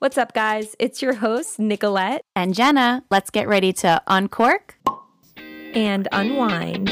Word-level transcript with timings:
What's 0.00 0.16
up, 0.16 0.32
guys? 0.32 0.74
It's 0.78 1.02
your 1.02 1.12
host, 1.12 1.58
Nicolette. 1.58 2.22
And 2.34 2.54
Jenna, 2.54 3.04
let's 3.10 3.28
get 3.28 3.46
ready 3.46 3.70
to 3.74 4.00
uncork 4.06 4.78
and 5.74 6.08
unwind. 6.10 6.88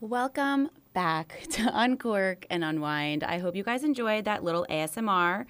Welcome 0.00 0.70
back 0.94 1.40
to 1.50 1.62
Uncork 1.62 2.46
and 2.48 2.62
Unwind. 2.62 3.24
I 3.24 3.38
hope 3.38 3.56
you 3.56 3.64
guys 3.64 3.82
enjoyed 3.82 4.26
that 4.26 4.44
little 4.44 4.64
ASMR 4.70 5.44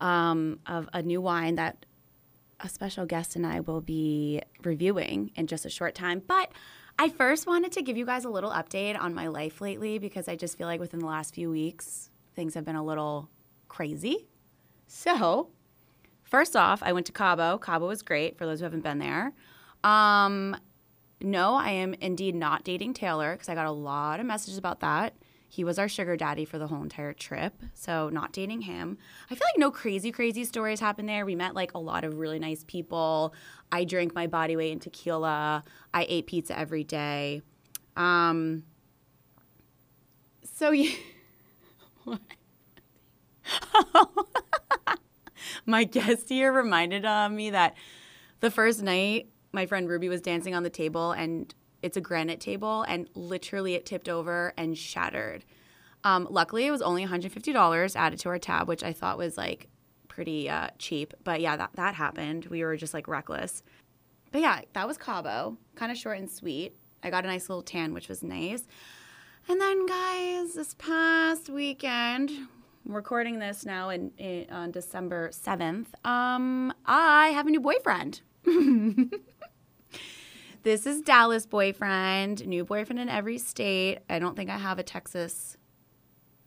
um, 0.00 0.58
of 0.66 0.88
a 0.92 1.00
new 1.00 1.20
wine 1.20 1.54
that 1.54 1.86
a 2.58 2.68
special 2.68 3.06
guest 3.06 3.36
and 3.36 3.46
I 3.46 3.60
will 3.60 3.80
be 3.80 4.42
reviewing 4.64 5.30
in 5.36 5.46
just 5.46 5.64
a 5.64 5.70
short 5.70 5.94
time. 5.94 6.22
But 6.26 6.50
I 6.98 7.10
first 7.10 7.46
wanted 7.46 7.72
to 7.72 7.82
give 7.82 7.96
you 7.96 8.06
guys 8.06 8.24
a 8.24 8.30
little 8.30 8.50
update 8.50 8.98
on 8.98 9.14
my 9.14 9.28
life 9.28 9.60
lately 9.60 9.98
because 9.98 10.28
I 10.28 10.36
just 10.36 10.56
feel 10.56 10.66
like 10.66 10.80
within 10.80 11.00
the 11.00 11.06
last 11.06 11.34
few 11.34 11.50
weeks, 11.50 12.10
things 12.34 12.54
have 12.54 12.64
been 12.64 12.76
a 12.76 12.84
little 12.84 13.28
crazy. 13.68 14.26
So, 14.86 15.48
first 16.22 16.56
off, 16.56 16.82
I 16.82 16.92
went 16.92 17.04
to 17.06 17.12
Cabo. 17.12 17.58
Cabo 17.58 17.86
was 17.86 18.00
great 18.00 18.38
for 18.38 18.46
those 18.46 18.60
who 18.60 18.64
haven't 18.64 18.82
been 18.82 18.98
there. 18.98 19.34
Um, 19.84 20.56
no, 21.20 21.54
I 21.54 21.70
am 21.70 21.94
indeed 21.94 22.34
not 22.34 22.64
dating 22.64 22.94
Taylor 22.94 23.32
because 23.32 23.50
I 23.50 23.54
got 23.54 23.66
a 23.66 23.72
lot 23.72 24.18
of 24.18 24.26
messages 24.26 24.56
about 24.56 24.80
that. 24.80 25.14
He 25.56 25.64
was 25.64 25.78
our 25.78 25.88
sugar 25.88 26.18
daddy 26.18 26.44
for 26.44 26.58
the 26.58 26.66
whole 26.66 26.82
entire 26.82 27.14
trip, 27.14 27.54
so 27.72 28.10
not 28.10 28.30
dating 28.30 28.60
him. 28.60 28.98
I 29.30 29.34
feel 29.34 29.46
like 29.46 29.56
no 29.56 29.70
crazy, 29.70 30.12
crazy 30.12 30.44
stories 30.44 30.80
happened 30.80 31.08
there. 31.08 31.24
We 31.24 31.34
met 31.34 31.54
like 31.54 31.72
a 31.72 31.78
lot 31.78 32.04
of 32.04 32.18
really 32.18 32.38
nice 32.38 32.62
people. 32.66 33.32
I 33.72 33.84
drank 33.84 34.14
my 34.14 34.26
body 34.26 34.54
weight 34.54 34.72
in 34.72 34.80
tequila. 34.80 35.64
I 35.94 36.06
ate 36.10 36.26
pizza 36.26 36.58
every 36.58 36.84
day. 36.84 37.40
Um, 37.96 38.64
so 40.44 40.70
yeah. 40.72 40.90
my 45.64 45.84
guest 45.84 46.28
here 46.28 46.52
reminded 46.52 47.06
uh, 47.06 47.30
me 47.30 47.48
that 47.48 47.76
the 48.40 48.50
first 48.50 48.82
night 48.82 49.30
my 49.52 49.64
friend 49.64 49.88
Ruby 49.88 50.10
was 50.10 50.20
dancing 50.20 50.54
on 50.54 50.64
the 50.64 50.68
table 50.68 51.12
and 51.12 51.54
it's 51.86 51.96
a 51.96 52.00
granite 52.00 52.40
table 52.40 52.82
and 52.82 53.08
literally 53.14 53.74
it 53.74 53.86
tipped 53.86 54.08
over 54.08 54.52
and 54.56 54.76
shattered. 54.76 55.44
Um, 56.02 56.26
luckily, 56.28 56.66
it 56.66 56.70
was 56.72 56.82
only 56.82 57.06
$150 57.06 57.96
added 57.96 58.18
to 58.20 58.28
our 58.28 58.38
tab, 58.38 58.68
which 58.68 58.82
I 58.82 58.92
thought 58.92 59.16
was 59.16 59.36
like 59.38 59.68
pretty 60.08 60.50
uh, 60.50 60.68
cheap. 60.78 61.14
But 61.22 61.40
yeah, 61.40 61.56
that, 61.56 61.70
that 61.74 61.94
happened. 61.94 62.46
We 62.46 62.64
were 62.64 62.76
just 62.76 62.92
like 62.92 63.06
reckless. 63.06 63.62
But 64.32 64.40
yeah, 64.40 64.62
that 64.72 64.86
was 64.86 64.98
Cabo, 64.98 65.56
kind 65.76 65.92
of 65.92 65.96
short 65.96 66.18
and 66.18 66.30
sweet. 66.30 66.76
I 67.02 67.10
got 67.10 67.24
a 67.24 67.28
nice 67.28 67.48
little 67.48 67.62
tan, 67.62 67.94
which 67.94 68.08
was 68.08 68.22
nice. 68.22 68.64
And 69.48 69.60
then, 69.60 69.86
guys, 69.86 70.54
this 70.54 70.74
past 70.74 71.48
weekend, 71.48 72.30
I'm 72.30 72.94
recording 72.94 73.38
this 73.38 73.64
now 73.64 73.90
in, 73.90 74.10
in 74.18 74.50
on 74.50 74.72
December 74.72 75.30
7th. 75.30 75.86
Um, 76.04 76.72
I 76.84 77.28
have 77.28 77.46
a 77.46 77.50
new 77.50 77.60
boyfriend. 77.60 78.22
this 80.66 80.84
is 80.84 81.00
Dallas 81.00 81.46
boyfriend, 81.46 82.44
new 82.44 82.64
boyfriend 82.64 82.98
in 82.98 83.08
every 83.08 83.38
state. 83.38 84.00
I 84.10 84.18
don't 84.18 84.34
think 84.34 84.50
I 84.50 84.58
have 84.58 84.80
a 84.80 84.82
Texas 84.82 85.56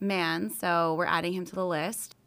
man, 0.01 0.49
so 0.49 0.95
we're 0.95 1.05
adding 1.05 1.31
him 1.31 1.45
to 1.45 1.55
the 1.55 1.65
list. 1.65 2.17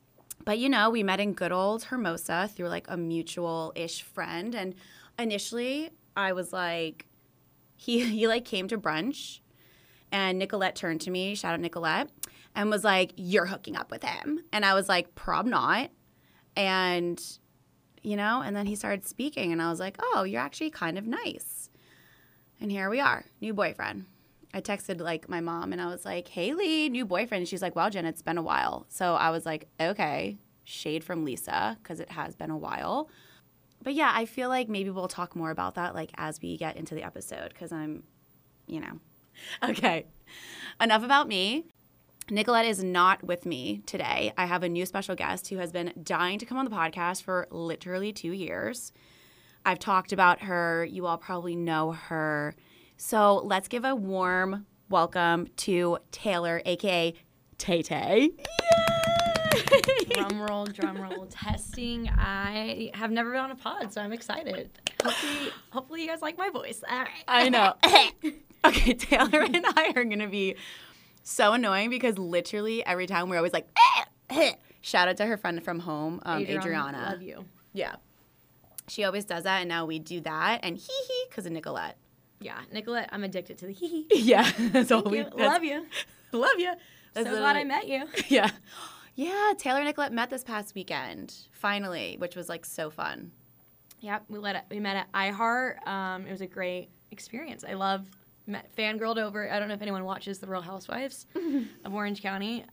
But 0.43 0.59
you 0.59 0.71
know, 0.71 0.89
we 0.89 1.03
met 1.03 1.21
in 1.21 1.35
good 1.35 1.53
old 1.53 1.85
Hermosa 1.85 2.49
through 2.57 2.69
like 2.69 2.87
a 2.89 2.97
mutual 2.97 3.75
ish 3.77 4.01
friend. 4.05 4.55
And 4.55 4.75
initially, 5.19 5.91
I 6.17 6.33
was 6.33 6.51
like, 6.51 7.05
he, 7.77 8.03
he 8.07 8.27
like 8.27 8.47
came 8.47 8.69
to 8.69 8.79
brunch 8.79 9.41
and 10.11 10.39
Nicolette 10.39 10.77
turned 10.77 11.03
to 11.03 11.11
me, 11.11 11.35
shout 11.35 11.53
out 11.53 11.61
Nicolette, 11.61 12.09
and 12.55 12.71
was 12.71 12.85
like, 12.85 13.13
You're 13.17 13.45
hooking 13.45 13.77
up 13.77 13.91
with 13.91 14.03
him. 14.03 14.41
And 14.51 14.65
I 14.65 14.73
was 14.73 14.89
like, 14.89 15.15
Prob 15.15 15.45
not. 15.45 15.91
And, 16.57 17.23
you 18.03 18.17
know, 18.17 18.41
and 18.41 18.57
then 18.57 18.65
he 18.65 18.77
started 18.77 19.07
speaking, 19.07 19.53
and 19.53 19.61
I 19.61 19.69
was 19.69 19.79
like, 19.79 19.99
Oh, 20.01 20.23
you're 20.23 20.41
actually 20.41 20.71
kind 20.71 20.97
of 20.97 21.07
nice. 21.07 21.62
And 22.63 22.71
here 22.71 22.89
we 22.89 23.01
are, 23.01 23.25
new 23.41 23.53
boyfriend. 23.53 24.07
I 24.55 24.61
texted 24.61 25.01
like 25.01 25.29
my 25.29 25.41
mom 25.41 25.73
and 25.73 25.83
I 25.83 25.87
was 25.87 26.05
like, 26.05 26.29
Haley, 26.29 26.89
new 26.89 27.05
boyfriend. 27.05 27.49
she's 27.49 27.61
like, 27.61 27.75
wow, 27.75 27.91
Jen, 27.91 28.05
it's 28.05 28.23
been 28.23 28.39
a 28.39 28.43
while. 28.43 28.87
So 28.89 29.15
I 29.15 29.31
was 29.31 29.45
like, 29.45 29.67
okay, 29.81 30.39
shade 30.63 31.03
from 31.03 31.25
Lisa, 31.25 31.77
because 31.83 31.99
it 31.99 32.13
has 32.13 32.37
been 32.37 32.51
a 32.51 32.57
while. 32.57 33.11
But 33.83 33.95
yeah, 33.95 34.13
I 34.15 34.27
feel 34.27 34.49
like 34.49 34.69
maybe 34.69 34.91
we'll 34.91 35.09
talk 35.09 35.35
more 35.35 35.51
about 35.51 35.75
that 35.75 35.97
like 35.97 36.13
as 36.15 36.41
we 36.41 36.57
get 36.57 36.77
into 36.77 36.95
the 36.95 37.03
episode, 37.03 37.49
because 37.49 37.73
I'm, 37.73 38.05
you 38.69 38.81
know. 38.81 39.01
Okay, 39.69 40.07
enough 40.81 41.03
about 41.03 41.27
me. 41.27 41.65
Nicolette 42.31 42.67
is 42.67 42.85
not 42.85 43.25
with 43.25 43.45
me 43.45 43.83
today. 43.87 44.33
I 44.37 44.47
have 44.47 44.63
a 44.63 44.69
new 44.69 44.87
special 44.87 45.17
guest 45.17 45.49
who 45.49 45.57
has 45.57 45.73
been 45.73 45.93
dying 46.01 46.39
to 46.39 46.47
come 46.47 46.59
on 46.59 46.65
the 46.65 46.71
podcast 46.71 47.25
for 47.25 47.49
literally 47.51 48.13
two 48.13 48.31
years. 48.31 48.93
I've 49.65 49.79
talked 49.79 50.13
about 50.13 50.41
her. 50.43 50.85
You 50.85 51.07
all 51.07 51.19
probably 51.19 51.57
know 51.57 51.93
her. 51.93 52.55
So 52.97 53.37
let's 53.45 53.69
give 53.69 53.85
a 53.85 53.95
warm 53.95 54.67
welcome 54.89 55.49
to 55.57 55.99
Taylor, 56.11 56.63
aka 56.65 57.15
Tay 57.59 57.83
Tay. 57.83 58.31
drum 60.11 60.41
roll, 60.43 60.67
drum 60.67 61.01
roll, 61.01 61.27
testing. 61.27 62.09
I 62.09 62.91
have 62.95 63.11
never 63.11 63.31
been 63.31 63.41
on 63.41 63.51
a 63.51 63.57
pod, 63.57 63.93
so 63.93 64.01
I'm 64.01 64.13
excited. 64.13 64.71
Hopefully, 65.03 65.51
hopefully 65.71 66.03
you 66.03 66.09
guys 66.09 66.23
like 66.23 66.39
my 66.39 66.51
voice. 66.51 66.83
All 66.89 66.99
right. 66.99 67.09
I 67.29 67.49
know. 67.49 67.75
okay, 68.65 68.95
Taylor 68.95 69.43
and 69.43 69.65
I 69.67 69.93
are 69.97 70.05
gonna 70.05 70.29
be 70.29 70.57
so 71.23 71.53
annoying 71.53 71.91
because 71.91 72.19
literally 72.19 72.85
every 72.85 73.07
time 73.07 73.29
we're 73.29 73.37
always 73.37 73.53
like, 73.53 73.69
shout 74.81 75.09
out 75.09 75.17
to 75.19 75.27
her 75.27 75.37
friend 75.37 75.63
from 75.63 75.81
home, 75.81 76.21
um, 76.25 76.43
Adriana. 76.43 76.61
Adriana. 76.61 77.11
Love 77.11 77.23
you. 77.23 77.45
Yeah. 77.73 77.95
She 78.89 79.05
always 79.05 79.25
does 79.25 79.45
that, 79.45 79.61
and 79.61 79.69
now 79.69 79.87
we 79.87 79.99
do 79.99 80.21
that, 80.21 80.61
and 80.63 80.77
hee 80.77 81.05
hee 81.09 81.25
because 81.29 81.47
of 81.47 81.53
Nicolette. 81.53 81.97
Yeah, 82.41 82.59
Nicolette, 82.73 83.09
I'm 83.13 83.23
addicted 83.25 83.59
to 83.59 83.67
the 83.67 83.73
hee 83.73 84.07
hee. 84.09 84.09
Yeah, 84.23 84.51
that's 84.59 84.91
all 84.91 85.03
we. 85.03 85.19
You. 85.19 85.31
Love 85.37 85.63
you. 85.65 85.87
Love 86.33 86.59
you. 86.59 86.73
That's 87.15 87.29
so 87.29 87.39
glad 87.39 87.57
I 87.57 87.65
met 87.65 87.87
you. 87.89 88.07
Yeah, 88.29 88.51
yeah. 89.15 89.53
Taylor 89.57 89.79
and 89.79 89.87
Nicolette 89.87 90.13
met 90.13 90.31
this 90.31 90.43
past 90.43 90.75
weekend, 90.75 91.35
finally, 91.53 92.17
which 92.19 92.35
was 92.37 92.49
like 92.49 92.65
so 92.65 92.91
fun. 92.91 93.31
Yep, 94.01 94.25
we 94.29 94.39
let 94.39 94.57
it, 94.57 94.63
we 94.71 94.81
met 94.81 94.97
at 94.97 95.13
iHeart. 95.13 95.87
Um, 95.87 96.27
it 96.27 96.33
was 96.33 96.41
a 96.41 96.47
great 96.47 96.89
experience. 97.13 97.65
I 97.69 97.75
love 97.75 98.05
met 98.49 98.69
fangirled 98.77 99.19
over. 99.19 99.49
I 99.49 99.61
don't 99.61 99.69
know 99.69 99.75
if 99.75 99.83
anyone 99.83 100.05
watches 100.05 100.41
The 100.41 100.49
Real 100.49 100.63
Housewives 100.63 101.27
of 101.85 101.95
Orange 101.95 102.21
County. 102.21 102.65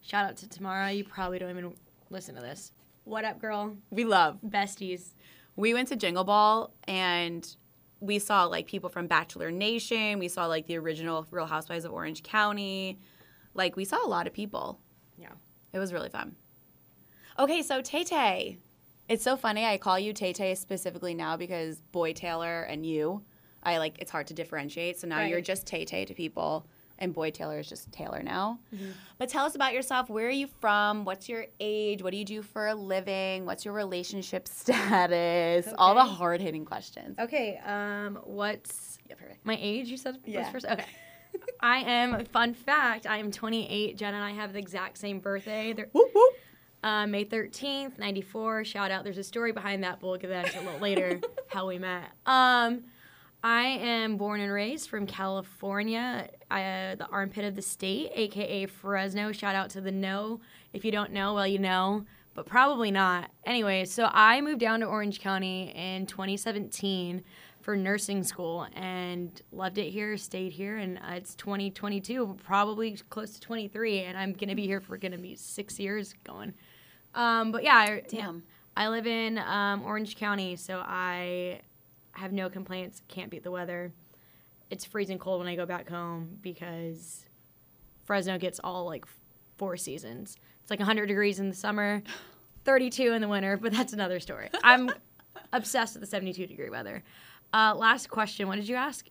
Shout 0.00 0.24
out 0.24 0.36
to 0.38 0.48
Tamara. 0.48 0.90
You 0.92 1.04
probably 1.04 1.38
don't 1.38 1.50
even 1.50 1.74
listen 2.08 2.34
to 2.36 2.40
this. 2.40 2.72
What 3.04 3.24
up, 3.24 3.38
girl? 3.40 3.76
We 3.90 4.04
love 4.04 4.38
besties 4.46 5.10
we 5.58 5.74
went 5.74 5.88
to 5.88 5.96
Jingle 5.96 6.22
Ball 6.22 6.72
and 6.84 7.56
we 7.98 8.20
saw 8.20 8.44
like 8.44 8.68
people 8.68 8.88
from 8.88 9.08
Bachelor 9.08 9.50
Nation. 9.50 10.20
We 10.20 10.28
saw 10.28 10.46
like 10.46 10.66
the 10.66 10.78
original 10.78 11.26
Real 11.32 11.46
Housewives 11.46 11.84
of 11.84 11.92
Orange 11.92 12.22
County. 12.22 13.00
Like 13.54 13.74
we 13.74 13.84
saw 13.84 14.06
a 14.06 14.06
lot 14.06 14.28
of 14.28 14.32
people. 14.32 14.78
Yeah. 15.18 15.32
It 15.72 15.80
was 15.80 15.92
really 15.92 16.10
fun. 16.10 16.36
Okay, 17.40 17.62
so 17.62 17.82
Tay 17.82 18.04
Tay. 18.04 18.58
It's 19.08 19.24
so 19.24 19.36
funny. 19.36 19.64
I 19.64 19.78
call 19.78 19.98
you 19.98 20.12
Tay 20.12 20.32
Tay 20.32 20.54
specifically 20.54 21.12
now 21.12 21.36
because 21.36 21.80
Boy 21.90 22.12
Taylor 22.12 22.62
and 22.62 22.86
you, 22.86 23.24
I 23.64 23.78
like 23.78 23.98
it's 23.98 24.12
hard 24.12 24.28
to 24.28 24.34
differentiate. 24.34 25.00
So 25.00 25.08
now 25.08 25.16
right. 25.16 25.28
you're 25.28 25.40
just 25.40 25.66
Tay 25.66 25.84
Tay 25.84 26.04
to 26.04 26.14
people 26.14 26.68
and 26.98 27.12
Boy 27.12 27.30
Taylor 27.30 27.58
is 27.58 27.68
just 27.68 27.90
Taylor 27.92 28.22
now. 28.22 28.58
Mm-hmm. 28.74 28.90
But 29.18 29.28
tell 29.28 29.44
us 29.44 29.54
about 29.54 29.72
yourself. 29.72 30.10
Where 30.10 30.26
are 30.26 30.30
you 30.30 30.48
from? 30.60 31.04
What's 31.04 31.28
your 31.28 31.46
age? 31.60 32.02
What 32.02 32.10
do 32.10 32.16
you 32.16 32.24
do 32.24 32.42
for 32.42 32.68
a 32.68 32.74
living? 32.74 33.46
What's 33.46 33.64
your 33.64 33.74
relationship 33.74 34.48
status? 34.48 35.66
Okay. 35.66 35.76
All 35.78 35.94
the 35.94 36.04
hard 36.04 36.40
hitting 36.40 36.64
questions. 36.64 37.18
Okay. 37.18 37.60
Um, 37.64 38.18
what's 38.24 38.98
yeah, 39.08 39.16
perfect. 39.16 39.44
my 39.44 39.58
age? 39.60 39.88
You 39.88 39.96
said 39.96 40.18
yeah. 40.24 40.50
first. 40.50 40.66
Okay. 40.66 40.84
I 41.60 41.78
am. 41.78 42.24
Fun 42.26 42.54
fact: 42.54 43.06
I 43.06 43.18
am 43.18 43.30
28. 43.30 43.96
Jen 43.96 44.14
and 44.14 44.24
I 44.24 44.32
have 44.32 44.52
the 44.52 44.58
exact 44.58 44.98
same 44.98 45.20
birthday. 45.20 45.72
Whoop, 45.72 46.10
whoop. 46.14 46.34
Uh, 46.82 47.06
May 47.08 47.24
13th, 47.24 47.98
94. 47.98 48.64
Shout 48.64 48.90
out. 48.92 49.02
There's 49.02 49.18
a 49.18 49.24
story 49.24 49.50
behind 49.50 49.82
that, 49.82 49.98
but 50.00 50.06
we'll 50.06 50.16
get 50.16 50.30
that 50.30 50.54
a 50.54 50.60
little 50.60 50.78
later. 50.78 51.20
How 51.48 51.66
we 51.66 51.78
met. 51.78 52.04
Um, 52.24 52.84
I 53.42 53.62
am 53.62 54.16
born 54.16 54.40
and 54.40 54.52
raised 54.52 54.88
from 54.88 55.06
California, 55.06 56.28
uh, 56.50 56.96
the 56.96 57.06
armpit 57.10 57.44
of 57.44 57.54
the 57.54 57.62
state, 57.62 58.10
aka 58.14 58.66
Fresno. 58.66 59.30
Shout 59.30 59.54
out 59.54 59.70
to 59.70 59.80
the 59.80 59.92
no. 59.92 60.40
If 60.72 60.84
you 60.84 60.90
don't 60.90 61.12
know, 61.12 61.34
well, 61.34 61.46
you 61.46 61.60
know, 61.60 62.04
but 62.34 62.46
probably 62.46 62.90
not. 62.90 63.30
Anyway, 63.46 63.84
so 63.84 64.10
I 64.12 64.40
moved 64.40 64.58
down 64.60 64.80
to 64.80 64.86
Orange 64.86 65.20
County 65.20 65.72
in 65.76 66.06
2017 66.06 67.22
for 67.60 67.76
nursing 67.76 68.24
school 68.24 68.66
and 68.74 69.40
loved 69.52 69.78
it 69.78 69.90
here, 69.90 70.16
stayed 70.16 70.52
here, 70.52 70.78
and 70.78 70.98
uh, 70.98 71.12
it's 71.12 71.36
2022, 71.36 72.38
probably 72.42 72.96
close 73.08 73.34
to 73.34 73.40
23, 73.40 74.00
and 74.00 74.18
I'm 74.18 74.32
gonna 74.32 74.56
be 74.56 74.66
here 74.66 74.80
for 74.80 74.96
gonna 74.96 75.18
be 75.18 75.36
six 75.36 75.78
years 75.78 76.14
going. 76.24 76.54
Um, 77.14 77.52
but 77.52 77.62
yeah, 77.62 77.76
I, 77.76 78.02
damn. 78.08 78.42
I 78.76 78.88
live 78.88 79.06
in 79.06 79.38
um, 79.38 79.82
Orange 79.82 80.16
County, 80.16 80.56
so 80.56 80.78
I 80.84 81.60
have 82.18 82.32
no 82.32 82.48
complaints. 82.50 83.02
Can't 83.08 83.30
beat 83.30 83.42
the 83.42 83.50
weather. 83.50 83.92
it's 84.70 84.84
freezing 84.84 85.18
cold 85.18 85.38
when 85.40 85.48
I 85.48 85.56
go 85.56 85.64
back 85.64 85.88
home 85.88 86.36
because 86.42 87.24
Fresno 88.04 88.36
gets 88.38 88.60
all 88.62 88.84
like 88.84 89.06
four 89.56 89.76
seasons. 89.78 90.36
It's 90.62 90.70
like 90.70 90.78
100 90.78 91.06
degrees 91.06 91.40
in 91.40 91.48
the 91.48 91.54
summer, 91.54 92.02
32 92.64 93.12
in 93.12 93.22
the 93.22 93.28
winter, 93.28 93.56
but 93.56 93.72
that's 93.72 93.92
another 93.94 94.20
story. 94.20 94.50
I'm 94.62 94.90
obsessed 95.52 95.94
with 95.94 96.02
the 96.02 96.06
72 96.06 96.46
degree 96.46 96.68
weather. 96.68 97.02
Uh, 97.52 97.74
last 97.74 98.10
question. 98.10 98.46
What 98.46 98.56
did 98.56 98.68
you 98.68 98.76
ask? 98.76 99.06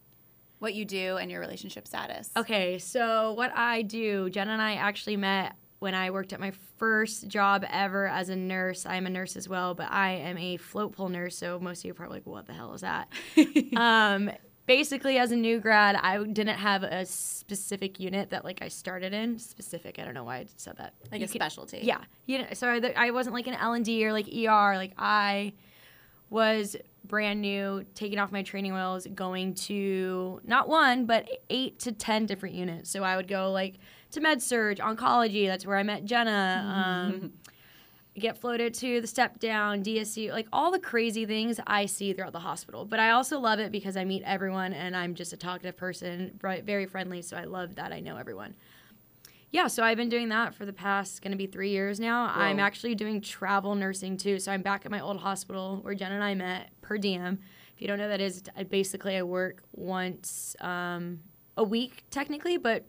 What 0.59 0.74
you 0.75 0.86
do 0.86 1.18
and 1.18 1.30
your 1.31 1.39
relationship 1.39 1.88
status. 1.88 2.30
Okay, 2.36 2.77
so 2.80 3.33
what 3.33 3.51
I 3.56 3.81
do, 3.83 4.30
Jen 4.30 4.50
and 4.50 4.62
I 4.62 4.74
actually 4.75 5.18
met 5.18 5.56
when 5.79 5.94
I 5.94 6.09
worked 6.09 6.33
at 6.33 6.39
my 6.39 6.51
first 6.77 7.27
job 7.27 7.63
ever 7.69 8.07
as 8.07 8.29
a 8.29 8.35
nurse. 8.35 8.85
I'm 8.85 9.06
a 9.06 9.09
nurse 9.09 9.35
as 9.35 9.47
well, 9.47 9.74
but 9.75 9.91
I 9.91 10.12
am 10.13 10.38
a 10.38 10.57
float 10.57 10.94
pool 10.95 11.09
nurse, 11.09 11.38
so 11.38 11.59
most 11.59 11.79
of 11.81 11.85
you 11.85 11.91
are 11.91 11.95
probably 11.95 12.18
like, 12.18 12.25
what 12.27 12.47
the 12.47 12.53
hell 12.53 12.74
is 12.74 12.81
that? 12.81 13.07
um, 13.75 14.31
basically, 14.65 15.18
as 15.19 15.31
a 15.31 15.35
new 15.35 15.59
grad, 15.59 15.95
I 15.95 16.24
didn't 16.24 16.57
have 16.57 16.81
a 16.83 17.06
specific 17.06 18.00
unit 18.00 18.31
that 18.31 18.44
like 18.44 18.62
I 18.62 18.69
started 18.69 19.13
in. 19.13 19.38
Specific, 19.38 20.00
I 20.00 20.06
don't 20.06 20.13
know 20.15 20.24
why 20.24 20.38
I 20.38 20.45
said 20.57 20.77
that. 20.77 20.94
Like 21.12 21.19
You 21.19 21.25
a 21.25 21.27
could- 21.27 21.35
specialty. 21.35 21.80
Yeah, 21.83 22.00
you 22.25 22.39
know, 22.39 22.47
so 22.53 22.68
I, 22.69 22.94
I 22.95 23.12
wasn't 23.12 23.35
like 23.35 23.45
an 23.47 23.53
L 23.53 23.73
and 23.73 23.85
D 23.85 24.03
or 24.06 24.12
like 24.13 24.27
ER. 24.27 24.75
Like 24.77 24.94
I 24.97 25.53
was 26.30 26.75
brand 27.06 27.39
new, 27.41 27.85
taking 27.95 28.19
off 28.19 28.31
my 28.31 28.44
training 28.44 28.73
wheels, 28.73 29.07
going 29.15 29.53
to 29.53 30.41
not 30.44 30.68
one 30.68 31.06
but 31.06 31.27
eight 31.50 31.80
to 31.80 31.91
ten 31.91 32.25
different 32.25 32.56
units. 32.56 32.89
So 32.89 33.03
I 33.03 33.15
would 33.15 33.27
go 33.27 33.51
like 33.51 33.75
to 34.12 34.21
med 34.21 34.42
surg, 34.42 34.77
oncology. 34.77 35.48
That's 35.48 35.65
where 35.65 35.77
I 35.77 35.83
met 35.83 36.06
Jenna. 36.06 37.09
Um, 37.13 37.33
get 38.19 38.36
floated 38.38 38.74
to 38.74 39.00
the 39.00 39.06
step 39.07 39.39
down, 39.39 39.83
DSU, 39.83 40.31
like 40.31 40.48
all 40.51 40.71
the 40.71 40.80
crazy 40.80 41.25
things 41.25 41.59
I 41.68 41.86
see 41.86 42.13
throughout 42.13 42.33
the 42.33 42.39
hospital. 42.39 42.83
But 42.83 43.00
I 43.00 43.12
also 43.12 43.39
love 43.39 43.59
it 43.59 43.71
because 43.71 43.95
I 43.95 44.06
meet 44.06 44.24
everyone 44.25 44.74
and 44.74 44.95
I'm 44.98 45.13
just 45.13 45.33
a 45.33 45.38
talkative 45.38 45.77
person, 45.77 46.31
very 46.42 46.88
friendly. 46.88 47.21
So 47.21 47.38
I 47.38 47.44
love 47.44 47.75
that 47.75 47.92
I 47.94 48.00
know 48.00 48.18
everyone. 48.18 48.56
Yeah, 49.51 49.68
so 49.68 49.83
I've 49.83 49.98
been 49.98 50.09
doing 50.09 50.30
that 50.30 50.56
for 50.56 50.65
the 50.65 50.74
past 50.74 51.21
going 51.21 51.31
to 51.31 51.38
be 51.38 51.45
three 51.48 51.69
years 51.69 52.00
now. 52.00 52.31
I'm 52.36 52.59
actually 52.59 52.95
doing 52.95 53.21
travel 53.21 53.75
nursing 53.75 54.18
too. 54.18 54.39
So 54.39 54.51
I'm 54.51 54.62
back 54.62 54.86
at 54.86 54.92
my 54.92 55.00
old 55.00 55.18
hospital 55.19 55.80
where 55.83 55.94
Jen 55.94 56.12
and 56.12 56.24
I 56.24 56.33
met 56.33 56.69
per 56.81 56.98
diem. 56.98 57.39
If 57.75 57.81
you 57.81 57.88
don't 57.88 57.98
know 58.00 58.06
what 58.06 58.18
that 58.18 58.21
is, 58.21 58.42
I- 58.57 58.63
basically 58.63 59.15
I 59.15 59.21
work 59.21 59.62
once 59.74 60.56
um, 60.59 61.19
a 61.56 61.63
week 61.63 62.04
technically, 62.09 62.57
but 62.57 62.83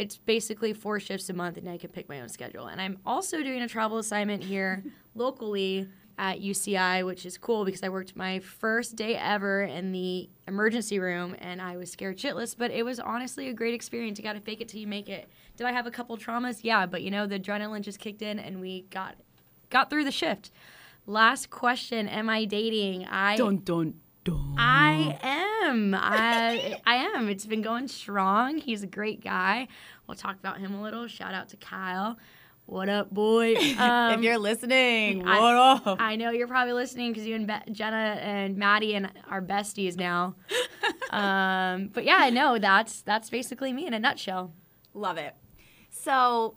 it's 0.00 0.16
basically 0.16 0.72
four 0.72 0.98
shifts 0.98 1.28
a 1.28 1.34
month 1.34 1.58
and 1.58 1.68
I 1.68 1.76
can 1.76 1.90
pick 1.90 2.08
my 2.08 2.22
own 2.22 2.28
schedule. 2.30 2.68
And 2.68 2.80
I'm 2.80 2.98
also 3.04 3.42
doing 3.42 3.60
a 3.60 3.68
travel 3.68 3.98
assignment 3.98 4.42
here 4.42 4.82
locally 5.14 5.86
at 6.16 6.40
UCI, 6.40 7.04
which 7.04 7.26
is 7.26 7.36
cool 7.36 7.66
because 7.66 7.82
I 7.82 7.90
worked 7.90 8.16
my 8.16 8.38
first 8.40 8.96
day 8.96 9.16
ever 9.16 9.62
in 9.62 9.92
the 9.92 10.30
emergency 10.48 10.98
room 10.98 11.36
and 11.38 11.60
I 11.60 11.76
was 11.76 11.92
scared 11.92 12.16
shitless, 12.16 12.56
but 12.56 12.70
it 12.70 12.82
was 12.82 12.98
honestly 12.98 13.48
a 13.48 13.52
great 13.52 13.74
experience. 13.74 14.18
You 14.18 14.24
got 14.24 14.32
to 14.34 14.40
fake 14.40 14.62
it 14.62 14.68
till 14.68 14.80
you 14.80 14.86
make 14.86 15.10
it. 15.10 15.28
Did 15.58 15.66
I 15.66 15.72
have 15.72 15.86
a 15.86 15.90
couple 15.90 16.16
traumas? 16.16 16.60
Yeah, 16.62 16.86
but 16.86 17.02
you 17.02 17.10
know 17.10 17.26
the 17.26 17.38
adrenaline 17.38 17.82
just 17.82 17.98
kicked 17.98 18.22
in 18.22 18.38
and 18.38 18.58
we 18.58 18.86
got 18.88 19.16
got 19.68 19.90
through 19.90 20.04
the 20.04 20.12
shift. 20.12 20.50
Last 21.06 21.50
question, 21.50 22.08
am 22.08 22.30
I 22.30 22.46
dating? 22.46 23.04
I 23.06 23.36
Dun 23.36 23.58
dun 23.58 23.94
dun. 24.24 24.54
I 24.58 25.18
am. 25.22 25.94
I 25.94 26.78
I 26.86 26.94
am. 27.14 27.28
It's 27.28 27.46
been 27.46 27.62
going 27.62 27.88
strong. 27.88 28.58
He's 28.58 28.82
a 28.82 28.86
great 28.86 29.22
guy. 29.22 29.68
We'll 30.06 30.16
talk 30.16 30.36
about 30.38 30.58
him 30.58 30.74
a 30.74 30.82
little. 30.82 31.06
Shout 31.06 31.34
out 31.34 31.48
to 31.50 31.56
Kyle. 31.56 32.18
What 32.66 32.88
up, 32.88 33.10
boy? 33.10 33.56
Um, 33.78 34.14
if 34.18 34.22
you're 34.22 34.38
listening, 34.38 35.26
I- 35.26 35.40
what 35.40 35.56
up? 35.86 35.96
I 36.00 36.16
know 36.16 36.30
you're 36.30 36.46
probably 36.46 36.72
listening 36.74 37.12
because 37.12 37.26
you 37.26 37.34
and 37.34 37.46
Be- 37.46 37.72
Jenna 37.72 38.18
and 38.20 38.56
Maddie 38.56 38.94
and 38.94 39.10
are 39.28 39.42
besties 39.42 39.96
now. 39.96 40.36
um, 41.10 41.88
but 41.92 42.04
yeah, 42.04 42.18
I 42.20 42.30
know 42.30 42.58
that's 42.58 43.02
that's 43.02 43.30
basically 43.30 43.72
me 43.72 43.86
in 43.86 43.94
a 43.94 43.98
nutshell. 43.98 44.52
Love 44.94 45.18
it. 45.18 45.34
So 45.90 46.56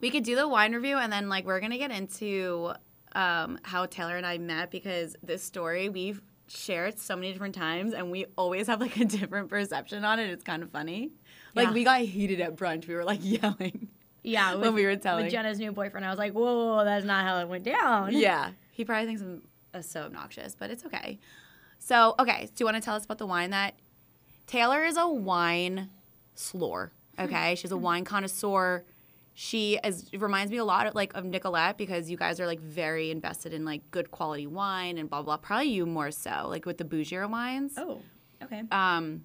we 0.00 0.10
could 0.10 0.24
do 0.24 0.34
the 0.36 0.48
wine 0.48 0.74
review 0.74 0.96
and 0.96 1.12
then 1.12 1.28
like 1.28 1.44
we're 1.44 1.60
gonna 1.60 1.78
get 1.78 1.90
into 1.90 2.72
um, 3.14 3.58
how 3.62 3.86
Taylor 3.86 4.16
and 4.16 4.26
I 4.26 4.38
met 4.38 4.70
because 4.70 5.16
this 5.22 5.42
story 5.42 5.88
we've 5.88 6.22
shared 6.48 6.94
it 6.94 7.00
so 7.00 7.16
many 7.16 7.32
different 7.32 7.54
times 7.54 7.92
and 7.92 8.10
we 8.10 8.26
always 8.36 8.66
have 8.68 8.80
like 8.80 8.96
a 8.98 9.04
different 9.04 9.48
perception 9.48 10.04
on 10.04 10.18
it. 10.20 10.30
It's 10.30 10.44
kind 10.44 10.62
of 10.62 10.70
funny. 10.70 11.10
Like 11.54 11.68
Yeah. 11.68 11.72
we 11.74 11.84
got 11.84 12.00
heated 12.02 12.40
at 12.40 12.56
brunch. 12.56 12.86
We 12.86 12.94
were 12.94 13.04
like 13.04 13.20
yelling. 13.22 13.88
Yeah, 14.22 14.52
When 14.52 14.60
with- 14.60 14.74
we 14.74 14.86
were 14.86 14.96
telling. 14.96 15.24
with 15.24 15.32
Jenna's 15.32 15.58
new 15.58 15.72
boyfriend, 15.72 16.04
I 16.06 16.10
was 16.10 16.18
like, 16.18 16.32
whoa, 16.32 16.84
that's 16.84 17.04
not 17.04 17.24
how 17.24 17.38
it 17.40 17.48
went 17.48 17.64
down. 17.64 18.12
Yeah. 18.12 18.50
He 18.72 18.84
probably 18.84 19.06
thinks 19.06 19.22
I'm 19.22 19.42
uh, 19.74 19.82
so 19.82 20.02
obnoxious, 20.02 20.54
but 20.58 20.70
it's 20.70 20.84
okay. 20.84 21.18
So, 21.78 22.14
okay, 22.18 22.46
do 22.46 22.52
you 22.58 22.64
want 22.66 22.76
to 22.76 22.82
tell 22.82 22.94
us 22.96 23.04
about 23.04 23.18
the 23.18 23.26
wine 23.26 23.50
that 23.50 23.74
Taylor 24.46 24.84
is 24.84 24.96
a 24.96 25.08
wine 25.08 25.90
slore, 26.34 26.92
okay? 27.18 27.54
She's 27.58 27.70
a 27.72 27.76
wine 27.76 28.04
connoisseur. 28.04 28.84
She 29.38 29.78
is 29.84 30.10
reminds 30.14 30.50
me 30.50 30.56
a 30.56 30.64
lot 30.64 30.86
of 30.86 30.94
like 30.94 31.12
of 31.14 31.22
Nicolette 31.26 31.76
because 31.76 32.10
you 32.10 32.16
guys 32.16 32.40
are 32.40 32.46
like 32.46 32.58
very 32.58 33.10
invested 33.10 33.52
in 33.52 33.66
like 33.66 33.82
good 33.90 34.10
quality 34.10 34.46
wine 34.46 34.96
and 34.96 35.10
blah 35.10 35.20
blah. 35.20 35.36
Probably 35.36 35.66
you 35.68 35.84
more 35.84 36.10
so, 36.10 36.46
like 36.48 36.64
with 36.64 36.78
the 36.78 36.84
bougier 36.84 37.28
wines. 37.28 37.74
Oh, 37.76 38.00
okay. 38.42 38.62
Um 38.72 39.24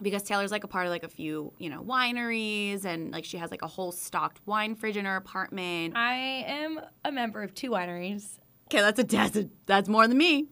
because 0.00 0.22
Taylor's 0.22 0.50
like 0.50 0.64
a 0.64 0.68
part 0.68 0.86
of 0.86 0.90
like 0.90 1.04
a 1.04 1.08
few, 1.08 1.52
you 1.58 1.68
know, 1.68 1.82
wineries 1.82 2.86
and 2.86 3.12
like 3.12 3.26
she 3.26 3.36
has 3.36 3.50
like 3.50 3.60
a 3.60 3.66
whole 3.66 3.92
stocked 3.92 4.40
wine 4.46 4.74
fridge 4.74 4.96
in 4.96 5.04
her 5.04 5.16
apartment. 5.16 5.94
I 5.96 6.14
am 6.46 6.80
a 7.04 7.12
member 7.12 7.42
of 7.42 7.54
two 7.54 7.70
wineries. 7.70 8.38
Okay, 8.68 8.80
that's 8.80 8.98
a 8.98 9.04
that's, 9.04 9.36
a, 9.36 9.48
that's 9.66 9.88
more 9.88 10.08
than 10.08 10.16
me. 10.16 10.48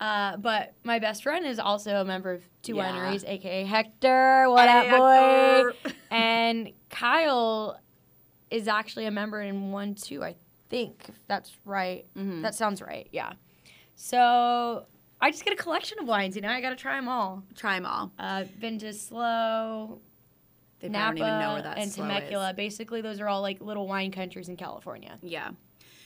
Uh, 0.00 0.36
but 0.36 0.74
my 0.84 0.98
best 1.00 1.24
friend 1.24 1.44
is 1.44 1.58
also 1.58 2.00
a 2.00 2.04
member 2.04 2.32
of 2.32 2.42
two 2.62 2.76
Yeah. 2.76 2.92
wineries, 2.92 3.28
aka 3.28 3.64
Hector. 3.64 4.48
What 4.48 4.68
Hey, 4.68 4.90
up, 4.90 4.98
boy? 4.98 5.72
Hector. 5.84 5.96
and 6.12 6.70
Kyle 6.88 7.78
is 8.52 8.68
actually 8.68 9.06
a 9.06 9.10
member 9.10 9.40
in 9.40 9.72
one 9.72 9.94
too. 9.94 10.22
I 10.22 10.36
think 10.68 11.06
if 11.08 11.14
that's 11.26 11.56
right. 11.64 12.06
Mm-hmm. 12.16 12.42
That 12.42 12.54
sounds 12.54 12.80
right. 12.82 13.08
Yeah. 13.12 13.32
So 13.96 14.86
I 15.20 15.30
just 15.30 15.44
get 15.44 15.52
a 15.52 15.56
collection 15.56 15.98
of 16.00 16.06
wines. 16.06 16.36
You 16.36 16.42
know, 16.42 16.48
I 16.48 16.60
got 16.60 16.70
to 16.70 16.76
try 16.76 16.96
them 16.96 17.08
all. 17.08 17.42
Try 17.54 17.74
them 17.76 17.86
all. 17.86 18.12
Uh, 18.18 18.44
been 18.60 18.78
to 18.80 18.92
Slow, 18.92 20.00
They 20.80 20.88
Napa, 20.88 21.18
don't 21.18 21.26
even 21.28 21.38
know 21.40 21.52
where 21.54 21.62
that 21.62 21.78
and 21.78 21.92
Temecula. 21.92 22.50
is. 22.50 22.56
Basically, 22.56 23.00
those 23.00 23.20
are 23.20 23.28
all 23.28 23.40
like 23.42 23.60
little 23.60 23.86
wine 23.86 24.10
countries 24.10 24.48
in 24.48 24.56
California. 24.56 25.18
Yeah. 25.22 25.50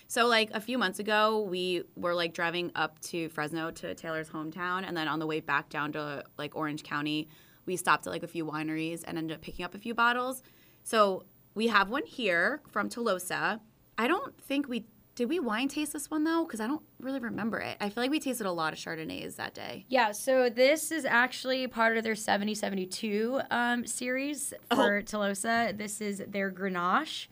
So 0.08 0.26
like 0.26 0.50
a 0.52 0.60
few 0.60 0.78
months 0.78 0.98
ago, 1.00 1.40
we 1.42 1.82
were 1.96 2.14
like 2.14 2.32
driving 2.32 2.70
up 2.76 3.00
to 3.00 3.28
Fresno 3.30 3.70
to 3.72 3.94
Taylor's 3.94 4.28
hometown, 4.28 4.86
and 4.86 4.96
then 4.96 5.08
on 5.08 5.18
the 5.18 5.26
way 5.26 5.40
back 5.40 5.68
down 5.68 5.92
to 5.92 6.22
like 6.38 6.54
Orange 6.54 6.82
County, 6.84 7.28
we 7.64 7.76
stopped 7.76 8.06
at 8.06 8.10
like 8.12 8.22
a 8.22 8.28
few 8.28 8.46
wineries 8.46 9.02
and 9.04 9.18
ended 9.18 9.36
up 9.36 9.42
picking 9.42 9.64
up 9.64 9.74
a 9.74 9.78
few 9.78 9.94
bottles. 9.94 10.42
So 10.84 11.24
we 11.56 11.68
have 11.68 11.88
one 11.88 12.04
here 12.04 12.60
from 12.70 12.88
Tolosa. 12.88 13.58
I 13.98 14.06
don't 14.06 14.38
think 14.42 14.68
we 14.68 14.84
did 15.16 15.30
we 15.30 15.40
wine 15.40 15.68
taste 15.68 15.94
this 15.94 16.10
one 16.10 16.24
though, 16.24 16.44
because 16.44 16.60
I 16.60 16.66
don't 16.66 16.82
really 17.00 17.18
remember 17.18 17.58
it. 17.58 17.78
I 17.80 17.88
feel 17.88 18.04
like 18.04 18.10
we 18.10 18.20
tasted 18.20 18.46
a 18.46 18.52
lot 18.52 18.74
of 18.74 18.78
Chardonnays 18.78 19.36
that 19.36 19.54
day. 19.54 19.86
Yeah, 19.88 20.12
so 20.12 20.50
this 20.50 20.92
is 20.92 21.06
actually 21.06 21.66
part 21.66 21.96
of 21.96 22.04
their 22.04 22.14
7072 22.14 23.40
um, 23.50 23.86
series 23.86 24.52
for 24.70 25.00
Tolosa. 25.00 25.76
This 25.76 26.02
is 26.02 26.22
their 26.28 26.52
Grenache. 26.52 27.28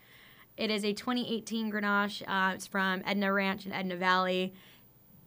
It 0.57 0.71
is 0.71 0.83
a 0.87 0.95
2018 0.95 1.71
Grenache. 1.71 2.23
Uh, 2.27 2.55
it's 2.55 2.67
from 2.67 3.03
Edna 3.05 3.31
Ranch 3.31 3.67
in 3.67 3.73
Edna 3.73 3.97
Valley. 3.97 4.55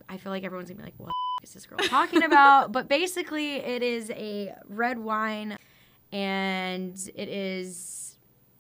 I 0.09 0.17
feel 0.17 0.31
like 0.31 0.43
everyone's 0.43 0.69
gonna 0.69 0.79
be 0.79 0.85
like, 0.85 0.95
what 0.97 1.11
the 1.41 1.47
is 1.47 1.53
this 1.53 1.67
girl 1.67 1.77
talking 1.77 2.23
about? 2.23 2.71
but 2.71 2.87
basically, 2.87 3.57
it 3.57 3.83
is 3.83 4.09
a 4.09 4.55
red 4.67 4.97
wine 4.97 5.55
and 6.11 6.97
it 7.13 7.29
is 7.29 8.06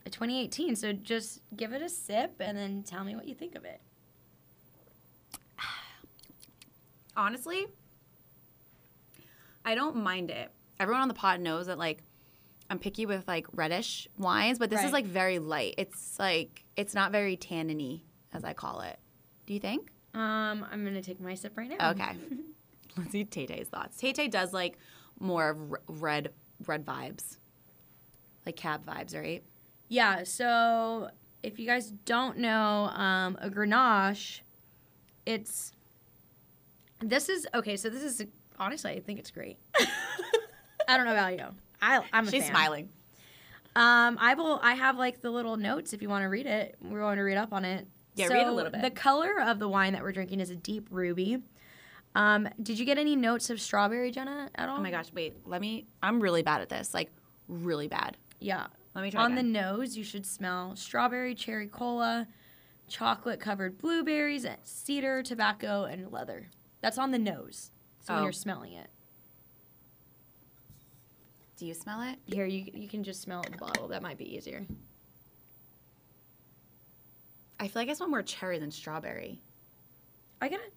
2018. 0.09 0.75
So 0.75 0.93
just 0.93 1.41
give 1.55 1.73
it 1.73 1.81
a 1.81 1.89
sip 1.89 2.35
and 2.39 2.57
then 2.57 2.83
tell 2.83 3.03
me 3.03 3.15
what 3.15 3.27
you 3.27 3.35
think 3.35 3.55
of 3.55 3.65
it. 3.65 3.81
honestly, 7.15 7.67
I 9.65 9.75
don't 9.75 9.97
mind 9.97 10.31
it. 10.31 10.51
Everyone 10.79 11.01
on 11.01 11.07
the 11.07 11.13
pod 11.13 11.41
knows 11.41 11.67
that 11.67 11.77
like 11.77 12.03
I'm 12.69 12.79
picky 12.79 13.05
with 13.05 13.27
like 13.27 13.47
reddish 13.53 14.07
wines, 14.17 14.59
but 14.59 14.69
this 14.69 14.83
is 14.83 14.91
like 14.91 15.05
very 15.05 15.39
light. 15.39 15.75
It's 15.77 16.19
like 16.19 16.63
it's 16.75 16.93
not 16.93 17.11
very 17.11 17.37
tanniny, 17.37 18.01
as 18.33 18.43
I 18.43 18.53
call 18.53 18.81
it. 18.81 18.99
Do 19.45 19.53
you 19.53 19.59
think? 19.59 19.89
Um, 20.13 20.65
I'm 20.71 20.83
gonna 20.83 21.01
take 21.01 21.19
my 21.19 21.35
sip 21.35 21.57
right 21.57 21.69
now. 21.69 21.91
Okay. 21.91 22.11
Let's 22.97 23.11
see 23.11 23.23
Tay 23.23 23.45
Tay's 23.45 23.67
thoughts. 23.67 23.97
Tay 23.97 24.11
Tay 24.11 24.27
does 24.27 24.53
like 24.53 24.77
more 25.19 25.49
of 25.49 25.71
r- 25.71 25.81
red 25.87 26.31
red 26.65 26.85
vibes, 26.85 27.37
like 28.45 28.55
cab 28.55 28.85
vibes, 28.85 29.15
right? 29.15 29.43
Yeah, 29.89 30.23
so 30.23 31.09
if 31.43 31.59
you 31.59 31.65
guys 31.65 31.91
don't 32.05 32.37
know, 32.39 32.85
um, 32.93 33.37
a 33.41 33.49
Grenache, 33.49 34.41
it's 35.25 35.71
this 36.99 37.29
is 37.29 37.47
okay. 37.53 37.77
So 37.77 37.89
this 37.89 38.03
is 38.03 38.25
honestly, 38.59 38.91
I 38.91 38.99
think 38.99 39.19
it's 39.19 39.31
great. 39.31 39.57
I 40.87 40.97
don't 40.97 41.05
know 41.05 41.13
about 41.13 41.37
you. 41.37 41.45
I 41.81 42.01
I'm 42.11 42.27
a 42.27 42.31
She's 42.31 42.43
fan. 42.43 42.51
smiling. 42.51 42.89
Um, 43.75 44.17
I 44.19 44.33
will. 44.33 44.59
I 44.63 44.73
have 44.73 44.97
like 44.97 45.21
the 45.21 45.29
little 45.29 45.57
notes 45.57 45.93
if 45.93 46.01
you 46.01 46.09
want 46.09 46.23
to 46.23 46.27
read 46.29 46.47
it. 46.47 46.75
We're 46.81 46.99
going 47.01 47.17
to 47.17 47.23
read 47.23 47.37
up 47.37 47.53
on 47.53 47.63
it. 47.63 47.87
Yeah, 48.15 48.27
so 48.27 48.33
read 48.33 48.47
a 48.47 48.51
little 48.51 48.71
bit. 48.71 48.81
The 48.81 48.89
color 48.89 49.39
of 49.39 49.59
the 49.59 49.67
wine 49.69 49.93
that 49.93 50.01
we're 50.01 50.11
drinking 50.11 50.39
is 50.39 50.49
a 50.49 50.55
deep 50.55 50.87
ruby. 50.89 51.37
Um, 52.15 52.49
did 52.63 52.79
you 52.79 52.85
get 52.85 52.97
any 52.97 53.15
notes 53.15 53.51
of 53.51 53.61
strawberry, 53.61 54.09
Jenna, 54.09 54.49
at 54.55 54.69
all? 54.69 54.79
Oh 54.79 54.81
my 54.81 54.89
gosh, 54.89 55.13
wait. 55.13 55.35
Let 55.45 55.61
me. 55.61 55.85
I'm 56.01 56.19
really 56.19 56.41
bad 56.41 56.61
at 56.61 56.69
this. 56.69 56.95
Like, 56.95 57.11
really 57.47 57.87
bad. 57.87 58.17
Yeah. 58.39 58.65
Let 58.97 59.03
me 59.03 59.11
try 59.11 59.25
On 59.25 59.33
again. 59.33 59.53
the 59.53 59.59
nose, 59.61 59.95
you 59.95 60.03
should 60.03 60.25
smell 60.25 60.75
strawberry, 60.75 61.35
cherry 61.35 61.67
cola, 61.67 62.27
chocolate 62.87 63.39
covered 63.39 63.77
blueberries, 63.77 64.43
cedar, 64.63 65.21
tobacco, 65.21 65.83
and 65.83 66.11
leather. 66.11 66.49
That's 66.81 66.97
on 66.97 67.11
the 67.11 67.19
nose. 67.19 67.69
So 68.01 68.13
when 68.15 68.21
Oh. 68.21 68.23
you're 68.23 68.31
smelling 68.31 68.73
it. 68.73 68.89
Do 71.57 71.67
you 71.67 71.75
smell 71.75 72.01
it? 72.01 72.17
Here, 72.25 72.47
you, 72.47 72.71
you 72.73 72.87
can 72.87 73.03
just 73.03 73.21
smell 73.21 73.43
the 73.43 73.55
bottle. 73.57 73.87
That 73.87 74.01
might 74.01 74.17
be 74.17 74.35
easier. 74.35 74.65
I 77.59 77.67
feel 77.67 77.83
like 77.83 77.89
I 77.89 77.93
smell 77.93 78.09
more 78.09 78.23
cherry 78.23 78.57
than 78.57 78.71
strawberry. 78.71 79.39
I 80.41 80.47
get 80.49 80.59
a 80.59 80.71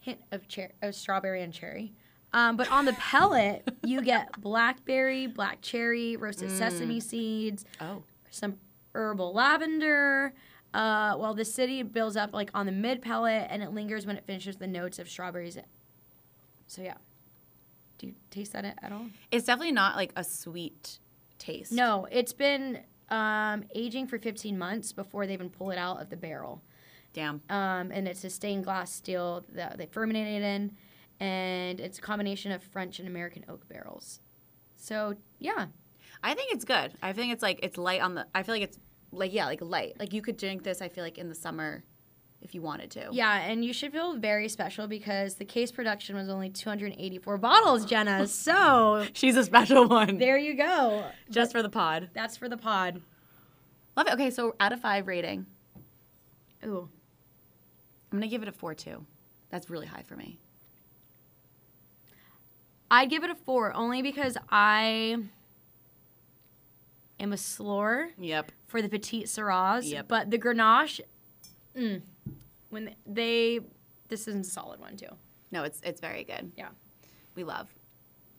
hint 0.00 0.20
of, 0.32 0.44
cher- 0.48 0.72
of 0.80 0.94
strawberry 0.94 1.42
and 1.42 1.52
cherry. 1.52 1.92
Um, 2.32 2.56
but 2.56 2.70
on 2.70 2.84
the 2.84 2.92
palate, 2.94 3.68
you 3.84 4.00
get 4.02 4.40
blackberry, 4.40 5.26
black 5.26 5.60
cherry, 5.62 6.16
roasted 6.16 6.50
sesame 6.50 7.00
seeds, 7.00 7.64
Oh. 7.80 8.02
some 8.30 8.56
herbal 8.94 9.32
lavender. 9.32 10.32
Uh, 10.72 11.16
well, 11.18 11.34
the 11.34 11.44
city 11.44 11.82
builds 11.82 12.16
up 12.16 12.32
like 12.32 12.50
on 12.54 12.66
the 12.66 12.72
mid 12.72 13.02
palate, 13.02 13.46
and 13.50 13.62
it 13.62 13.72
lingers 13.72 14.06
when 14.06 14.16
it 14.16 14.24
finishes 14.24 14.56
the 14.56 14.66
notes 14.68 14.98
of 15.00 15.08
strawberries. 15.08 15.58
So 16.68 16.82
yeah, 16.82 16.94
do 17.98 18.06
you 18.06 18.14
taste 18.30 18.52
that 18.52 18.64
at 18.64 18.92
all? 18.92 19.06
It's 19.32 19.46
definitely 19.46 19.72
not 19.72 19.96
like 19.96 20.12
a 20.14 20.22
sweet 20.22 21.00
taste. 21.40 21.72
No, 21.72 22.06
it's 22.12 22.32
been 22.32 22.78
um, 23.08 23.64
aging 23.74 24.06
for 24.06 24.18
15 24.18 24.56
months 24.56 24.92
before 24.92 25.26
they 25.26 25.32
even 25.32 25.50
pull 25.50 25.72
it 25.72 25.78
out 25.78 26.00
of 26.00 26.10
the 26.10 26.16
barrel. 26.16 26.62
Damn. 27.12 27.42
Um, 27.50 27.90
and 27.90 28.06
it's 28.06 28.22
a 28.22 28.30
stained 28.30 28.62
glass 28.62 28.92
steel 28.92 29.44
that 29.54 29.76
they 29.78 29.86
fermented 29.86 30.28
it 30.28 30.42
in, 30.44 30.76
and 31.20 31.78
it's 31.78 31.98
a 31.98 32.02
combination 32.02 32.50
of 32.52 32.62
French 32.62 32.98
and 32.98 33.06
American 33.06 33.44
oak 33.48 33.68
barrels. 33.68 34.20
So 34.76 35.14
yeah, 35.38 35.66
I 36.22 36.34
think 36.34 36.52
it's 36.52 36.64
good. 36.64 36.94
I 37.02 37.12
think 37.12 37.32
it's 37.32 37.42
like 37.42 37.60
it's 37.62 37.78
light 37.78 38.00
on 38.00 38.14
the. 38.14 38.26
I 38.34 38.42
feel 38.42 38.54
like 38.54 38.62
it's 38.62 38.78
like 39.12 39.32
yeah, 39.32 39.46
like 39.46 39.60
light. 39.60 39.96
Like 40.00 40.12
you 40.12 40.22
could 40.22 40.36
drink 40.36 40.62
this. 40.64 40.80
I 40.82 40.88
feel 40.88 41.04
like 41.04 41.18
in 41.18 41.28
the 41.28 41.34
summer, 41.34 41.84
if 42.40 42.54
you 42.54 42.62
wanted 42.62 42.90
to. 42.92 43.08
yeah, 43.12 43.40
and 43.42 43.62
you 43.64 43.72
should 43.74 43.92
feel 43.92 44.16
very 44.16 44.48
special 44.48 44.86
because 44.86 45.34
the 45.34 45.44
case 45.44 45.70
production 45.70 46.16
was 46.16 46.28
only 46.30 46.48
284 46.48 47.36
bottles, 47.36 47.84
Jenna. 47.84 48.26
So 48.26 49.06
She's 49.12 49.36
a 49.36 49.44
special 49.44 49.86
one. 49.86 50.16
there 50.18 50.38
you 50.38 50.54
go. 50.54 51.04
Just 51.30 51.52
for 51.52 51.62
the 51.62 51.68
pod. 51.68 52.08
That's 52.14 52.36
for 52.38 52.48
the 52.48 52.56
pod. 52.56 53.02
Love 53.96 54.06
it. 54.06 54.14
Okay, 54.14 54.30
so 54.30 54.54
out 54.58 54.72
of 54.72 54.80
five 54.80 55.06
rating, 55.06 55.44
Ooh, 56.64 56.88
I'm 58.10 58.18
gonna 58.18 58.28
give 58.28 58.42
it 58.42 58.48
a 58.48 58.52
four 58.52 58.74
two. 58.74 59.04
That's 59.50 59.68
really 59.68 59.86
high 59.86 60.02
for 60.02 60.16
me. 60.16 60.38
I'd 62.90 63.08
give 63.10 63.22
it 63.24 63.30
a 63.30 63.34
four 63.34 63.72
only 63.74 64.02
because 64.02 64.36
I 64.50 65.16
am 67.18 67.32
a 67.32 67.36
slur. 67.36 68.10
Yep. 68.18 68.52
for 68.66 68.82
the 68.82 68.88
petite 68.88 69.26
Syrahs. 69.26 69.88
Yep. 69.90 70.08
But 70.08 70.30
the 70.30 70.38
Grenache, 70.38 71.00
mm, 71.76 72.02
when 72.70 72.94
they, 73.06 73.60
this 74.08 74.26
is 74.28 74.34
a 74.34 74.44
solid 74.44 74.80
one 74.80 74.96
too. 74.96 75.06
No, 75.52 75.64
it's 75.64 75.80
it's 75.82 76.00
very 76.00 76.22
good. 76.24 76.52
Yeah. 76.56 76.68
We 77.34 77.42
love. 77.44 77.68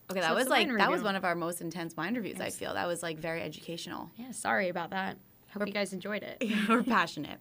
Okay, 0.09 0.21
So 0.21 0.27
that 0.27 0.35
was 0.35 0.47
like 0.47 0.67
that 0.77 0.91
was 0.91 1.03
one 1.03 1.15
of 1.15 1.23
our 1.25 1.35
most 1.35 1.61
intense 1.61 1.95
wine 1.95 2.15
reviews. 2.15 2.39
I 2.41 2.49
feel 2.49 2.73
that 2.73 2.87
was 2.87 3.01
like 3.03 3.17
very 3.17 3.41
educational. 3.41 4.09
Yeah. 4.17 4.31
Sorry 4.31 4.69
about 4.69 4.89
that. 4.91 5.17
Hope 5.53 5.67
you 5.67 5.73
guys 5.73 5.91
enjoyed 5.93 6.23
it. 6.23 6.41
We're 6.69 6.83
passionate. 6.83 7.39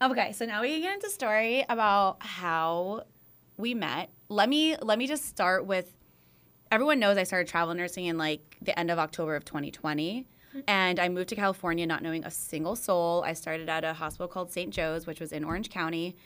Okay, 0.00 0.32
so 0.32 0.44
now 0.44 0.60
we 0.62 0.80
get 0.80 0.94
into 0.94 1.06
the 1.06 1.12
story 1.12 1.64
about 1.68 2.16
how 2.20 3.04
we 3.56 3.74
met. 3.74 4.10
Let 4.28 4.48
me 4.48 4.76
let 4.82 4.98
me 4.98 5.06
just 5.06 5.26
start 5.26 5.66
with 5.66 5.92
everyone 6.70 6.98
knows 6.98 7.16
I 7.16 7.24
started 7.24 7.48
travel 7.48 7.74
nursing 7.74 8.06
in 8.06 8.18
like 8.18 8.56
the 8.60 8.78
end 8.78 8.90
of 8.90 8.98
October 8.98 9.36
of 9.36 9.44
2020. 9.44 10.26
And 10.66 10.98
I 10.98 11.08
moved 11.08 11.28
to 11.30 11.36
California 11.36 11.86
not 11.86 12.02
knowing 12.02 12.24
a 12.24 12.30
single 12.30 12.76
soul. 12.76 13.22
I 13.26 13.34
started 13.34 13.68
at 13.68 13.84
a 13.84 13.92
hospital 13.92 14.26
called 14.26 14.50
St. 14.50 14.72
Joe's, 14.72 15.06
which 15.06 15.20
was 15.20 15.32
in 15.32 15.44
Orange 15.44 15.68
County. 15.68 16.16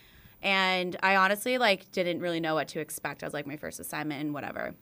And 0.42 0.96
I 1.02 1.16
honestly 1.16 1.58
like 1.58 1.90
didn't 1.92 2.20
really 2.20 2.40
know 2.40 2.54
what 2.54 2.68
to 2.68 2.80
expect. 2.80 3.22
I 3.22 3.26
was 3.26 3.34
like 3.34 3.46
my 3.46 3.56
first 3.56 3.80
assignment 3.80 4.20
and 4.20 4.32
whatever. 4.32 4.74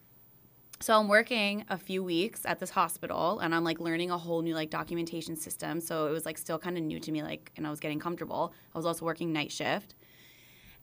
So 0.80 0.98
I'm 0.98 1.08
working 1.08 1.64
a 1.68 1.76
few 1.76 2.04
weeks 2.04 2.42
at 2.44 2.60
this 2.60 2.70
hospital 2.70 3.40
and 3.40 3.52
I'm 3.52 3.64
like 3.64 3.80
learning 3.80 4.12
a 4.12 4.18
whole 4.18 4.42
new 4.42 4.54
like 4.54 4.70
documentation 4.70 5.34
system. 5.34 5.80
So 5.80 6.06
it 6.06 6.10
was 6.10 6.24
like 6.24 6.38
still 6.38 6.58
kind 6.58 6.76
of 6.76 6.84
new 6.84 7.00
to 7.00 7.10
me 7.10 7.22
like 7.22 7.50
and 7.56 7.66
I 7.66 7.70
was 7.70 7.80
getting 7.80 7.98
comfortable. 7.98 8.52
I 8.74 8.78
was 8.78 8.86
also 8.86 9.04
working 9.04 9.32
night 9.32 9.50
shift. 9.50 9.94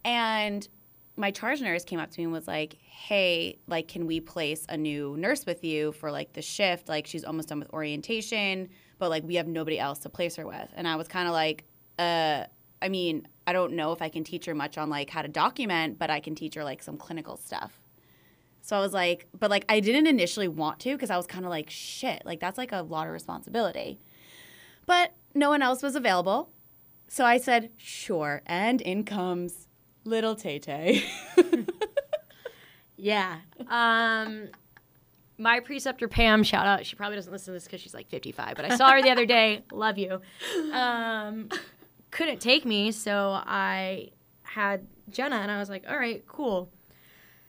And 0.04 0.68
my 1.18 1.32
charge 1.32 1.62
nurse 1.62 1.84
came 1.84 2.00
up 2.00 2.12
to 2.12 2.20
me 2.20 2.26
and 2.26 2.34
was 2.34 2.48
like, 2.48 2.78
"Hey, 2.82 3.60
like 3.68 3.88
can 3.88 4.06
we 4.06 4.20
place 4.20 4.66
a 4.70 4.78
new 4.78 5.16
nurse 5.18 5.46
with 5.46 5.64
you 5.64 5.92
for 5.94 6.12
like 6.12 6.34
the 6.34 6.42
shift? 6.42 6.90
Like 6.90 7.08
she's 7.08 7.24
almost 7.24 7.50
done 7.50 7.60
with 7.60 7.72
orientation, 7.74 8.70
but 9.00 9.10
like 9.10 9.24
we 9.24 9.36
have 9.36 9.48
nobody 9.48 9.80
else 9.80 10.00
to 10.00 10.10
place 10.10 10.36
her 10.36 10.46
with." 10.46 10.70
And 10.76 10.88
I 10.88 10.96
was 10.96 11.08
kind 11.08 11.28
of 11.28 11.34
like, 11.34 11.66
"Uh, 11.98 12.46
I 12.82 12.90
mean, 12.90 13.28
I 13.48 13.54
don't 13.54 13.74
know 13.74 13.92
if 13.92 14.02
I 14.02 14.10
can 14.10 14.24
teach 14.24 14.46
her 14.46 14.56
much 14.56 14.78
on 14.78 14.90
like 14.90 15.10
how 15.10 15.22
to 15.22 15.28
document, 15.28 15.98
but 15.98 16.10
I 16.10 16.20
can 16.20 16.36
teach 16.36 16.56
her 16.56 16.64
like 16.64 16.84
some 16.84 16.98
clinical 16.98 17.38
stuff." 17.38 17.80
So 18.62 18.76
I 18.76 18.80
was 18.80 18.94
like, 18.94 19.28
but 19.40 19.52
like 19.52 19.64
I 19.70 19.80
didn't 19.80 20.08
initially 20.08 20.48
want 20.48 20.80
to 20.82 20.94
because 20.94 21.12
I 21.12 21.18
was 21.18 21.28
kind 21.28 21.46
of 21.46 21.52
like, 21.52 21.70
shit, 21.70 22.24
like 22.26 22.40
that's 22.40 22.58
like 22.58 22.72
a 22.72 22.82
lot 22.82 23.06
of 23.06 23.14
responsibility. 23.14 24.00
But 24.88 25.14
no 25.36 25.50
one 25.50 25.62
else 25.62 25.84
was 25.84 25.96
available. 25.96 26.50
So 27.08 27.26
I 27.26 27.38
said, 27.38 27.70
sure. 27.78 28.42
And 28.48 28.82
in 28.82 29.04
comes 29.04 29.68
little 30.06 30.36
Tay 30.36 30.60
Tay. 30.60 31.04
Yeah. 32.98 33.38
Um, 33.70 34.48
my 35.38 35.60
preceptor 35.60 36.08
Pam, 36.08 36.44
shout 36.44 36.66
out. 36.66 36.86
She 36.86 36.96
probably 36.96 37.16
doesn't 37.18 37.32
listen 37.32 37.48
to 37.48 37.52
this 37.52 37.66
because 37.66 37.82
she's 37.82 37.94
like 37.94 38.10
55, 38.10 38.56
but 38.56 38.66
I 38.66 38.76
saw 38.78 38.92
her 38.92 39.02
the 39.02 39.12
other 39.12 39.26
day. 39.26 39.64
Love 39.72 39.98
you. 39.98 40.22
Um, 40.72 41.50
couldn't 42.12 42.40
take 42.40 42.66
me, 42.66 42.92
so 42.92 43.42
I 43.46 44.12
had 44.44 44.88
Jenna, 45.10 45.36
and 45.36 45.52
I 45.52 45.60
was 45.60 45.70
like, 45.70 45.84
all 45.90 45.98
right, 45.98 46.26
cool. 46.26 46.72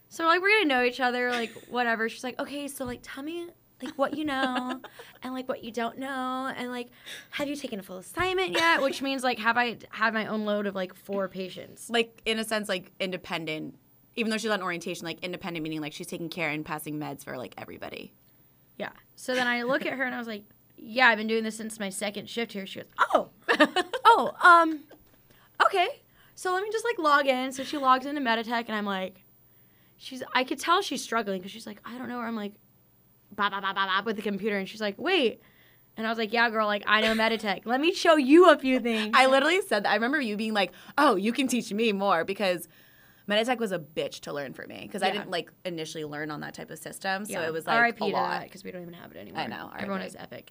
So 0.08 0.24
like 0.26 0.40
we're 0.40 0.50
gonna 0.58 0.66
know 0.66 0.82
each 0.82 1.00
other, 1.00 1.30
like 1.30 1.52
whatever. 1.68 2.08
She's 2.08 2.24
like, 2.24 2.38
okay, 2.38 2.68
so 2.68 2.84
like 2.84 3.00
tell 3.02 3.22
me 3.22 3.48
like 3.82 3.94
what 3.96 4.16
you 4.16 4.24
know 4.24 4.80
and 5.22 5.34
like 5.34 5.48
what 5.48 5.62
you 5.62 5.70
don't 5.70 5.98
know 5.98 6.52
and 6.56 6.70
like 6.70 6.88
have 7.30 7.46
you 7.46 7.56
taken 7.56 7.78
a 7.78 7.82
full 7.82 7.98
assignment 7.98 8.52
yet? 8.52 8.80
Which 8.82 9.02
means 9.02 9.22
like 9.22 9.38
have 9.38 9.56
I 9.56 9.78
had 9.90 10.14
my 10.14 10.26
own 10.26 10.44
load 10.44 10.66
of 10.66 10.74
like 10.74 10.94
four 10.94 11.28
patients. 11.28 11.90
like, 11.90 12.22
in 12.24 12.38
a 12.38 12.44
sense, 12.44 12.68
like 12.68 12.92
independent. 13.00 13.76
Even 14.18 14.30
though 14.30 14.38
she's 14.38 14.50
on 14.50 14.62
orientation, 14.62 15.04
like 15.04 15.22
independent 15.22 15.62
meaning 15.62 15.80
like 15.82 15.92
she's 15.92 16.06
taking 16.06 16.30
care 16.30 16.48
and 16.48 16.64
passing 16.64 16.98
meds 16.98 17.24
for 17.24 17.36
like 17.36 17.54
everybody. 17.58 18.14
Yeah. 18.78 18.92
So 19.14 19.34
then 19.34 19.46
I 19.46 19.62
look 19.62 19.84
at 19.84 19.92
her 19.92 20.04
and 20.04 20.14
I 20.14 20.18
was 20.18 20.26
like, 20.26 20.44
yeah, 20.78 21.08
I've 21.08 21.18
been 21.18 21.26
doing 21.26 21.44
this 21.44 21.56
since 21.56 21.78
my 21.78 21.90
second 21.90 22.28
shift 22.28 22.52
here. 22.52 22.66
She 22.66 22.80
goes, 22.80 22.88
oh, 22.98 23.30
oh, 24.04 24.32
um, 24.42 24.80
okay. 25.64 25.88
So 26.34 26.52
let 26.52 26.62
me 26.62 26.70
just 26.70 26.84
like 26.84 26.98
log 26.98 27.26
in. 27.26 27.52
So 27.52 27.64
she 27.64 27.76
logs 27.76 28.06
into 28.06 28.20
Meditech 28.20 28.64
and 28.66 28.74
I'm 28.74 28.86
like, 28.86 29.22
she's, 29.96 30.22
I 30.34 30.44
could 30.44 30.58
tell 30.58 30.82
she's 30.82 31.02
struggling 31.02 31.40
because 31.40 31.52
she's 31.52 31.66
like, 31.66 31.80
I 31.84 31.96
don't 31.98 32.08
know 32.08 32.18
where 32.18 32.26
I'm 32.26 32.36
like, 32.36 32.54
bah, 33.36 33.50
bah, 33.50 33.60
bah, 33.60 33.72
bah, 33.74 33.86
bah, 33.86 34.02
with 34.04 34.16
the 34.16 34.22
computer. 34.22 34.56
And 34.56 34.68
she's 34.68 34.80
like, 34.80 34.98
wait. 34.98 35.40
And 35.96 36.06
I 36.06 36.10
was 36.10 36.18
like, 36.18 36.32
yeah, 36.32 36.50
girl, 36.50 36.66
like 36.66 36.82
I 36.86 37.00
know 37.00 37.14
Meditech. 37.14 37.62
Let 37.64 37.80
me 37.80 37.92
show 37.94 38.16
you 38.16 38.50
a 38.50 38.58
few 38.58 38.80
things. 38.80 39.12
I 39.14 39.26
literally 39.26 39.60
said 39.62 39.84
that. 39.84 39.90
I 39.90 39.94
remember 39.94 40.20
you 40.20 40.36
being 40.36 40.52
like, 40.52 40.72
"Oh, 40.98 41.16
you 41.16 41.32
can 41.32 41.48
teach 41.48 41.72
me 41.72 41.90
more," 41.92 42.22
because 42.22 42.68
Meditech 43.26 43.56
was 43.58 43.72
a 43.72 43.78
bitch 43.78 44.20
to 44.20 44.32
learn 44.34 44.52
for 44.52 44.66
me 44.66 44.80
because 44.82 45.02
I 45.02 45.10
didn't 45.10 45.30
like 45.30 45.50
initially 45.64 46.04
learn 46.04 46.30
on 46.30 46.40
that 46.40 46.52
type 46.52 46.70
of 46.70 46.78
system. 46.78 47.24
So 47.24 47.32
Yeah. 47.40 47.46
it 47.46 47.52
was 47.52 47.66
like 47.66 47.80
RIP 47.80 48.00
a 48.02 48.04
lot. 48.06 48.42
because 48.42 48.62
we 48.62 48.72
don't 48.72 48.82
even 48.82 48.92
have 48.92 49.10
it 49.12 49.16
anymore. 49.16 49.40
I 49.40 49.46
know, 49.46 49.70
Everyone 49.74 50.02
is 50.02 50.14
epic. 50.18 50.50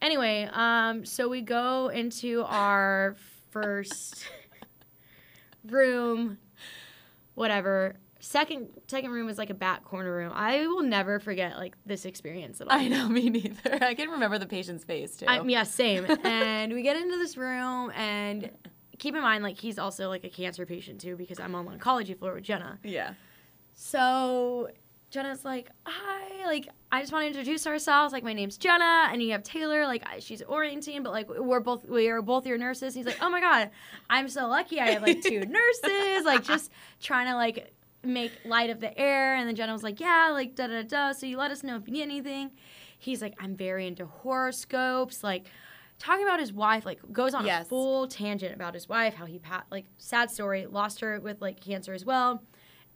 Anyway, 0.00 0.48
um, 0.52 1.04
so 1.04 1.28
we 1.28 1.42
go 1.42 1.88
into 1.88 2.44
our 2.44 3.14
first 3.50 4.24
room, 5.66 6.38
whatever. 7.34 7.96
Second 8.20 8.68
second 8.88 9.10
room 9.10 9.28
is 9.28 9.38
like 9.38 9.50
a 9.50 9.54
back 9.54 9.84
corner 9.84 10.12
room. 10.12 10.32
I 10.34 10.66
will 10.66 10.82
never 10.82 11.20
forget 11.20 11.56
like 11.56 11.76
this 11.86 12.04
experience 12.04 12.60
at 12.60 12.68
all. 12.68 12.76
I 12.76 12.88
know, 12.88 13.08
me 13.18 13.30
neither. 13.30 13.78
I 13.82 13.94
can 13.94 14.10
remember 14.10 14.38
the 14.38 14.46
patient's 14.46 14.84
face 14.84 15.16
too. 15.16 15.26
Yeah, 15.46 15.62
same. 15.62 16.04
and 16.24 16.72
we 16.72 16.82
get 16.82 16.96
into 16.96 17.16
this 17.16 17.36
room, 17.36 17.92
and 17.94 18.50
keep 18.98 19.14
in 19.14 19.22
mind, 19.22 19.44
like 19.44 19.56
he's 19.58 19.78
also 19.78 20.08
like 20.08 20.24
a 20.24 20.28
cancer 20.28 20.66
patient 20.66 21.00
too, 21.00 21.16
because 21.16 21.38
I'm 21.38 21.54
on 21.54 21.64
the 21.66 21.72
oncology 21.72 22.18
floor 22.18 22.34
with 22.34 22.44
Jenna. 22.44 22.78
yeah. 22.82 23.14
So 23.80 24.68
Jenna's 25.10 25.44
like, 25.44 25.70
hi, 25.86 26.44
like 26.46 26.68
I 26.90 27.00
just 27.00 27.12
want 27.12 27.22
to 27.22 27.26
introduce 27.28 27.66
ourselves. 27.66 28.12
Like 28.12 28.24
my 28.24 28.32
name's 28.32 28.58
Jenna, 28.58 29.08
and 29.12 29.22
you 29.22 29.30
have 29.32 29.42
Taylor. 29.44 29.86
Like 29.86 30.02
I, 30.06 30.18
she's 30.18 30.42
orienting, 30.42 31.02
but 31.04 31.12
like 31.12 31.28
we're 31.28 31.60
both 31.60 31.84
we 31.88 32.08
are 32.08 32.20
both 32.20 32.46
your 32.46 32.58
nurses. 32.58 32.94
He's 32.94 33.06
like, 33.06 33.18
oh 33.22 33.30
my 33.30 33.40
god, 33.40 33.70
I'm 34.10 34.28
so 34.28 34.48
lucky. 34.48 34.80
I 34.80 34.90
have 34.90 35.02
like 35.02 35.22
two 35.22 35.40
nurses. 35.46 36.24
Like 36.24 36.42
just 36.42 36.72
trying 37.00 37.26
to 37.28 37.36
like 37.36 37.72
make 38.02 38.32
light 38.44 38.70
of 38.70 38.80
the 38.80 38.96
air. 38.98 39.34
And 39.34 39.48
then 39.48 39.54
Jenna 39.54 39.72
was 39.72 39.82
like, 39.82 40.00
yeah, 40.00 40.30
like 40.32 40.54
da 40.54 40.66
da 40.66 40.82
da. 40.82 41.12
So 41.12 41.26
you 41.26 41.36
let 41.36 41.50
us 41.50 41.62
know 41.62 41.76
if 41.76 41.86
you 41.86 41.92
need 41.92 42.02
anything. 42.02 42.52
He's 42.98 43.22
like, 43.22 43.34
I'm 43.38 43.54
very 43.54 43.86
into 43.86 44.06
horoscopes. 44.06 45.22
Like 45.22 45.46
talking 45.98 46.24
about 46.24 46.40
his 46.40 46.52
wife. 46.52 46.84
Like 46.84 47.00
goes 47.12 47.34
on 47.34 47.48
a 47.48 47.64
full 47.64 48.06
tangent 48.06 48.54
about 48.54 48.74
his 48.74 48.88
wife, 48.88 49.14
how 49.14 49.26
he 49.26 49.38
pa- 49.38 49.64
like 49.70 49.86
sad 49.98 50.30
story, 50.30 50.66
lost 50.66 51.00
her 51.00 51.20
with 51.20 51.40
like 51.40 51.60
cancer 51.60 51.94
as 51.94 52.04
well 52.04 52.42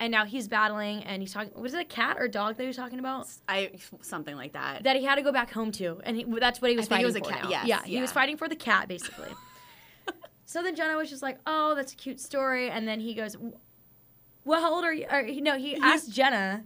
and 0.03 0.11
now 0.11 0.25
he's 0.25 0.49
battling, 0.49 1.05
and 1.05 1.23
he's 1.23 1.33
talking. 1.33 1.53
Was 1.55 1.75
it 1.75 1.81
a 1.81 1.85
cat 1.85 2.17
or 2.19 2.27
dog 2.27 2.57
that 2.57 2.63
he 2.65 2.67
was 2.67 2.77
talking 2.77 2.99
about? 2.99 3.29
I 3.49 3.71
something 4.01 4.35
like 4.35 4.53
that. 4.55 4.83
That 4.83 4.97
he 4.97 5.05
had 5.05 5.15
to 5.15 5.23
go 5.23 5.31
back 5.31 5.53
home 5.53 5.71
to, 5.73 6.01
and 6.03 6.17
he, 6.17 6.25
that's 6.25 6.61
what 6.61 6.73
he 6.73 6.77
was 6.77 6.87
I 6.87 6.89
think 6.89 7.03
it 7.03 7.07
was 7.07 7.15
a 7.15 7.21
cat, 7.21 7.49
yes, 7.49 7.67
yeah, 7.67 7.85
he 7.85 8.01
was 8.01 8.11
fighting 8.11 8.37
for 8.37 8.49
the 8.49 8.57
cat 8.57 8.89
basically. 8.89 9.31
so 10.45 10.63
then 10.63 10.75
Jenna 10.75 10.97
was 10.97 11.09
just 11.09 11.23
like, 11.23 11.39
"Oh, 11.47 11.77
that's 11.77 11.93
a 11.93 11.97
cute 11.97 12.19
story," 12.19 12.69
and 12.69 12.87
then 12.87 12.99
he 12.99 13.15
goes, 13.15 13.37
"Well, 14.45 14.61
how 14.61 14.75
old 14.75 14.85
are 14.85 14.93
you?" 14.93 15.07
Or, 15.11 15.23
no, 15.23 15.59
he 15.59 15.77
asked 15.77 16.11
Jenna, 16.11 16.65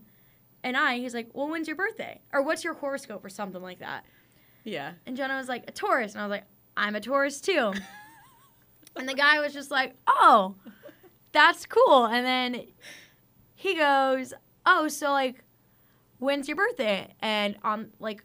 and 0.62 0.76
I. 0.76 0.99
He's 0.99 1.14
like, 1.14 1.30
"Well, 1.33 1.49
when's 1.49 1.66
your 1.68 1.76
birthday? 1.76 2.21
Or 2.33 2.42
what's 2.42 2.64
your 2.64 2.75
horoscope, 2.75 3.25
or 3.25 3.28
something 3.28 3.62
like 3.62 3.78
that?" 3.80 4.04
yeah. 4.66 4.92
And 5.06 5.16
Jenna 5.16 5.37
was 5.37 5.49
like, 5.49 5.64
a 5.68 5.73
Taurus. 5.73 6.12
And 6.12 6.21
I 6.21 6.26
was 6.26 6.30
like, 6.30 6.45
I'm 6.76 6.97
a 6.97 7.00
Taurus 7.00 7.40
too. 7.40 7.73
and 8.97 9.09
the 9.09 9.14
guy 9.14 9.38
was 9.38 9.54
just 9.54 9.71
like, 9.71 9.95
oh, 10.09 10.56
that's 11.33 11.64
cool. 11.66 12.06
And 12.06 12.26
then 12.26 12.66
he 13.54 13.76
goes, 13.76 14.35
oh, 14.66 14.88
so 14.88 15.12
like, 15.12 15.45
when's 16.18 16.49
your 16.49 16.56
birthday? 16.56 17.14
And 17.21 17.56
on 17.62 17.92
like, 18.00 18.25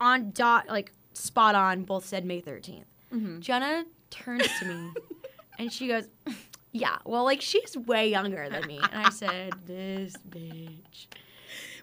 on 0.00 0.30
dot, 0.30 0.68
like 0.68 0.92
spot 1.14 1.56
on, 1.56 1.82
both 1.82 2.06
said 2.06 2.24
May 2.24 2.40
13th. 2.40 2.84
Mm-hmm. 3.12 3.40
Jenna 3.40 3.84
turns 4.10 4.46
to 4.60 4.66
me 4.66 4.90
and 5.58 5.72
she 5.72 5.88
goes, 5.88 6.06
yeah, 6.72 6.98
well, 7.04 7.24
like 7.24 7.40
she's 7.40 7.76
way 7.76 8.08
younger 8.10 8.48
than 8.48 8.66
me. 8.66 8.78
And 8.78 9.06
I 9.06 9.10
said, 9.10 9.52
this 9.66 10.14
bitch. 10.28 11.06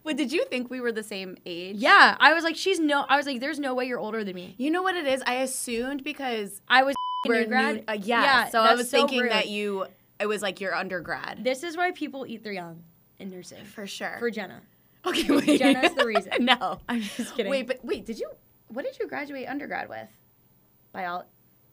But 0.03 0.15
did 0.15 0.31
you 0.31 0.45
think 0.45 0.69
we 0.69 0.79
were 0.79 0.91
the 0.93 1.03
same 1.03 1.37
age? 1.45 1.75
Yeah, 1.77 2.15
I 2.19 2.33
was 2.33 2.43
like, 2.45 2.55
she's 2.55 2.79
no, 2.79 3.05
I 3.09 3.17
was 3.17 3.25
like, 3.25 3.41
there's 3.41 3.59
no 3.59 3.73
way 3.75 3.85
you're 3.85 3.99
older 3.99 4.23
than 4.23 4.35
me. 4.35 4.55
You 4.57 4.71
know 4.71 4.81
what 4.81 4.95
it 4.95 5.05
is? 5.05 5.21
I 5.25 5.35
assumed 5.35 6.03
because 6.03 6.61
I 6.69 6.83
was 6.83 6.95
we're 7.27 7.41
new 7.41 7.47
grad. 7.47 7.75
new- 7.75 7.83
uh, 7.89 7.97
yeah, 8.01 8.47
So 8.49 8.61
I 8.61 8.73
was 8.75 8.89
so 8.89 8.97
thinking 8.97 9.21
rude. 9.21 9.31
that 9.31 9.47
you. 9.49 9.85
It 10.19 10.25
was 10.27 10.41
like 10.41 10.61
your 10.61 10.73
undergrad. 10.73 11.43
This 11.43 11.61
is 11.63 11.75
why 11.77 11.91
people 11.91 12.25
eat 12.27 12.43
their 12.43 12.53
young 12.53 12.81
in 13.19 13.29
nursing. 13.29 13.63
For 13.65 13.85
sure. 13.85 14.15
For 14.17 14.31
Jenna. 14.31 14.61
okay, 15.05 15.29
wait. 15.35 15.59
Jenna's 15.59 15.93
the 15.93 16.05
reason. 16.05 16.31
no. 16.39 16.79
I'm 16.89 17.01
just 17.01 17.35
kidding. 17.35 17.51
Wait, 17.51 17.67
but 17.67 17.83
wait. 17.83 18.05
Did 18.05 18.17
you? 18.19 18.29
What 18.69 18.83
did 18.85 18.97
you 18.99 19.07
graduate 19.07 19.47
undergrad 19.47 19.89
with? 19.89 20.07
Bio. 20.93 21.23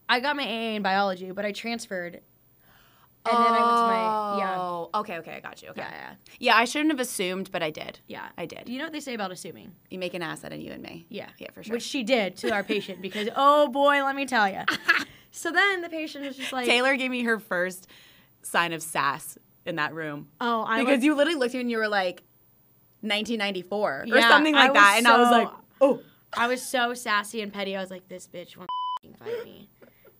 I 0.08 0.20
got 0.20 0.36
my 0.36 0.44
AA 0.44 0.74
in 0.76 0.82
biology, 0.82 1.30
but 1.30 1.46
I 1.46 1.52
transferred. 1.52 2.20
And 3.26 3.36
then 3.38 3.52
I 3.52 3.64
went 3.64 3.76
to 3.78 3.86
my 3.86 4.38
yeah. 4.38 4.56
Oh, 4.58 4.90
okay, 4.96 5.18
okay, 5.18 5.32
I 5.36 5.40
got 5.40 5.62
you. 5.62 5.70
Okay. 5.70 5.80
Yeah, 5.80 5.90
yeah. 5.90 6.14
Yeah, 6.38 6.56
I 6.56 6.64
shouldn't 6.66 6.90
have 6.90 7.00
assumed, 7.00 7.50
but 7.50 7.62
I 7.62 7.70
did. 7.70 8.00
Yeah. 8.06 8.28
I 8.36 8.44
did. 8.46 8.68
You 8.68 8.78
know 8.78 8.84
what 8.84 8.92
they 8.92 9.00
say 9.00 9.14
about 9.14 9.32
assuming? 9.32 9.72
You 9.90 9.98
make 9.98 10.12
an 10.14 10.22
ass 10.22 10.44
out 10.44 10.52
of 10.52 10.60
you 10.60 10.72
and 10.72 10.82
me. 10.82 11.06
Yeah. 11.08 11.28
Yeah, 11.38 11.50
for 11.52 11.62
sure. 11.62 11.72
Which 11.74 11.82
she 11.84 12.02
did 12.02 12.36
to 12.38 12.50
our 12.52 12.62
patient 12.62 13.00
because 13.00 13.28
oh 13.36 13.68
boy, 13.68 14.04
let 14.04 14.14
me 14.14 14.26
tell 14.26 14.48
you. 14.48 14.60
so 15.30 15.50
then 15.50 15.80
the 15.80 15.88
patient 15.88 16.26
was 16.26 16.36
just 16.36 16.52
like 16.52 16.66
Taylor 16.66 16.96
gave 16.96 17.10
me 17.10 17.22
her 17.22 17.38
first 17.38 17.86
sign 18.42 18.72
of 18.74 18.82
sass 18.82 19.38
in 19.64 19.76
that 19.76 19.94
room 19.94 20.28
Oh, 20.40 20.62
I 20.66 20.80
because 20.80 20.96
was, 20.98 21.04
you 21.04 21.14
literally 21.14 21.38
looked 21.38 21.54
at 21.54 21.58
me 21.58 21.60
and 21.62 21.70
you 21.70 21.78
were 21.78 21.88
like, 21.88 22.22
1994 23.00 23.90
or 24.02 24.04
Yeah, 24.06 24.28
something 24.28 24.54
I 24.54 24.64
like 24.64 24.74
that, 24.74 24.94
and 24.98 25.06
I 25.06 25.18
was 25.18 25.30
like, 25.30 25.48
oh. 25.80 26.00
I 26.36 26.46
was 26.46 26.62
so 26.62 26.94
sassy 26.94 27.40
and 27.42 27.52
petty. 27.52 27.76
I 27.76 27.80
was 27.80 27.90
like, 27.90 28.08
this 28.08 28.26
bitch 28.26 28.56
wants 28.56 28.72
to 29.02 29.24
fight 29.24 29.44
me. 29.44 29.68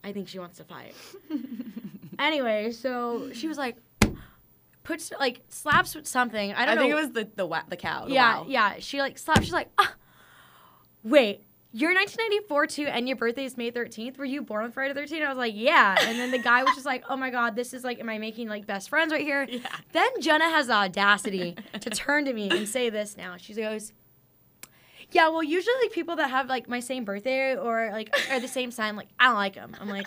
I 0.04 0.12
think 0.12 0.28
she 0.28 0.38
wants 0.38 0.58
to 0.58 0.64
fight. 0.64 0.94
Anyway, 2.18 2.72
so 2.72 3.30
she 3.32 3.48
was 3.48 3.58
like, 3.58 3.76
puts 4.82 5.12
like 5.18 5.40
slaps 5.48 5.94
with 5.94 6.06
something. 6.06 6.52
I 6.52 6.62
I, 6.62 6.66
don't 6.66 6.74
know. 6.76 6.80
I 6.80 6.84
think 6.84 6.92
it 6.92 6.94
was 6.94 7.10
the 7.12 7.28
the 7.36 7.46
wa- 7.46 7.62
the 7.68 7.76
cow. 7.76 8.06
The 8.06 8.12
yeah, 8.14 8.38
wow. 8.40 8.46
yeah. 8.48 8.74
She 8.78 9.00
like 9.00 9.18
slapped. 9.18 9.42
She's 9.42 9.52
like, 9.52 9.70
ah, 9.78 9.94
wait, 11.02 11.44
you're 11.76 11.92
1994 11.92 12.66
too, 12.68 12.86
and 12.86 13.08
your 13.08 13.16
birthday 13.16 13.44
is 13.44 13.56
May 13.56 13.72
13th. 13.72 14.16
Were 14.16 14.24
you 14.24 14.42
born 14.42 14.64
on 14.64 14.70
Friday 14.70 14.94
the 14.94 15.00
13th? 15.00 15.24
I 15.24 15.28
was 15.28 15.38
like, 15.38 15.54
yeah. 15.56 15.96
And 16.06 16.20
then 16.20 16.30
the 16.30 16.38
guy 16.38 16.62
was 16.62 16.72
just 16.74 16.86
like, 16.86 17.02
oh 17.08 17.16
my 17.16 17.30
god, 17.30 17.56
this 17.56 17.74
is 17.74 17.82
like, 17.82 17.98
am 17.98 18.08
I 18.08 18.18
making 18.18 18.48
like 18.48 18.64
best 18.64 18.88
friends 18.88 19.12
right 19.12 19.22
here? 19.22 19.44
Yeah. 19.50 19.66
Then 19.92 20.08
Jenna 20.20 20.48
has 20.50 20.68
the 20.68 20.74
audacity 20.74 21.56
to 21.80 21.90
turn 21.90 22.26
to 22.26 22.32
me 22.32 22.48
and 22.50 22.68
say 22.68 22.90
this 22.90 23.16
now. 23.16 23.36
She 23.38 23.54
goes. 23.54 23.92
Yeah, 25.10 25.28
well, 25.28 25.42
usually 25.42 25.74
like 25.82 25.92
people 25.92 26.16
that 26.16 26.30
have 26.30 26.48
like 26.48 26.68
my 26.68 26.80
same 26.80 27.04
birthday 27.04 27.56
or 27.56 27.90
like 27.92 28.14
are 28.30 28.40
the 28.40 28.48
same 28.48 28.70
sign, 28.70 28.94
like 28.96 29.08
I 29.18 29.26
don't 29.26 29.34
like 29.34 29.54
them. 29.54 29.76
I'm 29.80 29.88
like, 29.88 30.06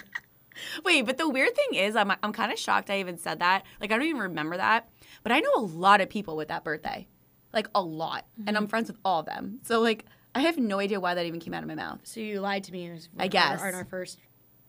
Wait, 0.86 1.06
but 1.06 1.17
the 1.17 1.30
weird 1.30 1.56
thing 1.56 1.80
is, 1.80 1.96
I'm 1.96 2.12
I'm 2.24 2.34
kind 2.34 2.52
of 2.52 2.60
shocked 2.60 2.89
I 2.89 3.00
even 3.00 3.17
said 3.17 3.39
that. 3.39 3.63
Like, 3.82 3.91
I 3.91 3.98
don't 3.98 4.08
even 4.08 4.22
remember 4.22 4.58
that. 4.58 4.89
But 5.24 5.32
I 5.32 5.39
know 5.39 5.52
a 5.56 5.62
lot 5.62 6.02
of 6.02 6.10
people 6.10 6.36
with 6.36 6.48
that 6.50 6.63
birthday, 6.63 7.08
like 7.54 7.67
a 7.76 7.82
lot, 7.82 8.26
and 8.38 8.48
Mm-hmm. 8.48 8.58
I'm 8.58 8.67
friends 8.67 8.88
with 8.89 8.98
all 9.06 9.20
of 9.22 9.26
them. 9.26 9.60
So 9.63 9.80
like, 9.82 10.06
I 10.36 10.41
have 10.41 10.58
no 10.58 10.80
idea 10.80 11.00
why 11.00 11.13
that 11.15 11.26
even 11.26 11.39
came 11.39 11.54
out 11.54 11.63
of 11.63 11.67
my 11.70 11.76
mouth. 11.76 12.00
so 12.04 12.20
you 12.20 12.39
lied 12.41 12.63
to 12.65 12.72
me. 12.72 12.89
I 13.17 13.24
our- 13.24 13.28
guess. 13.28 13.62
our, 13.62 13.72
our 13.74 13.86
first 13.86 14.20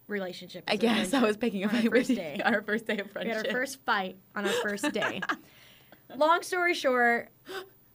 relationship. 0.07 0.64
I 0.66 0.77
guess 0.77 1.12
I 1.12 1.20
was 1.20 1.37
picking 1.37 1.64
up 1.64 1.72
on 1.72 1.77
our 1.79 1.83
my 1.85 1.88
first 1.90 2.09
birthday 2.09 2.37
day. 2.38 2.42
on 2.42 2.55
our 2.55 2.62
first 2.62 2.87
day 2.87 2.98
of 2.98 3.11
friendship. 3.11 3.33
We 3.35 3.37
had 3.37 3.46
our 3.46 3.53
first 3.53 3.81
fight 3.85 4.16
on 4.35 4.46
our 4.46 4.53
first 4.62 4.90
day. 4.92 5.20
Long 6.16 6.42
story 6.42 6.72
short, 6.72 7.29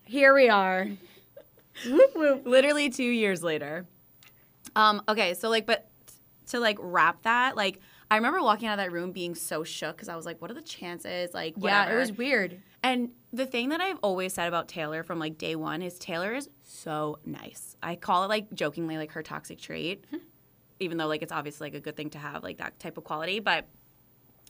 here 0.05 0.33
we 0.35 0.47
are. 0.49 0.87
Literally 2.15 2.89
two 2.91 3.03
years 3.03 3.41
later. 3.43 3.85
Um, 4.75 5.01
okay, 5.07 5.33
so 5.33 5.49
like, 5.49 5.65
but 5.65 5.87
to 6.47 6.59
like 6.59 6.77
wrap 6.79 7.23
that, 7.23 7.55
like, 7.55 7.79
I 8.11 8.15
remember 8.15 8.41
walking 8.41 8.67
out 8.67 8.73
of 8.73 8.85
that 8.85 8.91
room 8.91 9.11
being 9.11 9.33
so 9.35 9.63
shook 9.63 9.95
because 9.95 10.09
I 10.09 10.15
was 10.15 10.25
like, 10.25 10.41
what 10.41 10.51
are 10.51 10.53
the 10.53 10.61
chances? 10.61 11.33
Like, 11.33 11.55
Yeah, 11.57 11.91
it 11.91 11.95
was 11.95 12.11
weird. 12.11 12.61
And 12.83 13.11
the 13.31 13.45
thing 13.45 13.69
that 13.69 13.81
I've 13.81 13.97
always 14.03 14.33
said 14.33 14.47
about 14.47 14.67
Taylor 14.67 15.03
from 15.03 15.17
like 15.17 15.37
day 15.37 15.55
one 15.55 15.81
is 15.81 15.97
Taylor 15.97 16.33
is 16.33 16.49
so 16.63 17.17
nice. 17.25 17.75
I 17.81 17.95
call 17.95 18.25
it 18.25 18.27
like 18.27 18.53
jokingly 18.53 18.97
like 18.97 19.13
her 19.13 19.23
toxic 19.23 19.59
trait, 19.59 20.05
hmm. 20.09 20.17
even 20.79 20.97
though 20.97 21.07
like 21.07 21.21
it's 21.21 21.31
obviously 21.31 21.67
like 21.67 21.75
a 21.75 21.79
good 21.79 21.95
thing 21.95 22.09
to 22.11 22.17
have 22.17 22.43
like 22.43 22.57
that 22.57 22.79
type 22.79 22.97
of 22.97 23.03
quality. 23.03 23.39
But 23.39 23.67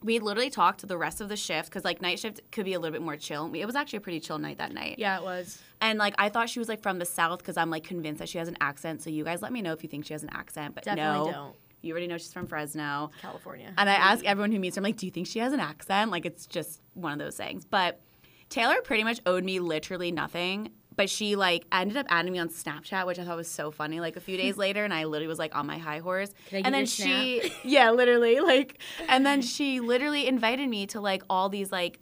we 0.04 0.20
literally 0.20 0.50
talked 0.50 0.86
the 0.86 0.98
rest 0.98 1.22
of 1.22 1.30
the 1.30 1.38
shift 1.38 1.70
because 1.70 1.86
like 1.86 2.02
night 2.02 2.20
shift 2.20 2.42
could 2.52 2.66
be 2.66 2.74
a 2.74 2.80
little 2.80 2.92
bit 2.92 3.02
more 3.02 3.16
chill. 3.16 3.52
It 3.54 3.66
was 3.66 3.76
actually 3.76 3.98
a 3.98 4.02
pretty 4.02 4.20
chill 4.20 4.38
night 4.38 4.58
that 4.58 4.74
night. 4.74 5.00
Yeah, 5.00 5.18
it 5.18 5.24
was. 5.24 5.60
And 5.80 5.98
like 5.98 6.16
I 6.18 6.30
thought 6.30 6.50
she 6.50 6.60
was 6.60 6.68
like 6.68 6.82
from 6.82 7.00
the 7.00 7.06
south 7.06 7.40
because 7.40 7.56
I'm 7.56 7.70
like 7.70 7.84
convinced 7.84 8.20
that 8.20 8.30
she 8.30 8.38
has 8.38 8.48
an 8.48 8.58
accent. 8.60 9.02
So 9.02 9.10
you 9.10 9.24
guys 9.24 9.42
let 9.42 9.54
me 9.54 9.62
know 9.62 9.74
if 9.74 9.84
you 9.84 9.90
think 9.90 10.06
she 10.06 10.14
has 10.14 10.24
an 10.24 10.30
accent. 10.34 10.76
But 10.76 10.84
Definitely 10.84 11.32
no, 11.32 11.32
don't. 11.32 11.56
You 11.84 11.92
already 11.92 12.08
know 12.08 12.18
she's 12.18 12.34
from 12.34 12.48
Fresno. 12.48 13.12
California. 13.22 13.74
And 13.78 13.90
I 13.90 13.94
ask 13.94 14.26
everyone 14.26 14.52
who 14.52 14.60
meets 14.60 14.76
her, 14.76 14.80
I'm 14.80 14.84
like, 14.84 14.98
do 14.98 15.06
you 15.06 15.12
think 15.12 15.28
she 15.28 15.40
has 15.40 15.54
an 15.54 15.60
accent? 15.60 16.12
Like, 16.12 16.26
it's 16.26 16.48
just 16.48 16.82
one 16.94 17.12
of 17.12 17.20
those 17.20 17.36
things. 17.36 17.66
But 17.66 18.00
Taylor 18.50 18.82
pretty 18.82 19.04
much 19.04 19.20
owed 19.26 19.44
me 19.44 19.60
literally 19.60 20.12
nothing. 20.12 20.72
But 20.96 21.10
she 21.10 21.36
like 21.36 21.66
ended 21.72 21.98
up 21.98 22.06
adding 22.10 22.32
me 22.32 22.38
on 22.38 22.50
Snapchat, 22.50 23.08
which 23.08 23.18
I 23.18 23.26
thought 23.26 23.36
was 23.36 23.50
so 23.50 23.72
funny. 23.72 24.00
Like 24.00 24.16
a 24.16 24.20
few 24.20 24.38
days 24.38 24.58
later, 24.66 24.84
and 24.84 24.94
I 24.94 25.06
literally 25.06 25.28
was 25.28 25.40
like 25.40 25.56
on 25.56 25.66
my 25.66 25.80
high 25.80 26.00
horse. 26.00 26.30
Can 26.50 26.58
I 26.58 26.60
give 26.60 26.66
and 26.68 26.76
then 26.76 26.86
she, 26.86 27.52
yeah, 27.64 27.90
literally 27.90 28.40
like, 28.40 28.80
and 29.10 29.26
then 29.26 29.42
she 29.42 29.80
literally 29.80 30.28
invited 30.28 30.70
me 30.70 30.86
to 30.88 31.02
like 31.02 31.24
all 31.32 31.50
these 31.50 31.72
like 31.72 32.00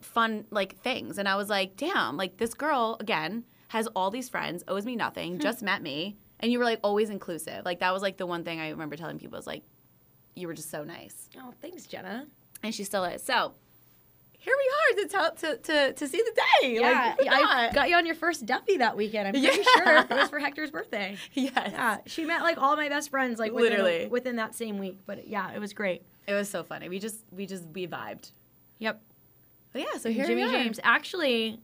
fun 0.00 0.46
like 0.50 0.76
things, 0.80 1.18
and 1.18 1.28
I 1.28 1.36
was 1.36 1.48
like, 1.48 1.76
damn, 1.76 2.16
like 2.16 2.36
this 2.38 2.54
girl 2.54 2.96
again 2.98 3.44
has 3.68 3.86
all 3.94 4.10
these 4.10 4.28
friends, 4.28 4.64
owes 4.66 4.84
me 4.84 4.96
nothing, 4.96 5.34
hmm. 5.34 5.40
just 5.40 5.62
met 5.62 5.80
me, 5.80 6.16
and 6.44 6.52
you 6.52 6.58
were 6.58 6.64
like 6.66 6.80
always 6.84 7.08
inclusive. 7.08 7.64
Like 7.64 7.80
that 7.80 7.92
was 7.92 8.02
like 8.02 8.18
the 8.18 8.26
one 8.26 8.44
thing 8.44 8.60
I 8.60 8.68
remember 8.70 8.96
telling 8.96 9.18
people 9.18 9.38
was 9.38 9.46
like, 9.46 9.62
you 10.36 10.46
were 10.46 10.52
just 10.54 10.70
so 10.70 10.84
nice 10.84 11.28
oh, 11.38 11.52
thanks, 11.62 11.86
Jenna. 11.86 12.26
and 12.62 12.74
she 12.74 12.84
still 12.84 13.04
is. 13.04 13.22
So 13.22 13.52
here 14.38 14.54
we 14.58 15.00
are 15.00 15.02
to 15.04 15.08
tell 15.08 15.32
to 15.36 15.56
to, 15.56 15.92
to 15.94 16.06
see 16.08 16.18
the 16.18 16.40
day. 16.62 16.74
Yeah, 16.78 17.14
like, 17.18 17.30
I 17.30 17.70
got 17.72 17.88
you 17.88 17.96
on 17.96 18.04
your 18.04 18.14
first 18.14 18.44
Duffy 18.44 18.76
that 18.76 18.94
weekend. 18.96 19.28
I'm 19.28 19.32
pretty 19.32 19.46
Yeah. 19.76 19.84
sure 19.84 19.96
it 20.00 20.10
was 20.10 20.28
for 20.28 20.38
Hector's 20.38 20.70
birthday. 20.70 21.16
yes, 21.32 21.52
Yeah, 21.54 21.98
she 22.06 22.24
met 22.26 22.42
like 22.42 22.58
all 22.58 22.76
my 22.76 22.88
best 22.90 23.08
friends 23.10 23.38
like 23.38 23.52
within, 23.52 23.70
Literally. 23.78 24.06
within 24.08 24.36
that 24.36 24.54
same 24.54 24.78
week. 24.78 24.98
But 25.06 25.26
yeah, 25.28 25.50
it 25.52 25.60
was 25.60 25.72
great. 25.72 26.02
it 26.28 26.34
was 26.34 26.50
so 26.50 26.62
funny. 26.62 26.88
We 26.90 26.98
just 26.98 27.24
we 27.32 27.46
just 27.46 27.64
we 27.72 27.86
vibed. 27.86 28.32
Yep. 28.80 29.00
But 29.72 29.82
yeah, 29.82 29.98
so 29.98 30.10
here 30.10 30.26
Jimmy 30.26 30.42
we 30.44 30.48
are. 30.48 30.52
James. 30.52 30.78
Actually, 30.84 31.58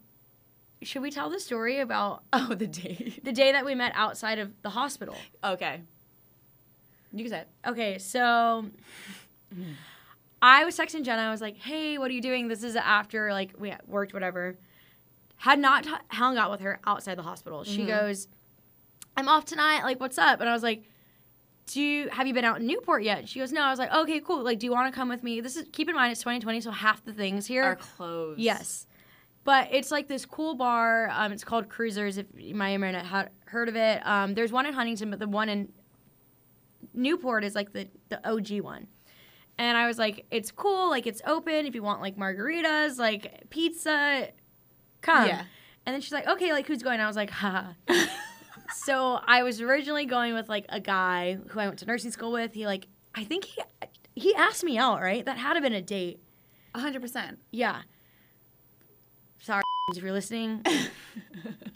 should 0.83 1.01
we 1.01 1.11
tell 1.11 1.29
the 1.29 1.39
story 1.39 1.79
about 1.79 2.23
Oh, 2.33 2.53
the 2.55 2.67
day 2.67 3.13
the 3.23 3.31
day 3.31 3.51
that 3.51 3.65
we 3.65 3.75
met 3.75 3.93
outside 3.95 4.39
of 4.39 4.51
the 4.61 4.69
hospital? 4.69 5.15
Okay, 5.43 5.81
you 7.13 7.23
can 7.23 7.31
say 7.31 7.39
it. 7.41 7.47
Okay, 7.67 7.97
so 7.97 8.65
I 10.41 10.65
was 10.65 10.77
texting 10.77 11.03
Jenna. 11.03 11.23
I 11.23 11.31
was 11.31 11.41
like, 11.41 11.57
"Hey, 11.57 11.97
what 11.97 12.09
are 12.09 12.13
you 12.13 12.21
doing? 12.21 12.47
This 12.47 12.63
is 12.63 12.75
after 12.75 13.31
like 13.31 13.53
we 13.57 13.73
worked, 13.87 14.13
whatever." 14.13 14.57
Had 15.37 15.59
not 15.59 15.83
t- 15.83 15.91
hung 16.09 16.37
out 16.37 16.51
with 16.51 16.59
her 16.59 16.79
outside 16.85 17.17
the 17.17 17.23
hospital. 17.23 17.63
She 17.63 17.79
mm-hmm. 17.79 17.87
goes, 17.87 18.27
"I'm 19.17 19.27
off 19.27 19.45
tonight. 19.45 19.83
Like, 19.83 19.99
what's 19.99 20.17
up?" 20.17 20.39
And 20.39 20.49
I 20.49 20.53
was 20.53 20.63
like, 20.63 20.83
"Do 21.67 21.81
you 21.81 22.09
have 22.09 22.27
you 22.27 22.33
been 22.33 22.45
out 22.45 22.59
in 22.59 22.67
Newport 22.67 23.03
yet?" 23.03 23.27
She 23.27 23.39
goes, 23.39 23.51
"No." 23.51 23.61
I 23.61 23.69
was 23.69 23.79
like, 23.79 23.93
"Okay, 23.93 24.19
cool. 24.19 24.43
Like, 24.43 24.59
do 24.59 24.65
you 24.65 24.71
want 24.71 24.91
to 24.91 24.95
come 24.95 25.09
with 25.09 25.23
me?" 25.23 25.41
This 25.41 25.55
is 25.57 25.67
keep 25.71 25.89
in 25.89 25.95
mind 25.95 26.11
it's 26.11 26.21
2020, 26.21 26.61
so 26.61 26.71
half 26.71 27.03
the 27.03 27.13
things 27.13 27.45
here 27.45 27.63
are 27.63 27.75
closed. 27.75 28.39
Yes. 28.39 28.87
But 29.43 29.69
it's 29.71 29.89
like 29.91 30.07
this 30.07 30.25
cool 30.25 30.55
bar. 30.55 31.09
Um, 31.11 31.31
it's 31.31 31.43
called 31.43 31.67
Cruisers. 31.67 32.17
If 32.17 32.27
you 32.37 32.53
might 32.53 32.71
have 32.71 32.81
not 32.81 33.05
had 33.05 33.29
heard 33.45 33.69
of 33.69 33.75
it, 33.75 34.05
um, 34.05 34.35
there's 34.35 34.51
one 34.51 34.65
in 34.65 34.73
Huntington, 34.73 35.09
but 35.09 35.19
the 35.19 35.27
one 35.27 35.49
in 35.49 35.69
Newport 36.93 37.43
is 37.43 37.55
like 37.55 37.73
the 37.73 37.87
the 38.09 38.27
OG 38.29 38.61
one. 38.61 38.87
And 39.57 39.77
I 39.77 39.87
was 39.87 39.97
like, 39.97 40.25
it's 40.31 40.51
cool. 40.51 40.89
Like 40.89 41.07
it's 41.07 41.21
open. 41.25 41.65
If 41.65 41.75
you 41.75 41.83
want 41.83 42.01
like 42.01 42.17
margaritas, 42.17 42.97
like 42.97 43.49
pizza, 43.49 44.29
come. 45.01 45.27
Yeah. 45.27 45.43
And 45.85 45.93
then 45.93 46.01
she's 46.01 46.11
like, 46.11 46.27
okay, 46.27 46.51
like 46.53 46.67
who's 46.67 46.83
going? 46.83 46.99
I 46.99 47.07
was 47.07 47.15
like, 47.15 47.31
ha. 47.31 47.75
so 48.83 49.19
I 49.25 49.43
was 49.43 49.61
originally 49.61 50.05
going 50.05 50.33
with 50.33 50.49
like 50.49 50.65
a 50.69 50.79
guy 50.79 51.37
who 51.49 51.59
I 51.59 51.67
went 51.67 51.79
to 51.79 51.85
nursing 51.85 52.11
school 52.11 52.31
with. 52.31 52.53
He 52.53 52.65
like, 52.65 52.87
I 53.15 53.23
think 53.23 53.45
he 53.45 53.61
he 54.15 54.35
asked 54.35 54.63
me 54.63 54.77
out. 54.77 55.01
Right. 55.01 55.25
That 55.25 55.37
had 55.37 55.53
to 55.53 55.61
been 55.61 55.73
a 55.73 55.81
date. 55.81 56.19
hundred 56.75 57.01
percent. 57.01 57.39
Yeah. 57.51 57.81
If 59.89 60.01
you're 60.03 60.11
listening, 60.11 60.63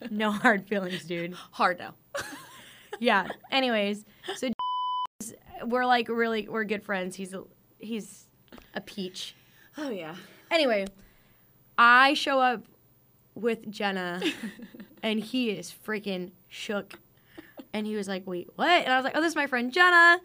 no 0.10 0.32
hard 0.32 0.68
feelings, 0.68 1.04
dude. 1.06 1.34
Hard 1.52 1.80
no. 1.80 1.92
Yeah. 3.00 3.28
Anyways, 3.52 4.06
so 4.36 4.50
we're 5.66 5.86
like 5.86 6.08
really 6.08 6.48
we're 6.48 6.64
good 6.64 6.84
friends. 6.84 7.16
He's 7.16 7.34
a 7.34 7.44
he's 7.80 8.28
a 8.74 8.82
peach. 8.82 9.36
Oh 9.78 9.90
yeah. 9.90 10.16
Anyway, 10.52 10.86
I 11.78 12.14
show 12.14 12.40
up 12.40 12.64
with 13.34 13.70
Jenna, 13.70 14.22
and 15.04 15.20
he 15.20 15.50
is 15.50 15.74
freaking 15.86 16.32
shook. 16.48 16.94
And 17.74 17.86
he 17.86 17.96
was 17.98 18.08
like, 18.08 18.26
"Wait, 18.26 18.48
what?" 18.56 18.70
And 18.70 18.94
I 18.94 18.96
was 18.98 19.04
like, 19.04 19.14
"Oh, 19.18 19.22
this 19.22 19.32
is 19.32 19.36
my 19.36 19.48
friend 19.48 19.74
Jenna." 19.74 20.20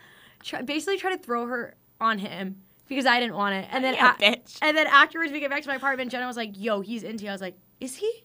Try, 0.45 0.63
basically, 0.63 0.97
try 0.99 1.15
to 1.17 1.21
throw 1.23 1.47
her 1.47 1.75
on 2.01 2.19
him 2.19 2.63
because 2.89 3.05
I 3.07 3.19
didn't 3.19 3.35
want 3.35 3.55
it. 3.57 3.69
And 3.73 3.83
then, 3.85 3.95
Yeah, 3.95 4.15
a- 4.15 4.23
bitch. 4.23 4.59
and 4.63 4.77
then 4.77 4.87
afterwards, 4.87 5.33
we 5.33 5.41
get 5.41 5.51
back 5.51 5.63
to 5.63 5.69
my 5.69 5.75
apartment. 5.75 6.13
Jenna 6.13 6.27
was 6.29 6.37
like, 6.37 6.53
"Yo, 6.57 6.81
he's 6.83 7.03
into." 7.03 7.25
you." 7.25 7.31
I 7.31 7.33
was 7.35 7.41
like, 7.41 7.57
"Is 7.81 7.97
he?" 7.97 8.25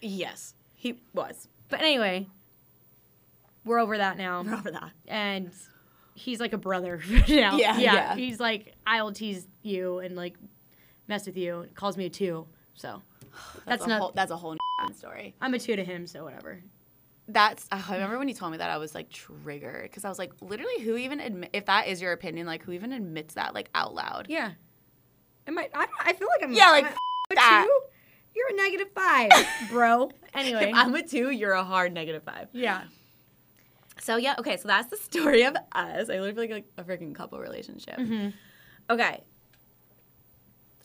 Yes, 0.00 0.54
he 0.74 1.00
was. 1.14 1.48
But 1.68 1.80
anyway, 1.80 2.26
we're 3.64 3.78
over 3.78 3.98
that 3.98 4.16
now, 4.18 4.40
Over 4.40 4.70
that. 4.70 4.90
and 5.06 5.50
he's 6.14 6.40
like 6.40 6.52
a 6.52 6.58
brother 6.58 7.00
now. 7.28 7.56
Yeah, 7.56 7.78
yeah. 7.78 8.14
He's 8.16 8.40
like, 8.40 8.74
I'll 8.86 9.12
tease 9.12 9.46
you 9.62 9.98
and 10.00 10.16
like 10.16 10.34
mess 11.08 11.26
with 11.26 11.36
you. 11.36 11.60
and 11.60 11.74
Calls 11.74 11.96
me 11.96 12.06
a 12.06 12.10
two, 12.10 12.46
so 12.74 13.00
That's, 13.64 13.64
That's 13.66 13.84
a 13.84 13.88
not- 13.88 14.00
whole, 14.00 14.12
that's 14.14 14.30
a 14.30 14.36
whole 14.36 14.56
story. 14.96 15.34
I'm 15.40 15.54
a 15.54 15.58
two 15.58 15.76
to 15.76 15.84
him. 15.84 16.06
So 16.06 16.24
whatever. 16.24 16.60
That's 17.28 17.66
I 17.70 17.80
remember 17.94 18.18
when 18.18 18.28
you 18.28 18.34
told 18.34 18.50
me 18.52 18.58
that 18.58 18.68
I 18.68 18.78
was 18.78 18.94
like 18.96 19.08
triggered 19.08 19.84
because 19.84 20.04
I 20.04 20.08
was 20.08 20.18
like, 20.18 20.32
literally, 20.40 20.80
who 20.82 20.96
even 20.96 21.20
admit 21.20 21.50
if 21.52 21.66
that 21.66 21.86
is 21.86 22.02
your 22.02 22.12
opinion, 22.12 22.46
like 22.48 22.62
who 22.64 22.72
even 22.72 22.92
admits 22.92 23.34
that 23.34 23.54
like 23.54 23.70
out 23.74 23.94
loud? 23.94 24.26
Yeah. 24.28 24.50
Am 25.46 25.56
I? 25.56 25.68
I, 25.72 25.86
don't, 25.86 25.90
I 26.04 26.12
feel 26.14 26.28
like 26.28 26.42
I'm. 26.42 26.52
Yeah, 26.52 26.70
like, 26.70 26.84
I'm 26.86 26.92
that. 27.36 27.66
two. 27.66 27.80
You're 28.34 28.48
a 28.48 28.54
negative 28.54 28.88
five, 28.94 29.30
bro. 29.70 30.10
Anyway. 30.34 30.70
If 30.70 30.74
I'm 30.74 30.94
a 30.94 31.06
two, 31.06 31.28
you're 31.28 31.52
a 31.52 31.62
hard 31.62 31.92
negative 31.92 32.22
five. 32.22 32.48
yeah. 32.52 32.84
So 34.00 34.16
yeah, 34.16 34.34
okay, 34.38 34.56
so 34.56 34.66
that's 34.66 34.88
the 34.88 34.96
story 34.96 35.42
of 35.42 35.54
us. 35.54 36.08
I 36.08 36.18
literally 36.18 36.32
feel 36.32 36.42
like, 36.42 36.50
like 36.50 36.66
a 36.78 36.84
freaking 36.84 37.14
couple 37.14 37.38
relationship. 37.38 37.98
Mm-hmm. 37.98 38.30
Okay. 38.88 39.20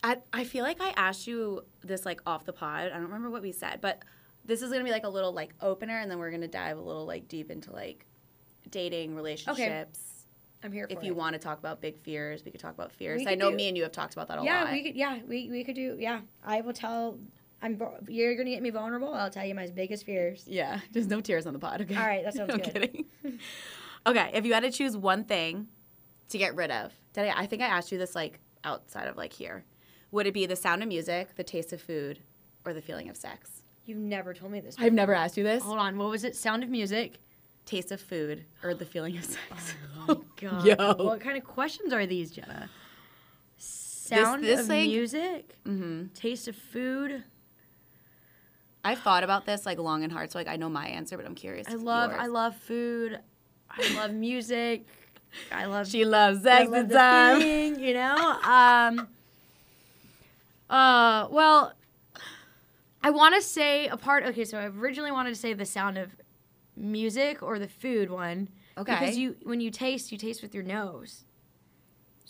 I 0.04 0.18
I 0.32 0.44
feel 0.44 0.64
like 0.64 0.80
I 0.80 0.90
asked 0.96 1.26
you 1.26 1.64
this 1.82 2.04
like 2.04 2.20
off 2.26 2.44
the 2.44 2.52
pod. 2.52 2.86
I 2.86 2.90
don't 2.90 3.02
remember 3.04 3.30
what 3.30 3.40
we 3.42 3.52
said, 3.52 3.80
but 3.80 4.02
this 4.44 4.62
is 4.62 4.70
gonna 4.70 4.84
be 4.84 4.90
like 4.90 5.04
a 5.04 5.08
little 5.08 5.32
like 5.32 5.54
opener, 5.60 5.98
and 5.98 6.10
then 6.10 6.18
we're 6.18 6.30
gonna 6.30 6.46
dive 6.46 6.76
a 6.76 6.82
little 6.82 7.06
like 7.06 7.26
deep 7.26 7.50
into 7.50 7.72
like 7.72 8.04
dating 8.70 9.16
relationships. 9.16 10.17
I'm 10.62 10.72
here 10.72 10.86
for 10.88 10.92
If 10.96 11.02
you 11.04 11.12
it. 11.12 11.16
want 11.16 11.34
to 11.34 11.38
talk 11.38 11.58
about 11.58 11.80
big 11.80 11.98
fears, 11.98 12.44
we 12.44 12.50
could 12.50 12.60
talk 12.60 12.74
about 12.74 12.90
fears. 12.92 13.22
I 13.26 13.34
know 13.34 13.50
do- 13.50 13.56
me 13.56 13.68
and 13.68 13.76
you 13.76 13.82
have 13.84 13.92
talked 13.92 14.12
about 14.14 14.28
that 14.28 14.38
a 14.38 14.44
Yeah, 14.44 14.62
lot. 14.64 14.66
Yeah, 14.68 14.72
we 14.72 14.82
could. 14.82 14.96
Yeah, 14.96 15.18
we, 15.26 15.48
we 15.50 15.64
could 15.64 15.76
do. 15.76 15.96
Yeah, 15.98 16.20
I 16.44 16.60
will 16.62 16.72
tell. 16.72 17.18
I'm. 17.62 17.80
You're 18.08 18.36
gonna 18.36 18.50
get 18.50 18.62
me 18.62 18.70
vulnerable. 18.70 19.12
I'll 19.14 19.30
tell 19.30 19.44
you 19.44 19.54
my 19.54 19.66
biggest 19.68 20.04
fears. 20.04 20.44
Yeah, 20.46 20.80
just 20.92 21.08
no 21.08 21.20
tears 21.20 21.46
on 21.46 21.52
the 21.52 21.58
pod. 21.58 21.80
Okay. 21.82 21.96
All 21.96 22.06
right, 22.06 22.24
that 22.24 22.34
sounds 22.34 22.50
I'm 22.54 22.58
good. 22.60 22.72
kidding. 22.72 23.04
okay, 24.06 24.30
if 24.34 24.44
you 24.44 24.54
had 24.54 24.62
to 24.64 24.70
choose 24.70 24.96
one 24.96 25.24
thing 25.24 25.68
to 26.30 26.38
get 26.38 26.54
rid 26.54 26.70
of, 26.70 26.92
did 27.12 27.26
I? 27.28 27.40
I 27.42 27.46
think 27.46 27.62
I 27.62 27.66
asked 27.66 27.90
you 27.92 27.98
this 27.98 28.14
like 28.14 28.40
outside 28.64 29.08
of 29.08 29.16
like 29.16 29.32
here. 29.32 29.64
Would 30.10 30.26
it 30.26 30.34
be 30.34 30.46
the 30.46 30.56
sound 30.56 30.82
of 30.82 30.88
music, 30.88 31.34
the 31.36 31.44
taste 31.44 31.72
of 31.72 31.82
food, 31.82 32.18
or 32.64 32.72
the 32.72 32.80
feeling 32.82 33.08
of 33.08 33.16
sex? 33.16 33.62
You've 33.84 33.98
never 33.98 34.34
told 34.34 34.52
me 34.52 34.60
this. 34.60 34.76
I've 34.78 34.92
never 34.92 35.14
asked 35.14 35.36
you 35.36 35.44
this. 35.44 35.62
Hold 35.62 35.78
on. 35.78 35.98
What 35.98 36.10
was 36.10 36.24
it? 36.24 36.34
Sound 36.36 36.62
of 36.62 36.68
music. 36.70 37.18
Taste 37.68 37.92
of 37.92 38.00
food 38.00 38.46
or 38.62 38.72
the 38.72 38.86
feeling 38.86 39.18
of 39.18 39.24
sex? 39.26 39.74
Oh, 40.08 40.24
God. 40.40 40.64
Yo. 40.64 40.94
What 41.04 41.20
kind 41.20 41.36
of 41.36 41.44
questions 41.44 41.92
are 41.92 42.06
these, 42.06 42.30
Jenna? 42.30 42.70
Sound 43.58 44.42
this 44.42 44.60
of 44.60 44.66
thing- 44.68 44.88
music. 44.88 45.54
mm-hmm. 45.66 46.06
Taste 46.14 46.48
of 46.48 46.56
food. 46.56 47.24
I've 48.82 49.00
thought 49.00 49.22
about 49.22 49.44
this 49.44 49.66
like 49.66 49.78
long 49.78 50.02
and 50.02 50.10
hard, 50.10 50.30
so 50.32 50.38
like 50.38 50.48
I 50.48 50.56
know 50.56 50.70
my 50.70 50.86
answer, 50.88 51.18
but 51.18 51.26
I'm 51.26 51.34
curious. 51.34 51.66
I 51.68 51.74
love. 51.74 52.12
yours. 52.12 52.22
I 52.22 52.26
love 52.28 52.56
food. 52.56 53.18
I 53.70 53.94
love 53.96 54.12
music. 54.14 54.86
I 55.52 55.66
love. 55.66 55.88
She 55.88 56.06
loves 56.06 56.46
I 56.46 56.60
sex 56.60 56.70
love 56.70 56.80
and 56.80 56.90
the 56.90 56.94
time. 56.94 57.78
you 57.80 57.92
know. 57.92 58.16
Um. 58.42 59.08
Uh. 60.70 61.28
Well, 61.30 61.74
I 63.02 63.10
want 63.10 63.34
to 63.34 63.42
say 63.42 63.88
a 63.88 63.96
part. 63.98 64.24
Okay, 64.24 64.44
so 64.46 64.56
I 64.56 64.66
originally 64.68 65.12
wanted 65.12 65.30
to 65.30 65.36
say 65.36 65.52
the 65.52 65.66
sound 65.66 65.98
of 65.98 66.12
music 66.78 67.42
or 67.42 67.58
the 67.58 67.68
food 67.68 68.10
one. 68.10 68.48
Okay. 68.76 68.96
Because 68.98 69.18
you, 69.18 69.36
when 69.42 69.60
you 69.60 69.70
taste, 69.70 70.12
you 70.12 70.18
taste 70.18 70.40
with 70.42 70.54
your 70.54 70.62
nose. 70.64 71.24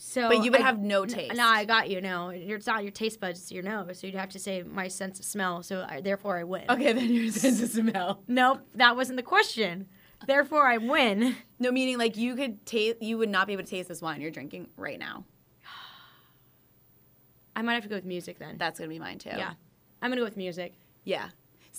So, 0.00 0.28
But 0.28 0.44
you 0.44 0.52
would 0.52 0.60
I- 0.60 0.64
have 0.64 0.78
no 0.78 1.04
taste. 1.04 1.34
No, 1.36 1.44
I 1.46 1.64
got 1.64 1.90
you. 1.90 2.00
No, 2.00 2.28
it's 2.30 2.66
not 2.66 2.84
your 2.84 2.92
taste 2.92 3.20
buds; 3.20 3.40
it's 3.40 3.50
your 3.52 3.64
nose. 3.64 3.98
So 3.98 4.06
you'd 4.06 4.14
have 4.16 4.28
to 4.30 4.38
say 4.38 4.62
my 4.62 4.86
sense 4.88 5.18
of 5.18 5.24
smell. 5.24 5.62
So 5.64 5.84
I, 5.88 6.00
therefore, 6.00 6.38
I 6.38 6.44
win. 6.44 6.62
Okay, 6.70 6.92
then 6.94 7.10
your 7.12 7.32
sense 7.32 7.60
of 7.60 7.68
smell. 7.68 8.22
Nope, 8.28 8.60
that 8.76 8.94
wasn't 8.96 9.16
the 9.16 9.24
question. 9.24 9.88
Therefore, 10.26 10.66
I 10.66 10.76
win. 10.78 11.36
No, 11.60 11.72
meaning 11.72 11.98
like 11.98 12.16
you 12.16 12.36
could 12.36 12.64
taste. 12.64 13.02
You 13.02 13.18
would 13.18 13.28
not 13.28 13.48
be 13.48 13.52
able 13.54 13.64
to 13.64 13.68
taste 13.68 13.88
this 13.88 14.00
wine 14.00 14.20
you're 14.20 14.30
drinking 14.30 14.68
right 14.76 14.96
now. 15.00 15.24
I 17.56 17.62
might 17.62 17.74
have 17.74 17.82
to 17.82 17.88
go 17.88 17.96
with 17.96 18.04
music 18.04 18.38
then. 18.38 18.56
That's 18.58 18.78
gonna 18.78 18.88
be 18.88 19.00
mine 19.00 19.18
too. 19.18 19.30
Yeah, 19.30 19.54
I'm 20.00 20.10
gonna 20.12 20.20
go 20.20 20.24
with 20.24 20.36
music. 20.36 20.74
Yeah. 21.02 21.30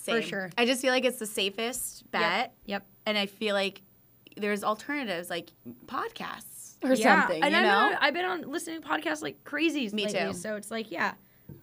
Same. 0.04 0.22
sure. 0.22 0.50
I 0.58 0.66
just 0.66 0.80
feel 0.82 0.92
like 0.92 1.04
it's 1.04 1.18
the 1.18 1.26
safest 1.26 2.10
bet. 2.10 2.54
Yep. 2.66 2.86
And 3.06 3.18
I 3.18 3.26
feel 3.26 3.54
like 3.54 3.82
there's 4.36 4.62
alternatives 4.64 5.28
like 5.30 5.50
podcasts 5.86 6.76
or 6.82 6.94
Yeah, 6.94 7.20
something, 7.22 7.42
and 7.42 7.52
you 7.52 7.58
I 7.58 7.62
know? 7.62 7.96
I've 8.00 8.14
been 8.14 8.24
on 8.24 8.42
listening 8.42 8.80
to 8.80 8.88
podcasts 8.88 9.22
like 9.22 9.42
crazy 9.44 9.88
Me 9.90 10.06
lately, 10.06 10.32
too. 10.32 10.32
So 10.32 10.56
it's 10.56 10.70
like, 10.70 10.90
yeah, 10.90 11.12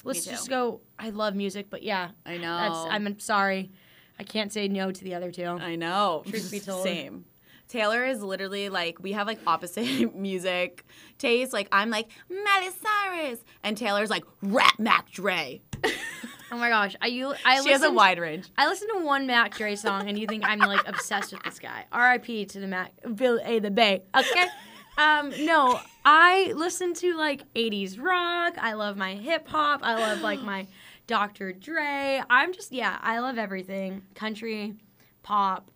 let's 0.04 0.26
just 0.26 0.50
go. 0.50 0.82
I 1.00 1.10
love 1.10 1.36
music, 1.36 1.70
but 1.70 1.82
yeah, 1.84 2.10
I 2.26 2.38
know. 2.38 2.58
that's. 2.58 2.94
I'm 2.94 3.20
sorry, 3.20 3.72
I 4.20 4.24
can't 4.24 4.52
say 4.54 4.68
no 4.68 4.92
to 4.92 5.04
the 5.04 5.16
other 5.16 5.32
two. 5.32 5.46
I 5.46 5.76
know. 5.76 6.24
Truth 6.28 6.52
be 6.52 6.60
told. 6.60 6.84
Same. 6.84 7.26
Taylor 7.68 8.06
is 8.06 8.22
literally 8.22 8.70
like 8.70 8.98
we 9.02 9.12
have 9.14 9.28
like 9.28 9.40
opposite 9.48 10.16
music 10.16 10.86
taste. 11.18 11.52
Like 11.52 11.68
I'm 11.72 11.90
like 11.90 12.10
Miley 12.30 12.70
Cyrus, 12.82 13.40
and 13.64 13.76
Taylor's 13.76 14.10
like 14.10 14.24
Rap 14.42 14.78
Mac 14.80 15.10
Dre. 15.10 15.62
Oh 16.52 16.58
my 16.58 16.70
gosh, 16.70 16.96
I 17.02 17.08
you 17.08 17.34
I 17.46 17.62
she 17.62 17.72
has 17.72 17.84
a 17.84 17.92
wide 17.92 18.20
range. 18.20 18.50
I 18.58 18.68
listened 18.68 18.92
to 18.96 19.04
one 19.04 19.28
Mac 19.28 19.56
Dre 19.56 19.76
song, 19.76 20.08
and 20.08 20.18
you 20.18 20.28
think 20.28 20.46
I'm 20.46 20.60
like 20.60 20.88
obsessed 20.88 21.34
with 21.34 21.44
this 21.44 21.60
guy. 21.60 21.86
R.I.P. 21.92 22.46
to 22.46 22.60
the 22.60 22.68
Mac 22.68 22.94
Bill 23.16 23.40
A. 23.44 23.60
the 23.60 23.72
Bay. 23.72 24.04
Okay. 24.16 24.46
Um, 24.98 25.32
no, 25.46 25.80
I 26.04 26.54
listen 26.56 26.94
to 26.96 27.16
like 27.16 27.54
80s 27.54 28.02
rock. 28.02 28.56
I 28.58 28.74
love 28.74 28.98
my 28.98 29.14
hip 29.14 29.48
hop. 29.48 29.82
I 29.84 29.94
love 29.94 30.22
like 30.22 30.42
my 30.42 30.68
Dr. 31.06 31.54
Dre. 31.54 32.22
I'm 32.30 32.54
just 32.54 32.72
yeah, 32.72 32.98
I 33.02 33.20
love 33.20 33.38
everything. 33.38 34.02
Country, 34.16 34.74
pop. 35.22 35.70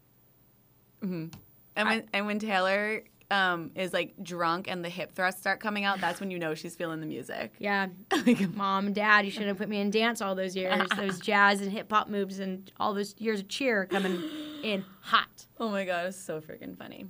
Mm-hmm. 1.03 1.27
And 1.75 1.88
when 1.88 2.03
and 2.13 2.25
when 2.25 2.39
Taylor 2.39 3.03
um, 3.31 3.71
is 3.75 3.93
like 3.93 4.13
drunk 4.21 4.67
and 4.69 4.83
the 4.83 4.89
hip 4.89 5.13
thrusts 5.15 5.39
start 5.41 5.59
coming 5.59 5.85
out, 5.85 5.99
that's 6.01 6.19
when 6.19 6.29
you 6.29 6.37
know 6.37 6.53
she's 6.53 6.75
feeling 6.75 6.99
the 6.99 7.05
music. 7.07 7.53
Yeah, 7.59 7.87
Like, 8.25 8.53
mom 8.53 8.91
dad, 8.93 9.25
you 9.25 9.31
shouldn't 9.31 9.47
have 9.49 9.57
put 9.57 9.69
me 9.69 9.79
in 9.79 9.89
dance 9.91 10.21
all 10.21 10.35
those 10.35 10.55
years. 10.55 10.87
those 10.97 11.19
jazz 11.19 11.61
and 11.61 11.71
hip 11.71 11.89
hop 11.91 12.09
moves 12.09 12.39
and 12.39 12.69
all 12.79 12.93
those 12.93 13.15
years 13.17 13.39
of 13.39 13.47
cheer 13.47 13.85
coming 13.85 14.21
in 14.63 14.83
hot. 15.01 15.45
Oh 15.59 15.69
my 15.69 15.85
god, 15.85 16.07
it's 16.07 16.17
so 16.17 16.41
freaking 16.41 16.77
funny. 16.77 17.05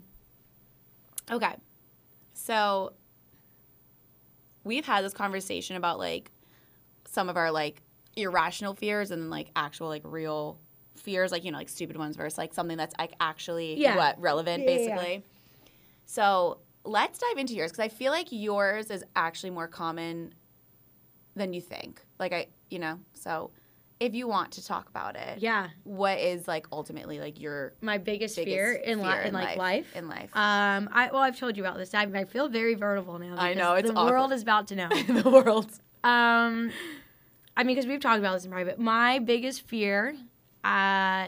Okay. 1.31 1.55
So 2.34 2.93
we've 4.63 4.86
had 4.86 5.03
this 5.03 5.13
conversation 5.13 5.75
about 5.75 5.97
like 5.99 6.31
some 7.05 7.29
of 7.29 7.38
our 7.38 7.51
like 7.51 7.81
irrational 8.15 8.73
fears 8.73 9.12
and 9.12 9.21
then 9.23 9.29
like 9.29 9.49
actual 9.55 9.88
like 9.88 10.01
real 10.05 10.60
fears, 10.95 11.31
like 11.31 11.43
you 11.43 11.51
know, 11.51 11.57
like 11.57 11.69
stupid 11.69 11.97
ones 11.97 12.15
versus 12.15 12.38
like 12.38 12.53
something 12.53 12.77
that's 12.77 12.93
like 12.99 13.13
actually 13.19 13.79
Yeah. 13.79 13.95
what 13.95 14.19
relevant 14.21 14.63
Yeah, 14.63 14.77
yeah, 14.77 14.88
yeah. 14.88 15.19
So 16.12 16.58
let's 16.84 17.19
dive 17.19 17.38
into 17.38 17.54
yours 17.54 17.71
because 17.71 17.86
I 17.86 17.88
feel 17.88 18.12
like 18.12 18.28
yours 18.32 18.91
is 18.91 19.02
actually 19.15 19.52
more 19.52 19.69
common 19.69 20.34
than 21.38 21.54
you 21.54 21.62
think. 21.62 22.02
Like 22.19 22.34
I, 22.34 22.47
you 22.69 22.80
know, 22.80 23.00
so 23.13 23.52
if 24.02 24.13
you 24.13 24.28
want 24.28 24.52
to 24.54 24.65
talk 24.65 24.89
about 24.89 25.15
it, 25.15 25.39
Yeah, 25.39 25.69
what 25.86 26.19
is 26.19 26.50
like 26.50 26.67
ultimately 26.69 27.21
like 27.21 27.39
your 27.39 27.76
my 27.80 27.97
biggest, 27.97 28.36
biggest 28.36 28.54
fear 28.54 28.74
in, 28.74 29.00
li- 29.02 29.24
in 29.24 29.34
like 29.34 29.56
life. 29.56 29.88
in 29.95 30.10
life 30.10 30.32
Um, 30.36 30.89
I 30.91 31.10
well, 31.13 31.21
I've 31.21 31.39
told 31.39 31.56
you 31.56 31.63
about 31.63 31.78
this. 31.78 31.93
I, 31.93 32.02
I 32.13 32.26
feel 32.26 32.50
very 32.50 32.74
vulnerable 32.74 33.17
now. 33.17 33.36
I 33.38 33.54
know, 33.54 33.76
it's 33.76 33.89
the 33.89 33.95
awkward. 33.95 34.12
world 34.12 34.34
is 34.34 34.41
about 34.41 34.67
to 34.67 34.76
know. 34.76 34.89
the 35.08 35.30
world 35.30 35.71
um, 36.04 36.71
I 37.56 37.63
mean, 37.63 37.67
because 37.67 37.86
we've 37.88 38.02
talked 38.02 38.19
about 38.19 38.34
this 38.34 38.43
in 38.43 38.52
private. 38.52 38.80
My 38.80 39.19
biggest 39.19 39.62
fear, 39.62 40.17
uh, 40.65 41.28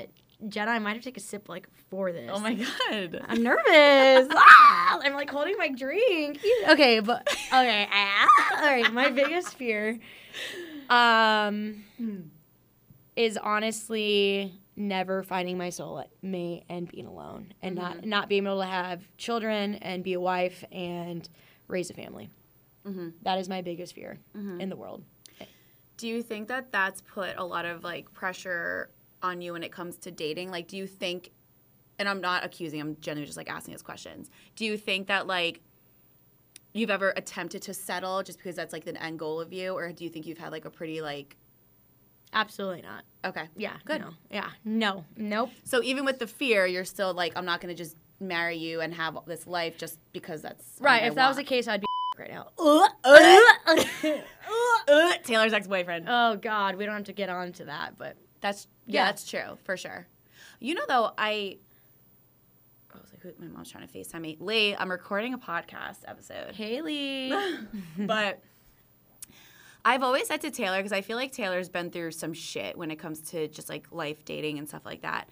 Jenna, 0.50 0.72
I 0.72 0.80
might 0.80 0.94
have 0.96 1.04
to 1.04 1.06
take 1.06 1.16
a 1.16 1.22
sip 1.22 1.48
like 1.48 1.70
for 1.94 2.12
this. 2.12 2.28
oh 2.34 2.40
my 2.40 2.56
god 2.56 3.22
I'm 3.28 3.44
nervous. 3.44 4.28
Ah, 4.36 5.00
I'm 5.04 5.14
like 5.14 5.30
holding 5.30 5.56
my 5.60 5.70
drink. 5.70 6.40
Okay, 6.70 7.00
but 7.02 7.28
okay. 7.54 7.88
ah, 7.92 8.28
all 8.58 8.66
right, 8.66 8.92
my 8.92 9.12
biggest 9.12 9.56
fear, 9.56 10.00
um, 10.90 11.84
is 13.16 13.38
honestly 13.38 14.60
never 14.76 15.22
finding 15.22 15.56
my 15.56 15.70
soul 15.70 16.00
at 16.00 16.10
me 16.24 16.66
and 16.68 16.88
being 16.92 17.06
alone 17.06 17.54
and 17.62 17.76
not 17.76 18.04
not 18.06 18.28
being 18.28 18.46
able 18.48 18.60
to 18.60 18.66
have 18.66 19.02
children 19.18 19.76
and 19.76 20.04
be 20.04 20.14
a 20.14 20.20
wife 20.20 20.64
and 20.72 21.30
raise 21.68 21.92
a 21.92 21.94
family. 21.94 22.28
Mhm. 22.88 23.14
That 23.22 23.38
is 23.38 23.48
my 23.48 23.62
biggest 23.62 23.94
fear 23.94 24.18
in 24.34 24.70
the 24.70 24.76
world. 24.76 25.04
Do 25.98 26.08
you 26.08 26.24
think 26.24 26.48
that 26.48 26.72
that's 26.72 27.02
put 27.02 27.38
a 27.38 27.46
lot 27.46 27.66
of 27.66 27.84
like 27.84 28.12
pressure 28.14 28.90
on 29.22 29.42
you 29.42 29.54
when 29.54 29.62
it 29.64 29.72
comes 29.72 29.96
to 29.98 30.12
dating? 30.12 30.50
Like, 30.50 30.68
do 30.68 30.76
you 30.76 30.88
think, 30.88 31.32
and 32.04 32.10
I'm 32.10 32.20
not 32.20 32.44
accusing, 32.44 32.82
I'm 32.82 32.98
genuinely 33.00 33.26
just 33.28 33.38
like 33.38 33.50
asking 33.50 33.72
his 33.72 33.82
questions. 33.82 34.30
Do 34.58 34.66
you 34.66 34.76
think 34.78 35.08
that 35.08 35.26
like 35.26 35.62
you've 36.74 36.90
ever 36.90 37.14
attempted 37.16 37.62
to 37.62 37.74
settle 37.74 38.22
just 38.24 38.40
because 38.40 38.58
that's 38.58 38.74
like 38.74 38.84
the 38.84 39.02
end 39.02 39.20
goal 39.20 39.40
of 39.40 39.54
you, 39.54 39.72
or 39.74 39.92
do 39.94 40.04
you 40.04 40.10
think 40.10 40.26
you've 40.28 40.38
had 40.38 40.52
like 40.52 40.66
a 40.66 40.70
pretty 40.70 41.02
like 41.02 41.38
Absolutely 42.34 42.82
not. 42.82 43.04
okay, 43.24 43.48
Yeah. 43.56 43.74
Good. 43.86 44.02
No. 44.02 44.10
Yeah. 44.32 44.50
No. 44.66 45.06
Nope. 45.16 45.52
so 45.64 45.82
even 45.84 46.04
with 46.04 46.20
the 46.20 46.28
fear, 46.28 46.66
you're 46.66 46.84
still 46.84 47.14
like 47.14 47.32
I'm 47.38 47.46
not 47.46 47.62
gonna 47.62 47.74
just 47.76 47.96
marry 48.20 48.58
you 48.58 48.82
and 48.82 48.94
have 48.94 49.18
this 49.28 49.46
life 49.48 49.78
just 49.78 49.98
because 50.12 50.42
that's 50.42 50.66
Right. 50.82 51.04
If 51.04 51.16
that 51.16 51.28
was 51.30 51.38
the 51.38 51.44
case, 51.44 51.68
I'd 51.68 51.82
be 51.82 51.88
right 52.18 52.32
now. 52.32 52.48
Taylor's 55.24 55.54
ex-boyfriend. 55.54 56.06
oh 56.10 56.36
God, 56.38 56.76
we 56.76 56.86
don't 56.86 56.96
have 56.96 57.04
to 57.06 57.14
get 57.14 57.30
on 57.30 57.54
to 57.54 57.66
that, 57.66 57.98
but 57.98 58.16
That's 58.42 58.68
yeah, 58.88 59.02
Yeah. 59.02 59.06
that's 59.06 59.30
true 59.30 59.58
for 59.64 59.78
sure. 59.78 60.08
You 60.60 60.76
know, 60.76 60.84
though, 60.88 61.12
I. 61.18 61.58
I 63.24 63.28
was 63.28 63.36
like, 63.36 63.40
who, 63.40 63.46
my 63.48 63.52
mom's 63.54 63.72
trying 63.72 63.88
to 63.88 63.94
Facetime 63.94 64.22
me. 64.22 64.38
Lee, 64.40 64.76
I'm 64.76 64.90
recording 64.92 65.34
a 65.34 65.38
podcast 65.38 66.00
episode, 66.08 66.56
Haley. 66.56 67.32
but 67.98 68.40
I've 69.86 70.04
always 70.04 70.28
said 70.28 70.42
to 70.42 70.52
Taylor 70.52 70.78
because 70.78 70.94
I 70.94 71.02
feel 71.02 71.18
like 71.18 71.32
Taylor's 71.32 71.70
been 71.70 71.92
through 71.92 72.12
some 72.12 72.34
shit 72.34 72.78
when 72.78 72.90
it 72.92 72.98
comes 72.98 73.20
to 73.32 73.48
just 73.50 73.70
like 73.70 73.92
life 73.92 74.24
dating 74.26 74.58
and 74.60 74.68
stuff 74.68 74.86
like 74.86 75.02
that. 75.02 75.28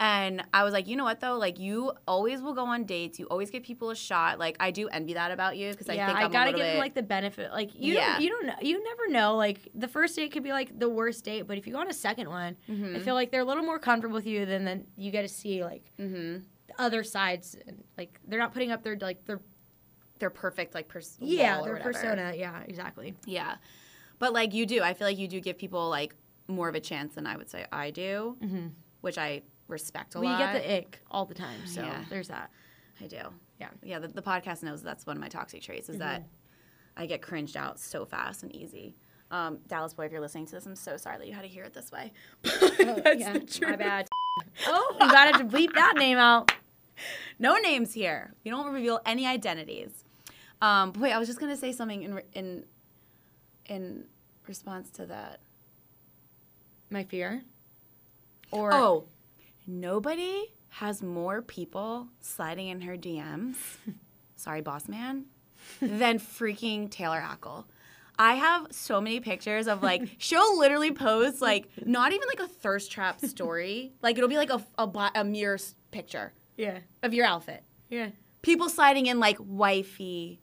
And 0.00 0.42
I 0.52 0.64
was 0.64 0.72
like, 0.72 0.88
you 0.88 0.96
know 0.96 1.04
what 1.04 1.20
though? 1.20 1.38
Like 1.38 1.58
you 1.60 1.92
always 2.08 2.42
will 2.42 2.52
go 2.52 2.64
on 2.66 2.84
dates. 2.84 3.18
You 3.20 3.26
always 3.26 3.50
give 3.50 3.62
people 3.62 3.90
a 3.90 3.96
shot. 3.96 4.38
Like 4.40 4.56
I 4.58 4.72
do 4.72 4.88
envy 4.88 5.14
that 5.14 5.30
about 5.30 5.56
you 5.56 5.70
because 5.70 5.88
I 5.88 5.94
yeah, 5.94 6.06
think 6.08 6.18
I 6.18 6.24
I'm 6.24 6.32
gotta 6.32 6.50
a 6.50 6.52
give 6.52 6.60
bit. 6.60 6.70
them 6.72 6.78
like 6.78 6.94
the 6.94 7.02
benefit. 7.02 7.52
Like 7.52 7.70
you, 7.76 7.94
Yeah. 7.94 8.14
don't, 8.14 8.22
you 8.22 8.28
don't 8.30 8.46
know, 8.46 8.54
you 8.60 8.82
never 8.82 9.08
know. 9.08 9.36
Like 9.36 9.60
the 9.74 9.86
first 9.88 10.16
date 10.16 10.32
could 10.32 10.42
be 10.42 10.50
like 10.50 10.76
the 10.78 10.88
worst 10.88 11.24
date, 11.24 11.46
but 11.46 11.56
if 11.58 11.66
you 11.66 11.72
go 11.72 11.78
on 11.78 11.88
a 11.88 11.94
second 11.94 12.28
one, 12.28 12.56
Mm-hmm. 12.68 12.96
I 12.96 12.98
feel 12.98 13.14
like 13.14 13.30
they're 13.30 13.42
a 13.42 13.44
little 13.44 13.62
more 13.62 13.78
comfortable 13.78 14.16
with 14.16 14.26
you. 14.26 14.44
Then 14.44 14.64
then 14.64 14.84
you 14.96 15.10
get 15.12 15.22
to 15.22 15.28
see 15.28 15.62
like 15.64 15.84
Mhm. 15.98 16.42
The 16.68 16.80
other 16.80 17.02
sides. 17.04 17.56
And, 17.66 17.82
like 17.98 18.20
they're 18.26 18.38
not 18.40 18.52
putting 18.52 18.70
up 18.72 18.82
their 18.82 18.96
like 19.00 19.24
their 19.26 19.40
Their 20.18 20.30
perfect 20.30 20.74
like 20.74 20.88
pers- 20.88 21.16
yeah 21.20 21.60
their 21.62 21.76
persona. 21.78 22.32
Yeah, 22.36 22.62
exactly. 22.66 23.14
Yeah. 23.26 23.56
But 24.18 24.32
like 24.32 24.54
you 24.54 24.64
do, 24.66 24.82
I 24.82 24.94
feel 24.94 25.06
like 25.06 25.18
you 25.18 25.28
do 25.28 25.40
give 25.40 25.58
people 25.58 25.88
like 25.88 26.14
more 26.48 26.68
of 26.68 26.74
a 26.74 26.80
chance 26.80 27.14
than 27.14 27.26
I 27.26 27.36
would 27.36 27.50
say 27.50 27.66
I 27.72 27.90
do, 27.90 28.36
Mm-hmm. 28.42 28.66
which 29.00 29.18
I 29.18 29.42
respect 29.68 30.14
a 30.14 30.20
Well, 30.20 30.30
you 30.30 30.38
lot. 30.38 30.52
get 30.54 30.62
the 30.62 30.76
ick 30.78 31.00
all 31.10 31.24
the 31.24 31.34
time. 31.34 31.66
So 31.66 31.82
Yeah. 31.82 32.04
there's 32.10 32.28
that. 32.28 32.50
I 33.00 33.06
do. 33.06 33.18
Yeah. 33.60 33.70
Yeah. 33.82 33.98
The, 33.98 34.08
the 34.08 34.22
podcast 34.22 34.62
knows 34.62 34.82
that's 34.82 35.04
one 35.06 35.16
of 35.16 35.20
my 35.20 35.28
toxic 35.28 35.62
traits 35.62 35.88
is 35.88 35.98
that 35.98 36.20
Mm-hmm. 36.20 36.28
I 36.96 37.06
get 37.06 37.22
cringed 37.22 37.56
out 37.56 37.80
so 37.80 38.04
fast 38.04 38.44
and 38.44 38.54
easy. 38.54 38.94
Um, 39.32 39.58
Dallas 39.66 39.94
boy, 39.94 40.04
if 40.04 40.12
you're 40.12 40.20
listening 40.20 40.46
to 40.46 40.52
this, 40.52 40.64
I'm 40.64 40.76
so 40.76 40.96
sorry 40.96 41.18
that 41.18 41.26
you 41.26 41.32
had 41.32 41.42
to 41.42 41.48
hear 41.48 41.64
it 41.64 41.74
this 41.74 41.90
way. 41.90 42.12
that's 42.42 43.20
yeah, 43.20 43.32
the 43.32 43.40
truth. 43.40 43.70
my 43.70 43.74
bad. 43.76 44.06
Oh, 44.66 44.96
you 45.00 45.10
gotta 45.10 45.36
have 45.36 45.50
to 45.50 45.56
bleep 45.56 45.72
that 45.74 45.94
name 45.96 46.18
out. 46.18 46.52
No 47.38 47.56
names 47.56 47.92
here. 47.92 48.34
You 48.44 48.50
don't 48.52 48.72
reveal 48.72 49.00
any 49.04 49.26
identities. 49.26 50.04
Um, 50.62 50.92
but 50.92 51.00
wait, 51.02 51.12
I 51.12 51.18
was 51.18 51.28
just 51.28 51.40
gonna 51.40 51.56
say 51.56 51.72
something 51.72 52.02
in 52.02 52.14
re- 52.14 52.22
in 52.32 52.64
in 53.66 54.04
response 54.46 54.90
to 54.92 55.06
that. 55.06 55.40
My 56.90 57.04
fear. 57.04 57.42
Or 58.50 58.72
Oh, 58.72 59.04
nobody 59.66 60.52
has 60.68 61.02
more 61.02 61.42
people 61.42 62.08
sliding 62.20 62.68
in 62.68 62.82
her 62.82 62.96
DMs. 62.96 63.56
sorry, 64.36 64.60
boss 64.60 64.88
man, 64.88 65.24
than 65.80 66.18
freaking 66.18 66.90
Taylor 66.90 67.20
Ackle. 67.20 67.64
I 68.18 68.34
have 68.34 68.68
so 68.70 69.00
many 69.00 69.20
pictures 69.20 69.66
of 69.66 69.82
like 69.82 70.02
she'll 70.18 70.58
literally 70.58 70.92
post 70.92 71.40
like 71.42 71.66
not 71.84 72.12
even 72.12 72.28
like 72.28 72.40
a 72.40 72.46
thirst 72.52 72.90
trap 72.92 73.20
story. 73.24 73.92
like 74.02 74.16
it'll 74.16 74.28
be 74.28 74.36
like 74.36 74.50
a 74.50 74.64
a, 74.78 75.10
a 75.16 75.24
mirror 75.24 75.58
picture 75.90 76.32
yeah, 76.56 76.78
of 77.02 77.12
your 77.14 77.26
outfit. 77.26 77.62
yeah. 77.88 78.10
People 78.42 78.68
sliding 78.68 79.06
in 79.06 79.18
like 79.20 79.38
wifey, 79.40 80.38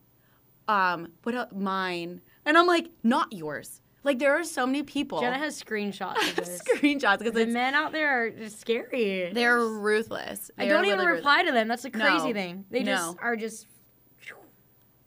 um, 0.68 1.12
what 1.24 1.36
el 1.36 1.48
mine, 1.56 2.22
and 2.46 2.58
I'm 2.58 2.68
like 2.68 2.90
not 3.04 3.32
yours. 3.32 3.80
Like 4.04 4.18
there 4.18 4.34
are 4.40 4.44
so 4.44 4.66
many 4.66 4.82
people. 4.82 5.20
Jenna 5.22 5.38
has 5.38 5.62
screenshots 5.62 6.18
of 6.30 6.36
this. 6.46 6.62
screenshots 6.64 7.20
because 7.20 7.34
the 7.34 7.46
men 7.46 7.76
out 7.76 7.92
there 7.92 8.08
are 8.26 8.30
just 8.32 8.60
scary. 8.60 9.32
they're 9.32 9.60
ruthless. 9.60 10.50
I 10.58 10.66
They 10.66 10.72
are 10.72 10.74
don't 10.82 10.86
even 10.88 11.06
reply 11.06 11.44
to 11.44 11.52
them. 11.52 11.68
That's 11.68 11.84
the 11.84 11.92
crazy 11.92 12.30
No. 12.30 12.34
thing. 12.34 12.66
They 12.72 12.82
No. 12.84 12.92
just 12.96 13.18
are 13.22 13.36
just. 13.36 13.68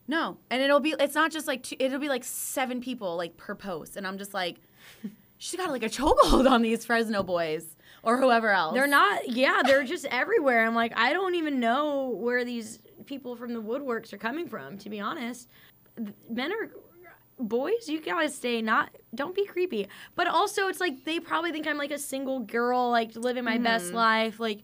No, 0.06 0.36
and 0.50 0.62
it'll 0.62 0.80
be 0.80 0.94
it's 1.00 1.14
not 1.14 1.30
just 1.32 1.46
like 1.46 1.62
two, 1.62 1.76
it'll 1.78 1.98
be 1.98 2.08
like 2.08 2.24
seven 2.24 2.80
people 2.80 3.16
like 3.16 3.36
per 3.36 3.54
post, 3.54 3.96
and 3.96 4.06
I'm 4.06 4.18
just 4.18 4.34
like, 4.34 4.56
she's 5.38 5.58
got 5.58 5.70
like 5.70 5.82
a 5.82 5.88
chokehold 5.88 6.50
on 6.50 6.60
these 6.62 6.84
Fresno 6.84 7.22
boys 7.22 7.76
or 8.02 8.18
whoever 8.18 8.50
else. 8.50 8.74
They're 8.74 8.86
not. 8.86 9.28
Yeah, 9.30 9.62
they're 9.64 9.84
just 9.84 10.04
everywhere. 10.06 10.66
I'm 10.66 10.74
like, 10.74 10.92
I 10.96 11.12
don't 11.14 11.34
even 11.36 11.58
know 11.58 12.10
where 12.10 12.44
these 12.44 12.80
people 13.06 13.34
from 13.34 13.54
the 13.54 13.62
woodworks 13.62 14.12
are 14.12 14.18
coming 14.18 14.46
from. 14.46 14.76
To 14.78 14.90
be 14.90 15.00
honest, 15.00 15.48
men 16.28 16.52
are 16.52 16.70
boys. 17.38 17.88
You 17.88 18.00
gotta 18.02 18.28
stay 18.28 18.60
not. 18.60 18.90
Don't 19.14 19.34
be 19.34 19.46
creepy. 19.46 19.88
But 20.16 20.26
also, 20.26 20.68
it's 20.68 20.80
like 20.80 21.04
they 21.04 21.18
probably 21.18 21.50
think 21.50 21.66
I'm 21.66 21.78
like 21.78 21.92
a 21.92 21.98
single 21.98 22.40
girl, 22.40 22.90
like 22.90 23.16
living 23.16 23.44
my 23.44 23.56
best 23.56 23.86
Mm-hmm. 23.86 23.96
life. 23.96 24.38
Like, 24.38 24.60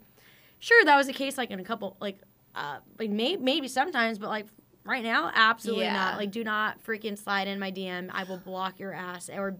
sure, 0.59 0.85
that 0.85 0.97
was 0.99 1.07
the 1.07 1.15
case. 1.15 1.39
Like 1.39 1.51
in 1.51 1.61
a 1.61 1.65
couple, 1.65 1.97
like, 1.99 2.19
uh, 2.55 2.81
like 2.99 3.09
may- 3.09 3.37
maybe 3.37 3.69
sometimes, 3.69 4.19
but 4.19 4.29
like. 4.29 4.45
Right 4.91 5.05
now, 5.05 5.31
absolutely 5.33 5.85
Yeah. 5.85 5.93
not. 5.93 6.17
Like, 6.19 6.33
do 6.33 6.43
not 6.43 6.83
freaking 6.85 7.17
slide 7.17 7.47
in 7.47 7.61
my 7.61 7.71
DM. 7.71 8.11
I 8.13 8.25
will 8.25 8.39
block 8.39 8.81
your 8.81 8.93
ass, 8.93 9.31
or 9.31 9.57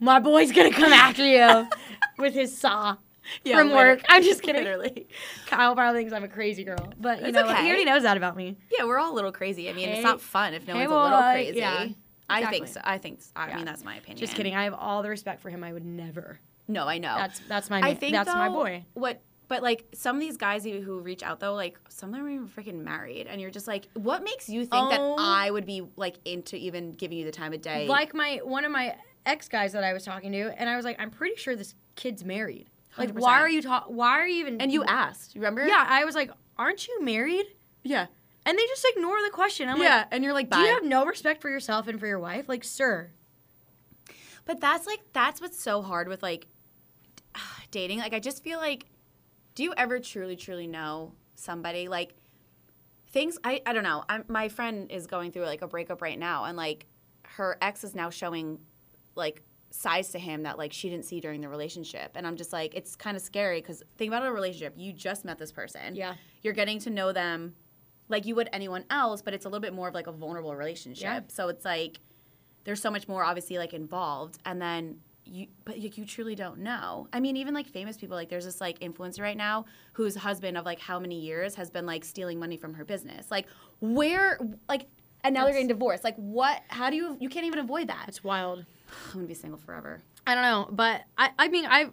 my 0.00 0.18
boy's 0.18 0.50
gonna 0.50 0.70
come 0.72 0.92
after 0.94 1.24
you 1.26 1.68
with 2.18 2.32
his 2.32 2.56
saw 2.56 2.96
Yeah, 3.44 3.58
from 3.58 3.70
work. 3.72 4.00
I'm 4.08 4.22
just 4.22 4.42
kidding. 4.42 4.62
Literally. 4.64 5.08
Kyle 5.46 5.74
probably 5.74 6.00
thinks 6.00 6.14
I'm 6.14 6.24
a 6.24 6.28
crazy 6.28 6.64
girl, 6.64 6.90
but 6.98 7.20
you 7.20 7.26
It's 7.26 7.34
know 7.34 7.44
okay. 7.50 7.62
he 7.62 7.68
already 7.68 7.84
knows 7.84 8.02
that 8.04 8.16
about 8.16 8.34
me. 8.34 8.56
Yeah, 8.76 8.84
we're 8.86 8.98
all 8.98 9.12
a 9.12 9.14
little 9.16 9.32
crazy. 9.32 9.68
I 9.68 9.74
mean, 9.74 9.88
Hey- 9.88 9.96
it's 9.96 10.04
not 10.04 10.22
fun 10.22 10.54
if 10.54 10.66
no 10.66 10.72
hey, 10.74 10.86
one's 10.86 10.92
a 10.92 11.02
little 11.16 11.30
crazy. 11.32 11.58
yeah, 11.58 11.88
I 12.30 12.46
think 12.46 12.68
so. 12.68 12.80
I 12.82 12.96
think. 12.96 13.20
I 13.36 13.48
Yeah. 13.48 13.56
mean, 13.56 13.66
that's 13.66 13.84
my 13.84 13.96
opinion. 13.96 14.16
Just 14.18 14.34
kidding. 14.36 14.54
I 14.54 14.64
have 14.64 14.74
all 14.74 15.02
the 15.02 15.10
respect 15.10 15.42
for 15.42 15.50
him. 15.50 15.62
I 15.62 15.72
would 15.74 15.84
never. 15.84 16.38
No, 16.66 16.86
I 16.86 16.96
know. 16.98 17.14
That's 17.16 17.40
that's 17.40 17.68
my 17.70 17.80
I 17.80 17.94
think 17.94 18.12
that's 18.14 18.28
my 18.28 18.48
boy. 18.48 18.84
What? 18.94 19.20
But 19.48 19.62
like 19.62 19.86
some 19.94 20.14
of 20.16 20.20
these 20.20 20.36
guys 20.36 20.62
who 20.64 20.80
who 20.82 21.00
reach 21.00 21.22
out 21.22 21.40
though, 21.40 21.54
like 21.54 21.78
some 21.88 22.10
of 22.10 22.16
them 22.16 22.26
are 22.26 22.30
even 22.30 22.48
freaking 22.48 22.84
married, 22.84 23.26
and 23.26 23.40
you're 23.40 23.50
just 23.50 23.66
like, 23.66 23.88
what 23.94 24.22
makes 24.22 24.48
you 24.48 24.60
think 24.66 24.90
that 24.90 25.00
Oh. 25.00 25.16
I 25.18 25.50
would 25.50 25.64
be 25.64 25.82
like 25.96 26.16
into 26.26 26.56
even 26.56 26.92
giving 26.92 27.16
you 27.18 27.24
the 27.24 27.32
time 27.32 27.52
of 27.54 27.62
day? 27.62 27.86
Like 27.88 28.12
my 28.14 28.40
one 28.44 28.64
of 28.66 28.70
my 28.72 28.94
ex 29.24 29.48
guys 29.48 29.72
that 29.72 29.84
I 29.84 29.92
was 29.94 30.04
talking 30.04 30.32
to, 30.32 30.52
and 30.60 30.68
I 30.68 30.76
was 30.76 30.84
like, 30.84 30.96
I'm 31.00 31.10
pretty 31.10 31.36
sure 31.36 31.56
this 31.56 31.74
kid's 31.96 32.24
married. 32.24 32.68
Like, 32.96 33.10
100%. 33.14 33.20
why 33.20 33.40
are 33.40 33.48
you 33.48 33.62
ta- 33.62 33.84
Why 33.88 34.18
are 34.18 34.26
you 34.28 34.40
even? 34.40 34.60
and 34.60 34.70
you 34.72 34.84
asked, 34.84 35.34
remember? 35.34 35.64
Yeah, 35.66 35.84
I 35.88 36.04
was 36.04 36.14
like, 36.14 36.30
aren't 36.56 36.86
you 36.88 37.02
married? 37.02 37.46
yeah, 37.84 38.06
And 38.44 38.58
they 38.58 38.66
just 38.66 38.84
ignore 38.96 39.16
the 39.22 39.30
question. 39.30 39.68
I'm 39.68 39.80
yeah. 39.80 39.98
like, 39.98 40.06
and 40.10 40.24
you're 40.24 40.32
like, 40.32 40.50
do 40.50 40.58
you 40.58 40.74
have 40.74 40.84
no 40.84 41.06
respect 41.06 41.40
for 41.40 41.48
yourself 41.48 41.86
and 41.88 41.98
for 42.00 42.06
your 42.06 42.18
wife? 42.18 42.48
Like, 42.48 42.64
sir. 42.64 43.10
But 44.44 44.60
that's 44.60 44.86
like 44.86 45.00
that's 45.12 45.40
what's 45.40 45.58
so 45.60 45.80
hard 45.82 46.08
with 46.08 46.22
like 46.22 46.46
dating. 47.70 47.98
Like 47.98 48.14
I 48.14 48.20
just 48.20 48.42
feel 48.42 48.58
like 48.58 48.86
do 49.58 49.64
you 49.64 49.74
ever 49.76 49.98
truly 49.98 50.36
truly 50.36 50.68
know 50.68 51.10
somebody 51.34 51.88
like 51.88 52.14
things 53.10 53.36
I 53.42 53.60
I 53.66 53.72
don't 53.72 53.82
know. 53.82 54.04
I'm, 54.08 54.24
my 54.28 54.48
friend 54.48 54.88
is 54.88 55.08
going 55.08 55.32
through 55.32 55.46
like 55.46 55.62
a 55.62 55.66
breakup 55.66 56.00
right 56.00 56.16
now 56.16 56.44
and 56.44 56.56
like 56.56 56.86
her 57.24 57.58
ex 57.60 57.82
is 57.82 57.92
now 57.92 58.08
showing 58.08 58.60
like 59.16 59.42
sides 59.70 60.10
to 60.10 60.18
him 60.20 60.44
that 60.44 60.58
like 60.58 60.72
she 60.72 60.88
didn't 60.88 61.06
see 61.06 61.18
during 61.18 61.40
the 61.40 61.48
relationship 61.48 62.12
and 62.14 62.24
I'm 62.24 62.36
just 62.36 62.52
like 62.52 62.72
it's 62.76 62.94
kind 62.94 63.16
of 63.16 63.22
scary 63.22 63.60
cuz 63.60 63.82
think 63.96 64.10
about 64.10 64.24
a 64.24 64.30
relationship. 64.30 64.74
You 64.76 64.92
just 64.92 65.24
met 65.24 65.38
this 65.38 65.50
person. 65.50 65.96
Yeah. 65.96 66.14
You're 66.42 66.54
getting 66.54 66.78
to 66.80 66.90
know 66.90 67.10
them 67.10 67.56
like 68.08 68.26
you 68.26 68.36
would 68.36 68.48
anyone 68.52 68.84
else, 68.90 69.22
but 69.22 69.34
it's 69.34 69.44
a 69.44 69.48
little 69.48 69.60
bit 69.60 69.74
more 69.74 69.88
of 69.88 69.94
like 69.94 70.06
a 70.06 70.12
vulnerable 70.12 70.54
relationship. 70.54 71.02
Yeah. 71.02 71.20
So 71.26 71.48
it's 71.48 71.64
like 71.64 71.98
there's 72.62 72.80
so 72.80 72.92
much 72.92 73.08
more 73.08 73.24
obviously 73.24 73.58
like 73.58 73.74
involved 73.74 74.38
and 74.44 74.62
then 74.62 75.00
you 75.28 75.46
but 75.64 75.78
you, 75.78 75.90
you 75.94 76.04
truly 76.04 76.34
don't 76.34 76.58
know 76.58 77.06
i 77.12 77.20
mean 77.20 77.36
even 77.36 77.54
like 77.54 77.66
famous 77.66 77.96
people 77.96 78.16
like 78.16 78.28
there's 78.28 78.44
this 78.44 78.60
like 78.60 78.78
influencer 78.80 79.20
right 79.20 79.36
now 79.36 79.64
whose 79.92 80.16
husband 80.16 80.56
of 80.56 80.64
like 80.64 80.80
how 80.80 80.98
many 80.98 81.20
years 81.20 81.54
has 81.54 81.70
been 81.70 81.86
like 81.86 82.04
stealing 82.04 82.38
money 82.38 82.56
from 82.56 82.74
her 82.74 82.84
business 82.84 83.30
like 83.30 83.46
where 83.80 84.38
like 84.68 84.86
and 85.24 85.34
now 85.34 85.44
they're 85.44 85.52
getting 85.52 85.68
divorced 85.68 86.04
like 86.04 86.16
what 86.16 86.62
how 86.68 86.90
do 86.90 86.96
you 86.96 87.16
you 87.20 87.28
can't 87.28 87.46
even 87.46 87.58
avoid 87.58 87.88
that 87.88 88.04
It's 88.08 88.24
wild. 88.24 88.64
i'm 89.06 89.12
gonna 89.14 89.26
be 89.26 89.34
single 89.34 89.58
forever 89.58 90.00
I 90.28 90.34
don't 90.34 90.44
know, 90.44 90.68
but 90.70 91.04
I, 91.16 91.30
I 91.38 91.48
mean, 91.48 91.64
I, 91.64 91.88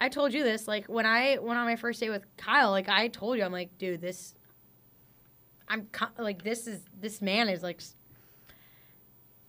I 0.00 0.08
told 0.08 0.32
you 0.32 0.42
this. 0.42 0.66
Like 0.66 0.86
when 0.86 1.04
I 1.04 1.36
went 1.38 1.58
on 1.58 1.66
my 1.66 1.76
first 1.76 2.00
date 2.00 2.08
with 2.08 2.24
Kyle, 2.38 2.70
like 2.70 2.88
I 2.88 3.08
told 3.08 3.36
you, 3.36 3.44
I'm 3.44 3.52
like, 3.52 3.76
dude, 3.76 4.00
this, 4.00 4.34
I'm 5.68 5.86
like, 6.16 6.42
this 6.42 6.66
is 6.66 6.80
this 6.98 7.20
man 7.20 7.50
is 7.50 7.62
like, 7.62 7.82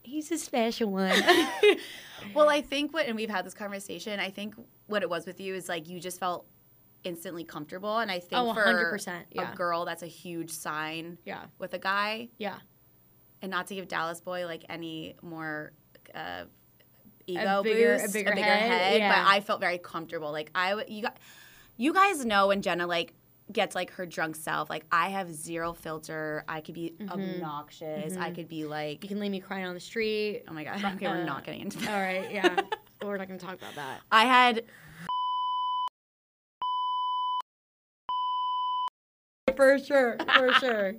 he's 0.06 0.32
a 0.32 0.38
special 0.38 0.90
one. 0.92 1.22
well 2.34 2.50
i 2.50 2.62
think 2.62 2.94
what 2.94 3.06
and 3.06 3.16
we've 3.16 3.30
had 3.30 3.46
this 3.46 3.54
conversation 3.54 4.20
i 4.20 4.30
think 4.30 4.56
what 4.88 5.02
it 5.04 5.10
was 5.10 5.26
with 5.26 5.40
you 5.40 5.54
is 5.54 5.68
like 5.70 5.88
you 5.88 6.00
just 6.00 6.20
felt 6.20 6.46
instantly 7.04 7.44
comfortable 7.44 7.98
and 8.00 8.10
i 8.10 8.20
think 8.20 8.34
Oh, 8.42 8.54
for 8.54 8.64
100%, 8.64 9.24
yeah. 9.32 9.52
a 9.52 9.56
girl 9.56 9.86
that's 9.86 10.02
a 10.02 10.08
huge 10.08 10.50
sign 10.50 11.18
yeah, 11.26 11.44
with 11.60 11.74
a 11.74 11.78
guy 11.80 12.30
yeah, 12.38 12.56
and 13.42 13.52
not 13.52 13.68
to 13.68 13.76
give 13.76 13.88
Dallas 13.88 14.22
Boy 14.22 14.46
like 14.46 14.64
any 14.70 15.16
more 15.22 15.72
uh, 16.16 16.46
ego 17.28 17.62
bigger- 17.64 17.96
a 17.96 18.00
boost, 18.00 18.14
bigger 18.14 18.32
a 18.32 18.36
bigger 18.36 18.48
head, 18.48 18.72
head. 18.72 18.98
yeah. 19.00 19.24
But 19.24 19.30
I 19.32 19.40
felt 19.42 19.60
very 19.60 19.78
comfortable. 19.78 20.32
Like 20.32 20.50
I, 20.56 20.84
you 20.88 21.04
got, 21.04 21.18
you 21.78 21.94
guys 21.94 22.26
know 22.26 22.48
when 22.48 22.62
Jenna 22.64 22.88
like 22.88 23.14
gets 23.52 23.76
like 23.76 23.92
her 23.92 24.06
drunk 24.06 24.36
self. 24.36 24.70
Like 24.70 24.86
I 24.92 25.10
have 25.10 25.34
zero 25.34 25.74
filter. 25.74 26.44
I 26.48 26.62
could 26.62 26.76
be 26.76 26.94
mm-hmm. 26.98 27.12
obnoxious. 27.12 28.16
I 28.16 28.18
mm-hmm. 28.18 28.36
could 28.36 28.48
be 28.48 28.66
like, 28.66 29.04
You 29.04 29.10
can 29.10 29.20
leave 29.20 29.32
me 29.32 29.40
crying 29.40 29.66
on 29.66 29.74
the 29.74 29.80
street. 29.80 30.44
oh 30.48 30.54
my 30.54 30.64
god. 30.64 30.84
Okay, 30.84 31.08
we're 31.08 31.24
not 31.24 31.44
getting 31.44 31.62
into 31.62 31.78
that. 31.80 31.90
All 31.94 32.00
right, 32.00 32.32
yeah. 32.32 32.62
We're 33.04 33.18
not 33.18 33.28
gonna 33.28 33.40
talk 33.40 33.56
about 33.56 33.76
that. 33.76 34.02
I 34.12 34.26
had 34.26 34.64
For 39.56 39.80
sure, 39.80 40.18
for 40.36 40.54
sure. 40.60 40.94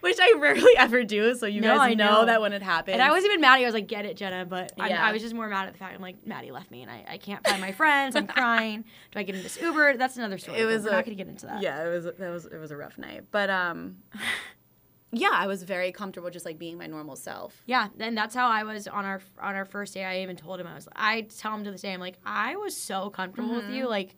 which 0.00 0.18
I 0.20 0.34
rarely 0.38 0.76
ever 0.76 1.04
do. 1.04 1.34
So 1.34 1.46
you 1.46 1.60
No, 1.60 1.76
guys 1.76 1.96
know, 1.96 2.20
know. 2.20 2.26
that 2.26 2.40
when 2.40 2.52
it 2.52 2.62
happens. 2.62 2.94
And 2.94 3.02
I 3.02 3.10
wasn't 3.10 3.32
even 3.32 3.40
mad. 3.40 3.58
I 3.60 3.64
was 3.64 3.74
like, 3.74 3.86
get 3.88 4.04
it, 4.06 4.16
Jenna. 4.16 4.44
But 4.44 4.72
Yeah. 4.76 5.04
I 5.04 5.12
was 5.12 5.22
just 5.22 5.34
more 5.34 5.48
mad 5.48 5.66
at 5.66 5.72
the 5.72 5.78
fact 5.78 5.94
I'm 5.94 6.02
like, 6.02 6.26
Maddie 6.26 6.50
left 6.50 6.70
me 6.70 6.82
and 6.82 6.90
I, 6.90 7.04
I 7.08 7.18
can't 7.18 7.46
find 7.46 7.60
my 7.60 7.72
friends. 7.72 8.16
I'm 8.16 8.26
crying. 8.28 8.84
Do 9.12 9.18
I 9.18 9.22
get 9.22 9.34
into 9.34 9.42
this 9.42 9.60
Uber? 9.60 9.96
That's 9.96 10.16
another 10.16 10.38
story. 10.38 10.58
It 10.58 10.64
was 10.64 10.82
we're 10.84 10.90
a- 10.90 10.92
not 10.92 11.04
gonna 11.04 11.14
get 11.16 11.28
into 11.28 11.46
that. 11.46 11.62
Yeah, 11.62 11.84
it 11.86 11.90
was 11.90 12.04
that 12.04 12.18
was 12.30 12.46
it 12.46 12.58
was 12.58 12.70
a 12.70 12.76
rough 12.76 12.98
night. 12.98 13.24
But 13.30 13.50
um 13.50 13.96
yeah, 15.14 15.30
I 15.32 15.46
was 15.46 15.62
very 15.62 15.92
comfortable 15.92 16.30
just 16.30 16.46
like 16.46 16.58
being 16.58 16.78
my 16.78 16.86
normal 16.86 17.16
self. 17.16 17.62
Yeah, 17.66 17.88
and 18.00 18.16
that's 18.16 18.34
how 18.34 18.48
I 18.48 18.62
was 18.64 18.88
on 18.88 19.04
our 19.04 19.20
on 19.40 19.54
our 19.54 19.64
first 19.66 19.92
day. 19.94 20.04
I 20.04 20.20
even 20.22 20.36
told 20.36 20.58
him 20.58 20.66
I 20.66 20.74
was. 20.74 20.88
I 20.96 21.22
tell 21.22 21.54
him 21.54 21.64
to 21.64 21.70
this 21.70 21.82
day, 21.82 21.92
I'm 21.92 22.00
like, 22.00 22.16
I 22.24 22.56
was 22.56 22.76
so 22.76 23.10
comfortable 23.10 23.54
with 23.56 23.64
Mm-hmm. 23.64 23.74
you. 23.74 23.88
Like, 23.88 24.16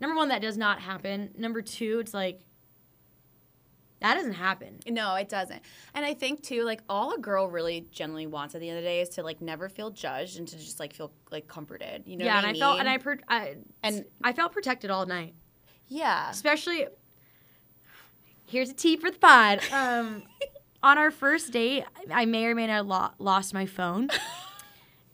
number 0.00 0.14
one, 0.14 0.28
that 0.28 0.42
does 0.42 0.58
not 0.58 0.80
happen. 0.80 1.30
Number 1.38 1.62
two, 1.62 1.98
it's 2.00 2.12
like 2.12 2.40
that 4.02 4.14
doesn't 4.14 4.32
happen. 4.34 4.78
No, 4.88 5.14
it 5.14 5.28
doesn't. 5.28 5.60
And 5.94 6.04
I 6.04 6.14
think 6.14 6.42
too, 6.42 6.62
like 6.64 6.82
all 6.88 7.14
a 7.14 7.18
girl 7.18 7.48
really 7.48 7.86
generally 7.90 8.26
wants 8.26 8.54
at 8.54 8.60
the 8.60 8.68
end 8.68 8.78
of 8.78 8.84
the 8.84 8.88
day 8.88 9.00
is 9.00 9.08
to 9.10 9.22
like 9.22 9.40
never 9.40 9.68
feel 9.68 9.90
judged 9.90 10.38
and 10.38 10.46
to 10.48 10.56
just 10.58 10.78
like 10.80 10.92
feel 10.92 11.12
like 11.30 11.48
comforted. 11.48 12.02
You 12.06 12.16
know 12.16 12.24
yeah, 12.24 12.36
what 12.36 12.44
and 12.44 12.46
I 12.46 12.50
I, 12.50 12.52
mean? 12.52 12.60
felt 12.60 12.80
and 12.80 12.88
I, 12.88 12.98
per, 12.98 13.18
I 13.28 13.56
And- 13.82 14.04
I 14.22 14.32
felt 14.32 14.52
protected 14.52 14.90
all 14.90 15.06
night. 15.06 15.34
Yeah. 15.88 16.30
Especially, 16.30 16.86
here's 18.46 18.70
a 18.70 18.74
tea 18.74 18.96
for 18.96 19.10
the 19.10 19.18
pod. 19.18 19.60
Um, 19.72 20.22
on 20.82 20.98
our 20.98 21.10
first 21.12 21.52
date, 21.52 21.84
I 22.10 22.24
may 22.24 22.44
or 22.46 22.54
may 22.56 22.66
not 22.66 22.72
have 22.72 22.86
lo- 22.86 23.10
lost 23.18 23.54
my 23.54 23.66
phone. 23.66 24.08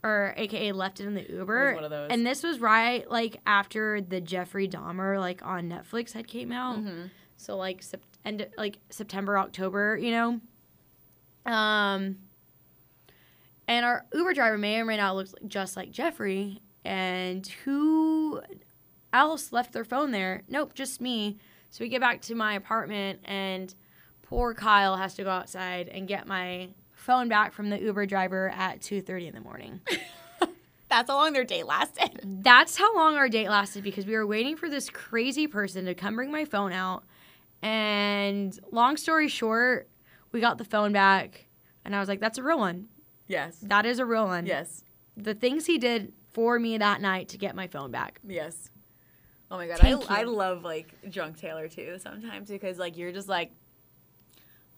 Or 0.05 0.33
AKA 0.37 0.71
left 0.73 1.01
it 1.01 1.07
in 1.07 1.15
the 1.15 1.29
Uber. 1.29 1.67
was 1.73 1.75
one 1.75 1.85
of 1.85 1.91
those. 1.91 2.09
And 2.13 2.25
this 2.25 2.45
was 2.45 2.61
right 2.61 3.11
like 3.11 3.41
after 3.45 4.01
the 4.01 4.21
Jeffrey 4.21 4.69
Dahmer 4.69 5.19
like 5.19 5.45
on 5.45 5.69
Netflix 5.69 6.13
had 6.13 6.29
came 6.29 6.53
out. 6.53 6.79
Mm-hmm. 6.79 7.07
So 7.37 7.57
like 7.57 7.83
sep- 7.83 8.01
end 8.25 8.47
like 8.57 8.79
September, 8.91 9.39
October, 9.39 9.97
you 9.97 10.11
know. 10.11 10.41
Um 11.51 12.17
and 13.67 13.85
our 13.85 14.07
Uber 14.15 14.33
driver 14.33 14.59
may 14.59 14.81
or 14.81 14.85
may 14.85 14.97
not 14.97 15.15
look 15.15 15.29
just 15.47 15.77
like 15.77 15.91
Jeffrey. 15.91 16.63
And 16.85 17.47
who 17.65 18.41
else 19.13 19.53
left 19.53 19.73
their 19.73 19.85
phone 19.85 20.11
there? 20.11 20.43
Nope, 20.49 20.75
just 20.75 21.01
me. 21.01 21.39
So 21.71 21.85
we 21.85 21.91
get 21.91 22.01
back 22.01 22.23
to 22.23 22.35
my 22.35 22.55
apartment 22.55 23.21
and 23.25 23.75
poor 24.23 24.55
Kyle 24.55 24.97
has 24.97 25.15
to 25.15 25.25
go 25.25 25.31
outside 25.31 25.89
and 25.89 26.09
get 26.09 26.27
my 26.27 26.71
phone 26.93 27.29
back 27.29 27.53
from 27.53 27.71
the 27.71 27.81
Uber 27.81 28.07
driver 28.07 28.51
at 28.51 28.81
2:30 28.81 29.29
in 29.29 29.35
the 29.35 29.41
morning. 29.41 29.81
That's 30.89 31.11
how 31.11 31.17
long 31.17 31.35
their 31.35 31.45
date 31.45 31.67
lasted. 31.67 32.21
That's 32.25 32.77
how 32.77 32.97
long 32.97 33.17
our 33.17 33.29
date 33.29 33.51
lasted 33.51 33.85
because 33.85 34.07
we 34.07 34.15
were 34.15 34.27
waiting 34.27 34.57
for 34.57 34.71
this 34.71 34.89
crazy 34.89 35.47
person 35.47 35.85
to 35.85 35.95
come 35.95 36.17
bring 36.17 36.33
my 36.33 36.47
phone 36.47 36.73
out. 36.73 37.05
And 37.63 38.59
long 38.71 38.97
story 38.97 39.29
short, 39.29 39.89
we 40.33 40.41
got 40.41 40.59
the 40.59 40.65
phone 40.65 40.93
back 40.93 41.47
and 41.85 41.95
I 41.95 42.01
was 42.01 42.09
like, 42.09 42.21
that's 42.21 42.39
a 42.39 42.43
real 42.43 42.59
one. 42.59 42.89
Yes. 43.27 43.59
That 43.63 43.87
is 43.87 43.99
a 43.99 44.07
real 44.07 44.27
one. 44.27 44.47
Yes. 44.47 44.85
The 45.17 45.35
things 45.35 45.67
he 45.67 45.79
did 45.79 46.13
for 46.33 46.59
me 46.59 46.79
that 46.79 47.01
night 47.01 47.29
to 47.31 47.39
get 47.39 47.57
my 47.57 47.67
phone 47.67 47.91
back. 47.91 48.21
Yes. 48.27 48.71
Oh 49.51 49.57
my 49.57 49.67
god, 49.67 49.79
Thank 49.79 50.11
I, 50.11 50.21
I 50.21 50.25
love 50.25 50.63
like 50.63 50.95
drunk 51.11 51.39
Taylor 51.39 51.69
too 51.69 51.99
sometimes 51.99 52.51
because 52.51 52.79
like 52.79 52.99
you're 52.99 53.13
just 53.13 53.29
like 53.29 53.51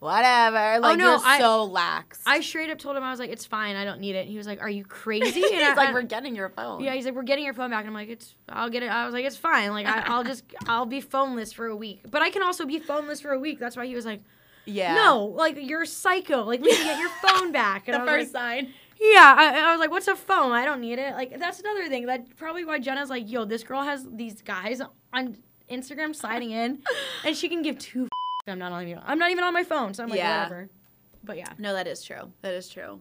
whatever. 0.01 0.75
Oh, 0.75 0.81
like 0.81 0.99
no, 0.99 1.13
you're 1.13 1.21
I- 1.25 1.39
so 1.39 1.65
lax. 1.65 2.21
I 2.27 2.41
straight 2.41 2.71
up 2.71 2.79
told 2.79 2.97
him 2.97 3.03
I 3.05 3.11
was 3.11 3.21
like, 3.21 3.31
"It's 3.31 3.47
fine, 3.47 3.77
I 3.77 3.85
don't 3.85 4.01
need 4.01 4.17
it." 4.17 4.21
And 4.23 4.29
he 4.29 4.37
was 4.37 4.47
like, 4.47 4.61
"Are 4.61 4.69
you 4.69 4.85
crazy?" 5.01 5.45
And 5.45 5.63
I, 5.63 5.75
like 5.75 5.95
we're 5.95 6.03
getting 6.03 6.35
your 6.35 6.49
phone. 6.49 6.83
yeah, 6.83 6.95
he's 6.95 7.05
like, 7.05 7.15
"We're 7.15 7.23
getting 7.23 7.45
your 7.45 7.55
phone 7.55 7.71
back." 7.71 7.81
And 7.81 7.89
I'm 7.89 7.95
like, 7.95 8.09
"It's, 8.09 8.35
I'll 8.49 8.71
get 8.71 8.83
it." 8.83 8.91
I 8.91 9.05
was 9.05 9.15
like, 9.15 9.25
"It's 9.25 9.37
fine. 9.37 9.71
Like, 9.71 9.87
I, 9.87 10.01
I'll 10.07 10.25
just, 10.25 10.45
I'll 10.67 10.87
be 10.87 11.01
phoneless 11.01 11.55
for 11.55 11.67
a 11.67 11.77
week." 11.77 12.01
But 12.11 12.23
I 12.23 12.31
can 12.31 12.43
also 12.43 12.67
be 12.67 12.81
phoneless 12.81 13.23
for 13.23 13.31
a 13.31 13.39
week. 13.39 13.59
That's 13.61 13.77
why 13.77 13.87
he 13.87 13.95
was 13.95 14.05
like, 14.07 14.21
Yeah. 14.67 14.95
"No, 14.95 15.25
like 15.27 15.57
you're 15.61 15.85
psycho. 15.85 16.43
Like, 16.45 16.61
we 16.61 16.69
need 16.69 16.79
to 16.79 16.85
get 16.85 16.99
your 16.99 17.11
phone 17.23 17.53
back." 17.63 17.89
And 17.89 18.03
The 18.03 18.07
first 18.07 18.35
like, 18.35 18.43
sign. 18.43 18.73
Yeah, 19.03 19.35
I, 19.39 19.61
I 19.69 19.71
was 19.73 19.81
like, 19.81 19.91
"What's 19.91 20.09
a 20.09 20.17
phone? 20.17 20.53
I 20.53 20.65
don't 20.67 20.81
need 20.83 20.99
it." 20.99 21.15
Like, 21.15 21.39
that's 21.39 21.59
another 21.61 21.89
thing. 21.89 22.05
That 22.07 22.37
probably 22.37 22.65
why 22.67 22.79
Jenna's 22.81 23.09
like, 23.09 23.31
"Yo, 23.31 23.47
this 23.47 23.63
girl 23.63 23.83
has 23.83 24.07
these 24.13 24.43
guys 24.43 24.83
on 25.15 25.39
Instagram 25.71 26.15
sliding 26.15 26.51
in, 26.51 26.83
and 27.25 27.35
she 27.35 27.49
can 27.49 27.63
give 27.63 27.79
two." 27.79 28.10
I'm 28.47 28.59
not 28.59 28.73
on. 28.73 29.01
I'm 29.05 29.19
not 29.19 29.31
even 29.31 29.45
on 29.45 29.53
my 29.55 29.65
phone, 29.65 29.95
so 29.95 30.03
I'm 30.03 30.09
like, 30.09 30.19
Yeah. 30.19 30.45
whatever. 30.45 30.69
But 31.23 31.37
yeah. 31.37 31.53
No, 31.59 31.75
that 31.75 31.87
is 31.87 32.03
true. 32.03 32.33
That 32.43 32.55
is 32.55 32.69
true. 32.69 33.01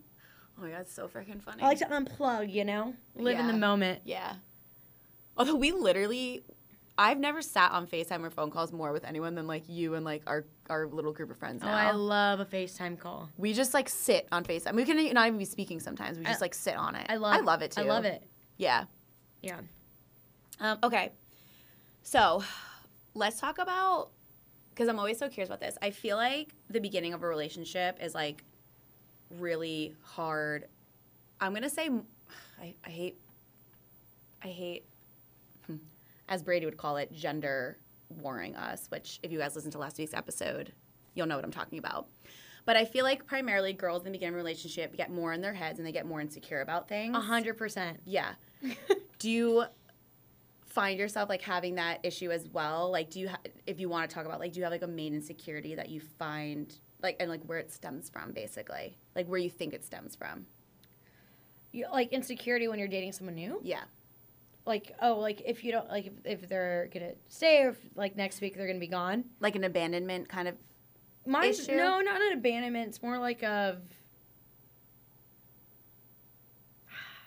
Oh 0.58 0.62
my 0.62 0.69
god, 0.71 0.82
it's 0.82 0.93
so 0.93 1.08
freaking 1.08 1.41
funny. 1.41 1.63
I 1.63 1.67
like 1.67 1.80
to 1.80 1.86
unplug, 1.86 2.52
you 2.52 2.65
know, 2.65 2.93
live 3.15 3.39
in 3.39 3.47
the 3.47 3.54
moment. 3.54 4.02
Yeah. 4.04 4.36
Although 5.38 5.56
we 5.56 5.71
literally, 5.71 6.43
I've 6.97 7.17
never 7.17 7.41
sat 7.41 7.71
on 7.71 7.88
FaceTime 7.88 8.23
or 8.25 8.30
phone 8.30 8.52
calls 8.52 8.73
more 8.73 8.91
with 8.91 9.06
anyone 9.06 9.36
than 9.36 9.47
like 9.47 9.63
you 9.69 9.93
and 9.95 10.04
like 10.04 10.21
our 10.28 10.45
our 10.69 10.86
little 10.86 11.13
group 11.13 11.32
of 11.32 11.38
friends 11.38 11.63
Oh. 11.63 11.69
I 11.69 11.91
love 11.91 12.41
a 12.41 12.45
FaceTime 12.45 12.99
call. 12.99 13.30
we 13.38 13.54
just 13.54 13.73
like 13.73 13.88
sit 13.88 14.28
on 14.34 14.43
FaceTime. 14.43 14.73
We 14.73 14.84
can 14.84 14.97
not 15.13 15.28
even 15.28 15.39
be 15.39 15.45
speaking 15.45 15.80
sometimes. 15.80 16.17
We 16.17 16.25
just 16.25 16.41
I- 16.41 16.45
like 16.45 16.54
sit 16.54 16.75
on 16.75 16.95
it. 16.95 17.06
I 17.10 17.15
love. 17.15 17.34
I 17.36 17.39
love 17.39 17.62
it 17.62 17.71
too. 17.71 17.82
I 17.82 17.86
love 17.86 18.04
it. 18.04 18.21
Yeah. 18.58 18.84
Yeah. 19.41 19.62
Um, 20.60 20.78
okay. 20.84 21.13
So 22.04 22.43
let's 23.13 23.39
talk 23.39 23.60
about 23.60 24.10
because 24.80 24.88
I'm 24.88 24.98
always 24.98 25.18
so 25.18 25.28
curious 25.28 25.50
about 25.50 25.60
this. 25.60 25.78
I 25.82 25.89
feel 25.89 26.15
like 26.15 26.54
the 26.70 26.80
beginning 26.80 27.13
of 27.13 27.22
a 27.22 27.28
relationship 27.28 27.98
is 28.02 28.15
like 28.15 28.46
really 29.30 29.94
hard. 30.02 30.70
I'm 31.42 31.54
gonna 31.54 31.70
say 31.70 31.89
I, 32.62 32.76
I 32.86 32.89
hate 32.89 33.18
I 34.42 34.48
hate 34.48 34.86
hmm, 35.68 35.76
as 36.30 36.44
Brady 36.44 36.65
would 36.65 36.78
call 36.78 36.96
it 36.96 37.12
gender 37.12 37.78
warring 38.22 38.56
us, 38.56 38.86
which 38.88 39.20
if 39.22 39.34
you 39.34 39.38
guys 39.38 39.54
listen 39.54 39.70
to 39.72 39.80
last 39.80 39.98
week's 39.98 40.13
episode, 40.13 40.72
you'll 41.13 41.28
know 41.28 41.36
what 41.36 41.44
I'm 41.44 41.52
talking 41.52 41.78
about. 41.80 42.08
But 42.63 42.78
I 42.78 42.86
feel 42.86 43.04
like 43.04 43.26
primarily 43.26 43.74
girls 43.74 44.04
in 44.04 44.06
the 44.06 44.12
beginning 44.12 44.36
of 44.36 44.36
a 44.36 44.44
relationship 44.44 44.96
get 44.96 45.12
more 45.12 45.34
in 45.34 45.42
their 45.42 45.54
heads 45.54 45.80
and 45.80 45.86
they 45.86 45.92
get 45.92 46.06
more 46.06 46.22
insecure 46.22 46.62
about 46.62 46.88
things. 46.88 47.18
A 47.18 47.20
hundred 47.20 47.58
percent. 47.58 48.00
Yeah. 48.06 48.32
do 49.20 49.30
you 49.30 49.65
find 50.70 51.00
yourself 51.00 51.30
like 51.30 51.42
having 51.42 51.76
that 51.76 52.00
issue 52.04 52.32
as 52.32 52.48
well? 52.48 52.92
Like, 52.92 53.10
do 53.10 53.20
you, 53.20 53.30
ha- 53.30 53.40
if 53.66 53.80
you 53.80 53.90
want 53.90 54.10
to 54.10 54.14
talk 54.14 54.26
about, 54.26 54.40
like, 54.40 54.54
do 54.54 54.60
you 54.60 54.64
have 54.64 54.72
like 54.72 54.84
a 54.84 54.88
main 54.88 55.14
insecurity 55.14 55.76
that 55.76 55.90
you 55.90 56.00
find, 56.00 56.74
like, 57.02 57.18
and 57.20 57.30
like 57.30 57.44
where 57.44 57.58
it 57.58 57.72
stems 57.72 58.10
from, 58.10 58.32
basically, 58.32 58.98
like 59.16 59.28
where 59.28 59.40
you 59.40 59.50
think 59.50 59.74
it 59.74 59.84
stems 59.84 60.16
from? 60.16 60.46
You, 61.72 61.88
like 61.92 62.12
insecurity 62.14 62.68
when 62.68 62.80
you're 62.80 62.88
dating 62.88 63.12
someone 63.14 63.36
new. 63.36 63.60
Yeah. 63.64 63.84
Like 64.66 64.96
oh, 65.02 65.16
like 65.16 65.42
if 65.46 65.64
you 65.64 65.72
don't 65.72 65.90
like 65.90 66.08
if, 66.08 66.14
if 66.26 66.50
they're 66.50 66.90
gonna 66.94 67.14
stay 67.28 67.64
or 67.64 67.70
if, 67.70 67.78
like 67.96 68.16
next 68.16 68.42
week 68.42 68.56
they're 68.56 68.68
gonna 68.68 68.80
be 68.80 68.88
gone. 68.88 69.24
Like 69.40 69.56
an 69.56 69.64
abandonment 69.64 70.30
kind 70.30 70.48
of. 70.48 70.56
Mine's 71.26 71.60
Issue? 71.60 71.76
no, 71.76 72.02
not 72.02 72.22
an 72.22 72.34
abandonment. 72.34 72.90
It's 72.90 73.02
more 73.02 73.18
like 73.18 73.44
of. 73.44 73.78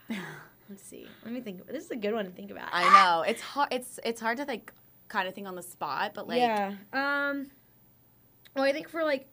Let's 0.73 0.85
see. 0.85 1.07
Let 1.23 1.35
me 1.35 1.43
think. 1.43 1.67
This 1.67 1.85
is 1.85 1.91
a 1.91 1.97
good 1.97 2.15
one 2.15 2.25
to 2.25 2.31
think 2.31 2.51
about. 2.51 2.71
I 2.73 2.85
know 2.95 3.23
it's 3.25 3.43
hard. 3.43 3.69
It's 3.73 4.01
it's 4.05 4.23
hard 4.23 4.39
to 4.39 4.45
like 4.45 4.73
kind 5.09 5.29
of 5.29 5.35
think 5.35 5.47
on 5.47 5.55
the 5.55 5.63
spot, 5.63 6.13
but 6.15 6.27
like, 6.27 6.39
yeah. 6.41 6.73
Um. 6.95 7.49
Well, 8.57 8.65
I 8.65 8.73
think 8.73 8.89
for 8.89 9.05
like, 9.05 9.27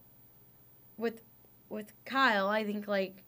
with, 0.98 1.22
with 1.70 1.94
Kyle, 2.04 2.48
I 2.50 2.66
think 2.66 2.90
like. 2.90 3.24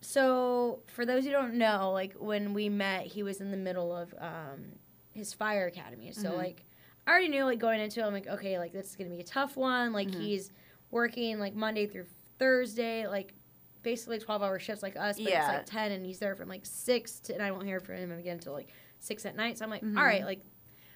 So 0.00 0.80
for 0.86 1.04
those 1.04 1.24
who 1.24 1.32
don't 1.32 1.54
know, 1.54 1.92
like 1.92 2.14
when 2.14 2.54
we 2.54 2.70
met, 2.70 3.02
he 3.06 3.22
was 3.22 3.42
in 3.42 3.50
the 3.50 3.56
middle 3.58 3.94
of 3.94 4.14
um 4.18 4.64
his 5.12 5.34
fire 5.34 5.66
academy. 5.66 6.12
So 6.12 6.30
Mhm. 6.30 6.36
like, 6.36 6.64
I 7.06 7.10
already 7.10 7.28
knew 7.28 7.44
like 7.44 7.58
going 7.58 7.78
into 7.78 8.00
it, 8.00 8.04
I'm 8.04 8.14
like, 8.14 8.26
okay, 8.26 8.58
like 8.58 8.72
this 8.72 8.88
is 8.88 8.96
gonna 8.96 9.10
be 9.10 9.20
a 9.20 9.24
tough 9.24 9.54
one. 9.58 9.92
Like 9.92 10.08
Mhm. 10.08 10.14
he's 10.14 10.50
working 10.90 11.38
like 11.38 11.54
Monday 11.54 11.86
through 11.86 12.06
Thursday, 12.38 13.06
like 13.06 13.34
basically 13.82 14.18
12 14.18 14.42
hour 14.42 14.58
shifts 14.58 14.82
like 14.82 14.96
us, 14.96 15.16
but 15.18 15.26
Yeah. 15.28 15.38
it's 15.40 15.48
like 15.48 15.66
10 15.66 15.92
and 15.92 16.04
he's 16.06 16.18
there 16.18 16.34
from 16.36 16.48
like 16.48 16.64
6 16.64 17.20
to, 17.20 17.34
and 17.34 17.42
I 17.42 17.50
won't 17.50 17.66
hear 17.66 17.80
from 17.80 17.96
him 17.96 18.12
again 18.12 18.34
until 18.34 18.52
like 18.52 18.68
6 19.00 19.26
at 19.26 19.36
night. 19.36 19.58
So 19.58 19.64
I'm 19.64 19.70
like, 19.70 19.82
Mhm. 19.82 19.96
all 19.98 20.04
right, 20.04 20.24
like, 20.24 20.40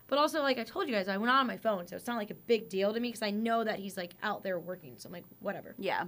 but 0.07 0.19
also 0.19 0.41
like 0.43 0.59
I 0.59 0.65
told 0.65 0.87
you 0.89 0.95
guys, 0.95 1.09
I 1.09 1.17
went 1.17 1.31
on 1.31 1.47
my 1.47 1.57
phone, 1.57 1.87
so 1.87 1.97
it's 1.97 2.07
not 2.07 2.17
like 2.17 2.31
a 2.31 2.35
big 2.35 2.69
deal 2.69 2.95
to 2.95 3.01
me 3.01 3.09
because 3.09 3.23
I 3.23 3.31
know 3.31 3.65
that 3.65 3.79
he's 3.81 3.97
like 3.97 4.15
out 4.23 4.43
there 4.45 4.59
working. 4.59 4.95
So 4.99 5.09
I'm 5.09 5.13
like, 5.13 5.25
whatever. 5.41 5.75
yeah, 5.79 6.05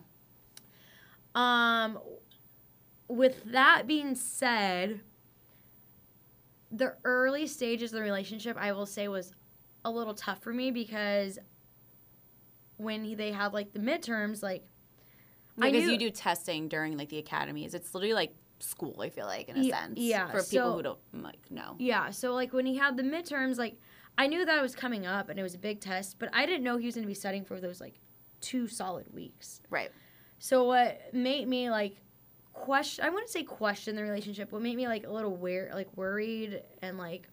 Um, 1.34 1.98
with 3.08 3.42
that 3.52 3.86
being 3.86 4.14
said, 4.14 5.00
the 6.70 6.94
early 7.04 7.46
stages 7.46 7.92
of 7.92 7.96
the 7.96 8.02
relationship, 8.02 8.56
I 8.58 8.72
will 8.72 8.86
say, 8.86 9.08
was 9.08 9.32
a 9.84 9.90
little 9.90 10.14
tough 10.14 10.42
for 10.42 10.52
me 10.52 10.70
because 10.70 11.38
when 12.76 13.04
he, 13.04 13.14
they 13.14 13.32
have 13.32 13.54
like 13.54 13.72
the 13.72 13.78
midterms, 13.78 14.42
like 14.42 14.64
because 15.66 15.84
knew- 15.84 15.92
you 15.92 15.98
do 15.98 16.10
testing 16.10 16.68
during 16.68 16.96
like 16.96 17.08
the 17.08 17.18
academies. 17.18 17.74
It's 17.74 17.94
literally 17.94 18.14
like 18.14 18.34
school. 18.60 19.00
I 19.00 19.10
feel 19.10 19.26
like 19.26 19.48
in 19.48 19.56
a 19.56 19.70
sense, 19.70 19.98
yeah, 19.98 20.26
for 20.26 20.42
people 20.42 20.70
so- 20.70 20.72
who 20.74 20.82
don't 20.82 20.98
like 21.12 21.50
know. 21.50 21.76
Yeah, 21.78 22.10
so 22.10 22.34
like 22.34 22.52
when 22.52 22.66
he 22.66 22.76
had 22.76 22.96
the 22.96 23.02
midterms, 23.02 23.58
like 23.58 23.76
I 24.16 24.26
knew 24.26 24.44
that 24.44 24.60
was 24.62 24.74
coming 24.74 25.06
up 25.06 25.28
and 25.28 25.38
it 25.38 25.42
was 25.42 25.54
a 25.54 25.58
big 25.58 25.80
test, 25.80 26.18
but 26.18 26.28
I 26.32 26.44
didn't 26.46 26.64
know 26.64 26.76
he 26.76 26.86
was 26.86 26.94
going 26.94 27.04
to 27.04 27.08
be 27.08 27.14
studying 27.14 27.44
for 27.44 27.60
those 27.60 27.80
like 27.80 28.00
two 28.40 28.66
solid 28.66 29.12
weeks. 29.12 29.60
Right. 29.70 29.90
So 30.38 30.64
what 30.64 31.12
made 31.12 31.48
me 31.48 31.70
like 31.70 31.96
question 32.52 33.04
I 33.04 33.10
wouldn't 33.10 33.30
say 33.30 33.44
question 33.44 33.94
the 33.94 34.02
relationship, 34.02 34.52
what 34.52 34.62
made 34.62 34.76
me 34.76 34.88
like 34.88 35.06
a 35.06 35.10
little 35.10 35.36
weird 35.36 35.72
like 35.74 35.88
worried 35.96 36.62
and 36.82 36.98
like 36.98 37.28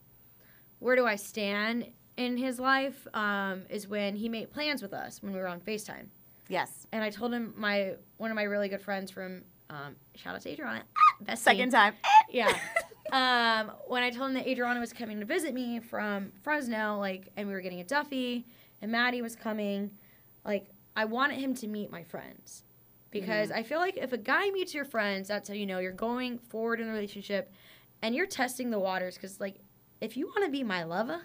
where 0.80 0.95
do 0.95 1.05
I 1.05 1.15
stand 1.15 1.88
in 2.17 2.38
his 2.38 2.59
life 2.59 3.07
um, 3.13 3.63
is 3.69 3.88
when 3.88 4.15
he 4.15 4.30
made 4.30 4.51
plans 4.51 4.82
with 4.82 4.93
us 4.93 5.21
when 5.21 5.34
we 5.34 5.39
were 5.39 5.47
on 5.47 5.59
FaceTime. 5.59 6.07
Yes. 6.47 6.85
And 6.91 7.03
I 7.03 7.09
told 7.09 7.33
him 7.33 7.53
my 7.57 7.93
one 8.17 8.31
of 8.31 8.35
my 8.35 8.43
really 8.43 8.69
good 8.69 8.81
friends 8.81 9.11
from 9.11 9.43
um, 9.69 9.95
shout 10.15 10.35
out 10.35 10.41
to 10.41 10.49
Adriana. 10.49 10.83
Bestie. 11.23 11.37
Second 11.37 11.71
time. 11.71 11.93
Yeah. 12.29 12.53
um, 13.11 13.71
when 13.87 14.03
I 14.03 14.09
told 14.11 14.29
him 14.29 14.35
that 14.35 14.47
Adriana 14.47 14.79
was 14.79 14.93
coming 14.93 15.19
to 15.19 15.25
visit 15.25 15.53
me 15.53 15.79
from 15.79 16.31
Fresno, 16.43 16.99
like, 16.99 17.29
and 17.35 17.47
we 17.47 17.53
were 17.53 17.61
getting 17.61 17.79
a 17.79 17.83
Duffy, 17.83 18.45
and 18.81 18.91
Maddie 18.91 19.21
was 19.21 19.35
coming, 19.35 19.91
like, 20.43 20.67
I 20.95 21.05
wanted 21.05 21.39
him 21.39 21.55
to 21.55 21.67
meet 21.67 21.91
my 21.91 22.03
friends. 22.03 22.63
Because 23.11 23.49
I 23.49 23.63
feel 23.63 23.79
like 23.79 23.95
if 23.95 24.11
a 24.11 24.17
guy 24.17 24.49
meets 24.49 24.73
your 24.73 24.83
friends, 24.83 25.29
that's 25.29 25.47
how 25.47 25.55
you 25.55 25.65
know 25.65 25.79
you're 25.79 25.93
going 25.93 26.37
forward 26.37 26.81
in 26.81 26.87
the 26.87 26.91
relationship 26.91 27.49
and 28.01 28.13
you're 28.13 28.25
testing 28.25 28.71
the 28.71 28.79
waters. 28.79 29.15
Because, 29.15 29.39
like, 29.39 29.55
if 30.01 30.17
you 30.17 30.27
want 30.27 30.43
to 30.43 30.51
be 30.51 30.63
my 30.63 30.83
lover, 30.83 31.21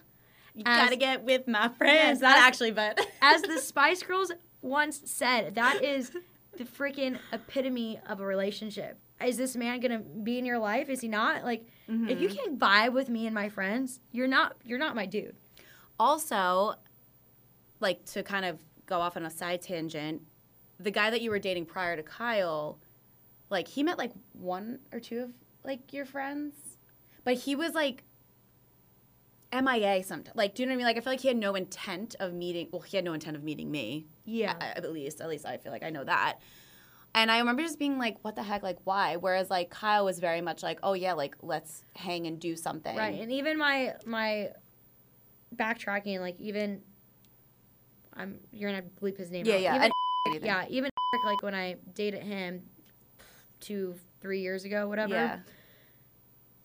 You 0.54 0.62
As- 0.66 0.84
gotta 0.84 0.96
get 0.96 1.24
with 1.24 1.48
my 1.48 1.68
friends. 1.68 1.94
Yes, 1.94 2.20
Not 2.20 2.36
as- 2.38 2.44
actually, 2.44 2.70
but 2.70 3.00
as 3.20 3.42
the 3.52 3.58
Spice 3.58 4.02
Girls 4.04 4.30
once 4.62 5.00
said, 5.04 5.54
that 5.54 5.82
is 5.82 6.12
the 6.56 6.64
freaking 6.64 7.18
epitome 7.32 8.00
of 8.08 8.20
a 8.20 8.26
relationship. 8.26 8.98
Is 9.24 9.36
this 9.36 9.54
man 9.54 9.80
gonna 9.80 9.98
be 9.98 10.38
in 10.38 10.46
your 10.46 10.58
life? 10.58 10.88
Is 10.88 11.00
he 11.00 11.08
not? 11.08 11.44
Like, 11.44 11.66
if 11.88 12.20
you 12.20 12.28
mm-hmm. 12.28 12.36
can't 12.36 12.58
vibe 12.58 12.92
with 12.94 13.08
me 13.08 13.26
and 13.26 13.34
my 13.34 13.48
friends, 13.48 14.00
you're 14.12 14.28
not. 14.28 14.56
You're 14.64 14.78
not 14.78 14.94
my 14.94 15.06
dude. 15.06 15.36
also, 15.98 16.74
like 17.80 18.04
to 18.06 18.22
kind 18.22 18.44
of 18.44 18.58
go 18.86 19.00
off 19.00 19.16
on 19.16 19.24
a 19.24 19.30
side 19.30 19.62
tangent, 19.62 20.22
the 20.78 20.90
guy 20.90 21.10
that 21.10 21.20
you 21.20 21.30
were 21.30 21.38
dating 21.38 21.66
prior 21.66 21.96
to 21.96 22.02
Kyle, 22.02 22.78
like 23.50 23.68
he 23.68 23.82
met 23.82 23.98
like 23.98 24.12
one 24.32 24.78
or 24.92 25.00
two 25.00 25.20
of 25.20 25.30
like 25.64 25.92
your 25.92 26.04
friends, 26.06 26.54
but 27.24 27.34
he 27.34 27.54
was 27.54 27.74
like 27.74 28.04
MIA 29.52 30.02
sometimes. 30.04 30.36
Like, 30.36 30.54
do 30.54 30.62
you 30.62 30.66
know 30.66 30.70
what 30.70 30.74
I 30.74 30.78
mean? 30.78 30.86
Like, 30.86 30.96
I 30.96 31.00
feel 31.00 31.12
like 31.12 31.20
he 31.20 31.28
had 31.28 31.36
no 31.36 31.54
intent 31.54 32.14
of 32.20 32.32
meeting. 32.32 32.68
Well, 32.70 32.82
he 32.82 32.96
had 32.96 33.04
no 33.04 33.12
intent 33.12 33.36
of 33.36 33.42
meeting 33.42 33.70
me. 33.70 34.06
Yeah. 34.30 34.54
I- 34.60 34.78
at 34.78 34.92
least, 34.92 35.20
at 35.20 35.28
least 35.28 35.46
I 35.46 35.56
feel 35.58 35.72
like 35.72 35.82
I 35.82 35.90
know 35.90 36.04
that. 36.04 36.38
And 37.14 37.30
I 37.30 37.38
remember 37.38 37.62
just 37.62 37.78
being 37.78 37.98
like, 37.98 38.18
"What 38.22 38.36
the 38.36 38.42
heck? 38.44 38.62
Like, 38.62 38.78
why?" 38.84 39.16
Whereas 39.16 39.50
like 39.50 39.68
Kyle 39.70 40.04
was 40.04 40.20
very 40.20 40.40
much 40.40 40.62
like, 40.62 40.78
"Oh 40.84 40.92
yeah, 40.92 41.14
like 41.14 41.34
let's 41.42 41.82
hang 41.96 42.28
and 42.28 42.38
do 42.38 42.54
something." 42.54 42.96
Right. 42.96 43.20
And 43.20 43.32
even 43.32 43.58
my 43.58 43.94
my 44.06 44.50
backtracking, 45.56 46.20
like 46.20 46.38
even 46.38 46.82
I'm 48.14 48.38
you're 48.52 48.70
gonna 48.70 48.84
bleep 49.02 49.16
his 49.16 49.30
name. 49.32 49.44
Yeah, 49.44 49.54
out. 49.54 49.60
yeah. 49.60 49.88
Even, 50.28 50.44
yeah. 50.44 50.64
Even 50.68 50.90
like 51.24 51.42
when 51.42 51.54
I 51.54 51.76
dated 51.94 52.22
him 52.22 52.62
two, 53.58 53.96
three 54.20 54.40
years 54.40 54.64
ago, 54.64 54.86
whatever. 54.86 55.14
Yeah. 55.14 55.38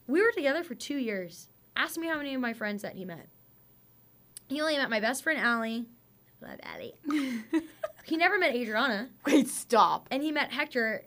We 0.07 0.21
were 0.21 0.31
together 0.31 0.63
for 0.63 0.75
two 0.75 0.97
years. 0.97 1.49
Ask 1.75 1.97
me 1.97 2.07
how 2.07 2.17
many 2.17 2.35
of 2.35 2.41
my 2.41 2.53
friends 2.53 2.83
that 2.83 2.93
he 2.93 3.03
met. 3.05 3.27
He 4.47 4.61
only 4.61 4.77
met 4.77 4.91
my 4.91 4.99
best 4.99 5.23
friend 5.23 5.39
Allie. 5.39 5.85
Love 6.45 6.59
Allie. 6.63 6.93
he 8.05 8.17
never 8.17 8.37
met 8.37 8.53
Adriana, 8.55 9.09
Wait, 9.25 9.47
stop. 9.47 10.07
and 10.11 10.21
he 10.21 10.31
met 10.31 10.51
Hector, 10.51 11.03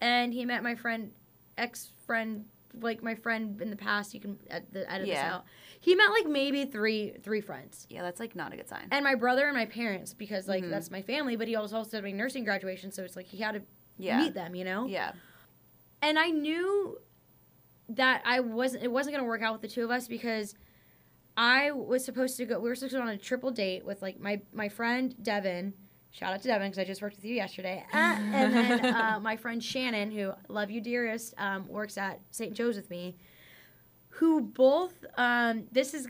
and 0.00 0.32
he 0.32 0.44
met 0.44 0.62
my 0.62 0.74
friend, 0.74 1.12
ex 1.56 1.92
friend, 2.06 2.46
like 2.80 3.02
my 3.02 3.14
friend 3.14 3.60
in 3.62 3.70
the 3.70 3.76
past. 3.76 4.12
You 4.14 4.20
can 4.20 4.38
edit 4.50 4.72
this 4.72 5.18
out. 5.18 5.44
He 5.80 5.94
met 5.94 6.10
like 6.10 6.26
maybe 6.26 6.64
three 6.66 7.14
three 7.22 7.40
friends, 7.40 7.86
Yeah, 7.90 8.02
that's 8.02 8.20
like 8.20 8.34
not 8.36 8.52
a 8.52 8.56
good 8.56 8.68
sign. 8.68 8.88
and 8.90 9.04
my 9.04 9.14
brother 9.14 9.46
and 9.46 9.56
my 9.56 9.66
parents 9.66 10.12
because 10.14 10.46
like 10.48 10.64
Mhm. 10.64 10.70
that's 10.70 10.90
my 10.90 11.02
family. 11.02 11.36
But 11.36 11.48
he 11.48 11.56
was 11.56 11.72
also 11.72 12.00
doing 12.00 12.16
nursing 12.16 12.44
graduation, 12.44 12.90
so 12.92 13.02
it's 13.04 13.16
like 13.16 13.26
he 13.26 13.38
had 13.38 13.52
to 13.54 13.62
Yeah. 13.98 14.18
meet 14.18 14.34
them, 14.34 14.54
you 14.54 14.64
know. 14.64 14.86
Yeah. 14.86 15.12
and 16.02 16.18
I 16.18 16.30
knew 16.30 16.98
that 17.90 18.22
I 18.24 18.40
wasn't 18.40 18.84
it 18.84 18.90
wasn't 18.92 19.16
gonna 19.16 19.26
work 19.28 19.42
out 19.42 19.52
with 19.52 19.62
the 19.62 19.68
two 19.68 19.84
of 19.84 19.90
us 19.90 20.06
because 20.08 20.54
I 21.42 21.70
was 21.70 22.04
supposed 22.04 22.36
to 22.36 22.44
go 22.44 22.58
we 22.60 22.68
were 22.68 22.74
supposed 22.74 22.92
to 22.92 22.98
go 22.98 23.02
on 23.02 23.08
a 23.08 23.16
triple 23.16 23.50
date 23.50 23.84
with 23.84 24.02
like 24.02 24.20
my 24.20 24.40
my 24.52 24.68
friend 24.68 25.14
Devin 25.22 25.72
shout 26.10 26.34
out 26.34 26.42
to 26.42 26.48
Devin 26.48 26.68
because 26.68 26.78
I 26.78 26.84
just 26.84 27.00
worked 27.00 27.16
with 27.16 27.24
you 27.24 27.34
yesterday 27.34 27.82
uh, 27.94 27.96
and 27.96 28.52
then 28.54 28.94
uh, 28.94 29.18
my 29.22 29.36
friend 29.36 29.62
Shannon 29.64 30.10
who 30.10 30.32
love 30.48 30.70
you 30.70 30.80
dearest 30.82 31.32
um, 31.38 31.66
works 31.66 31.96
at 31.96 32.20
St. 32.30 32.52
Joe's 32.52 32.76
with 32.76 32.90
me 32.90 33.16
who 34.08 34.42
both 34.42 34.92
um, 35.16 35.64
this 35.72 35.94
is 35.94 36.08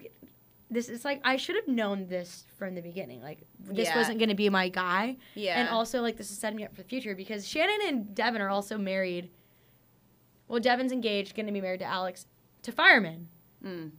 this 0.69 0.89
is 0.89 1.05
like 1.05 1.21
I 1.25 1.37
should 1.37 1.55
have 1.57 1.69
known 1.69 2.09
this 2.09 2.45
from 2.59 2.75
the 2.75 2.83
beginning 2.83 3.23
like 3.23 3.47
this 3.61 3.87
Yeah. 3.89 3.97
wasn't 3.97 4.19
gonna 4.19 4.35
be 4.35 4.49
my 4.49 4.69
guy 4.69 5.17
Yeah. 5.35 5.61
and 5.61 5.69
also, 5.69 6.01
like, 6.01 6.17
this 6.17 6.31
is 6.31 6.39
setting 6.39 6.57
me 6.57 6.65
up 6.65 6.71
for 6.75 6.83
the 6.83 6.89
future 6.89 7.15
because 7.15 7.47
Shannon 7.47 7.81
and 7.87 8.15
Devin 8.15 8.41
are 8.41 8.49
also 8.49 8.79
married. 8.79 9.31
Well, 10.49 10.61
Devin's 10.61 10.91
engaged, 10.93 11.37
going 11.37 11.47
to 11.47 11.53
be 11.53 11.61
married 11.61 11.79
to 11.79 11.87
Alex, 11.87 12.27
to 12.63 12.73
fireman. 12.73 13.29
Mm. 13.65 13.91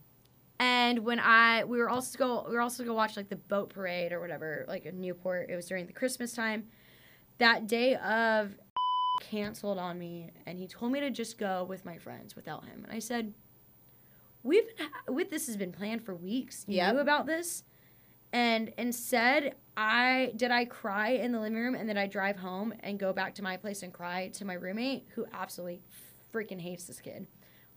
And 0.62 1.00
when 1.00 1.20
I, 1.20 1.64
we 1.64 1.80
were 1.80 1.90
also 1.90 2.20
go, 2.20 2.46
we 2.48 2.54
were 2.54 2.62
also 2.62 2.84
go 2.84 2.94
watch 2.94 3.18
like 3.18 3.30
the 3.30 3.36
boat 3.36 3.72
parade 3.72 4.12
or 4.12 4.20
whatever, 4.20 4.64
like 4.68 4.86
in 4.86 5.02
Newport. 5.02 5.50
It 5.50 5.56
was 5.56 5.66
during 5.66 5.88
the 5.88 5.94
Christmas 5.94 6.34
time. 6.34 6.66
That 7.40 7.66
day 7.66 7.96
of, 7.96 8.56
canceled 9.22 9.80
on 9.80 9.98
me, 9.98 10.30
and 10.46 10.60
he 10.60 10.68
told 10.68 10.92
me 10.92 11.00
to 11.00 11.10
just 11.10 11.40
go 11.40 11.64
with 11.64 11.84
my 11.84 11.98
friends 11.98 12.36
without 12.36 12.64
him. 12.66 12.84
And 12.84 12.94
I 12.94 13.00
said, 13.00 13.34
"We've 14.44 14.66
been, 14.78 14.86
ha- 14.86 15.12
with 15.12 15.32
this 15.32 15.48
has 15.48 15.58
been 15.58 15.72
planned 15.72 16.06
for 16.06 16.14
weeks. 16.14 16.64
You 16.68 16.78
Yep. 16.78 16.94
knew 16.94 17.02
about 17.02 17.26
this." 17.26 17.64
And 18.32 18.72
instead, 18.78 19.56
I 19.76 20.32
did 20.36 20.52
I 20.52 20.66
cry 20.66 21.10
in 21.10 21.32
the 21.32 21.40
living 21.40 21.58
room 21.58 21.74
and 21.74 21.90
then 21.90 21.98
I 21.98 22.06
drive 22.06 22.38
home 22.38 22.72
and 22.82 23.00
go 23.00 23.12
back 23.14 23.34
to 23.36 23.44
my 23.44 23.58
place 23.58 23.82
and 23.82 23.92
cry 23.92 24.30
to 24.36 24.46
my 24.46 24.54
roommate 24.54 25.08
who 25.16 25.26
absolutely 25.34 25.82
freaking 26.34 26.62
hates 26.62 26.86
this 26.86 27.02
kid. 27.02 27.28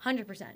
100%. 0.04 0.52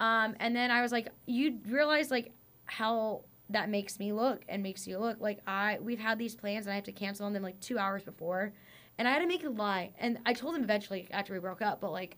Um, 0.00 0.34
and 0.40 0.56
then 0.56 0.70
I 0.70 0.82
was 0.82 0.92
like, 0.92 1.08
you 1.26 1.58
realize 1.68 2.10
like 2.10 2.32
how 2.64 3.22
that 3.50 3.68
makes 3.68 3.98
me 3.98 4.12
look 4.12 4.42
and 4.48 4.62
makes 4.62 4.86
you 4.86 4.98
look 4.98 5.20
like 5.20 5.40
I 5.46 5.78
we've 5.82 5.98
had 5.98 6.18
these 6.18 6.34
plans 6.34 6.66
and 6.66 6.72
I 6.72 6.76
have 6.76 6.84
to 6.84 6.92
cancel 6.92 7.26
on 7.26 7.32
them 7.32 7.42
like 7.42 7.60
two 7.60 7.78
hours 7.78 8.02
before, 8.02 8.52
and 8.98 9.06
I 9.06 9.12
had 9.12 9.20
to 9.20 9.26
make 9.26 9.44
a 9.44 9.50
lie. 9.50 9.90
And 9.98 10.18
I 10.24 10.32
told 10.32 10.54
him 10.56 10.62
eventually 10.62 11.06
after 11.10 11.32
we 11.34 11.38
broke 11.38 11.60
up, 11.62 11.80
but 11.80 11.92
like 11.92 12.16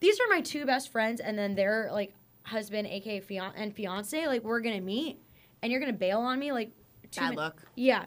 these 0.00 0.18
are 0.18 0.26
my 0.28 0.40
two 0.40 0.66
best 0.66 0.90
friends, 0.90 1.20
and 1.20 1.38
then 1.38 1.54
their 1.54 1.88
like 1.92 2.12
husband, 2.44 2.88
aka 2.88 3.20
fian- 3.20 3.52
and 3.54 3.74
fiance, 3.74 4.26
like 4.26 4.42
we're 4.42 4.60
gonna 4.60 4.80
meet, 4.80 5.20
and 5.62 5.70
you're 5.70 5.80
gonna 5.80 5.92
bail 5.92 6.18
on 6.20 6.38
me 6.40 6.50
like 6.50 6.70
two 7.12 7.20
Bad 7.20 7.28
min- 7.30 7.36
look. 7.36 7.62
yeah. 7.76 8.06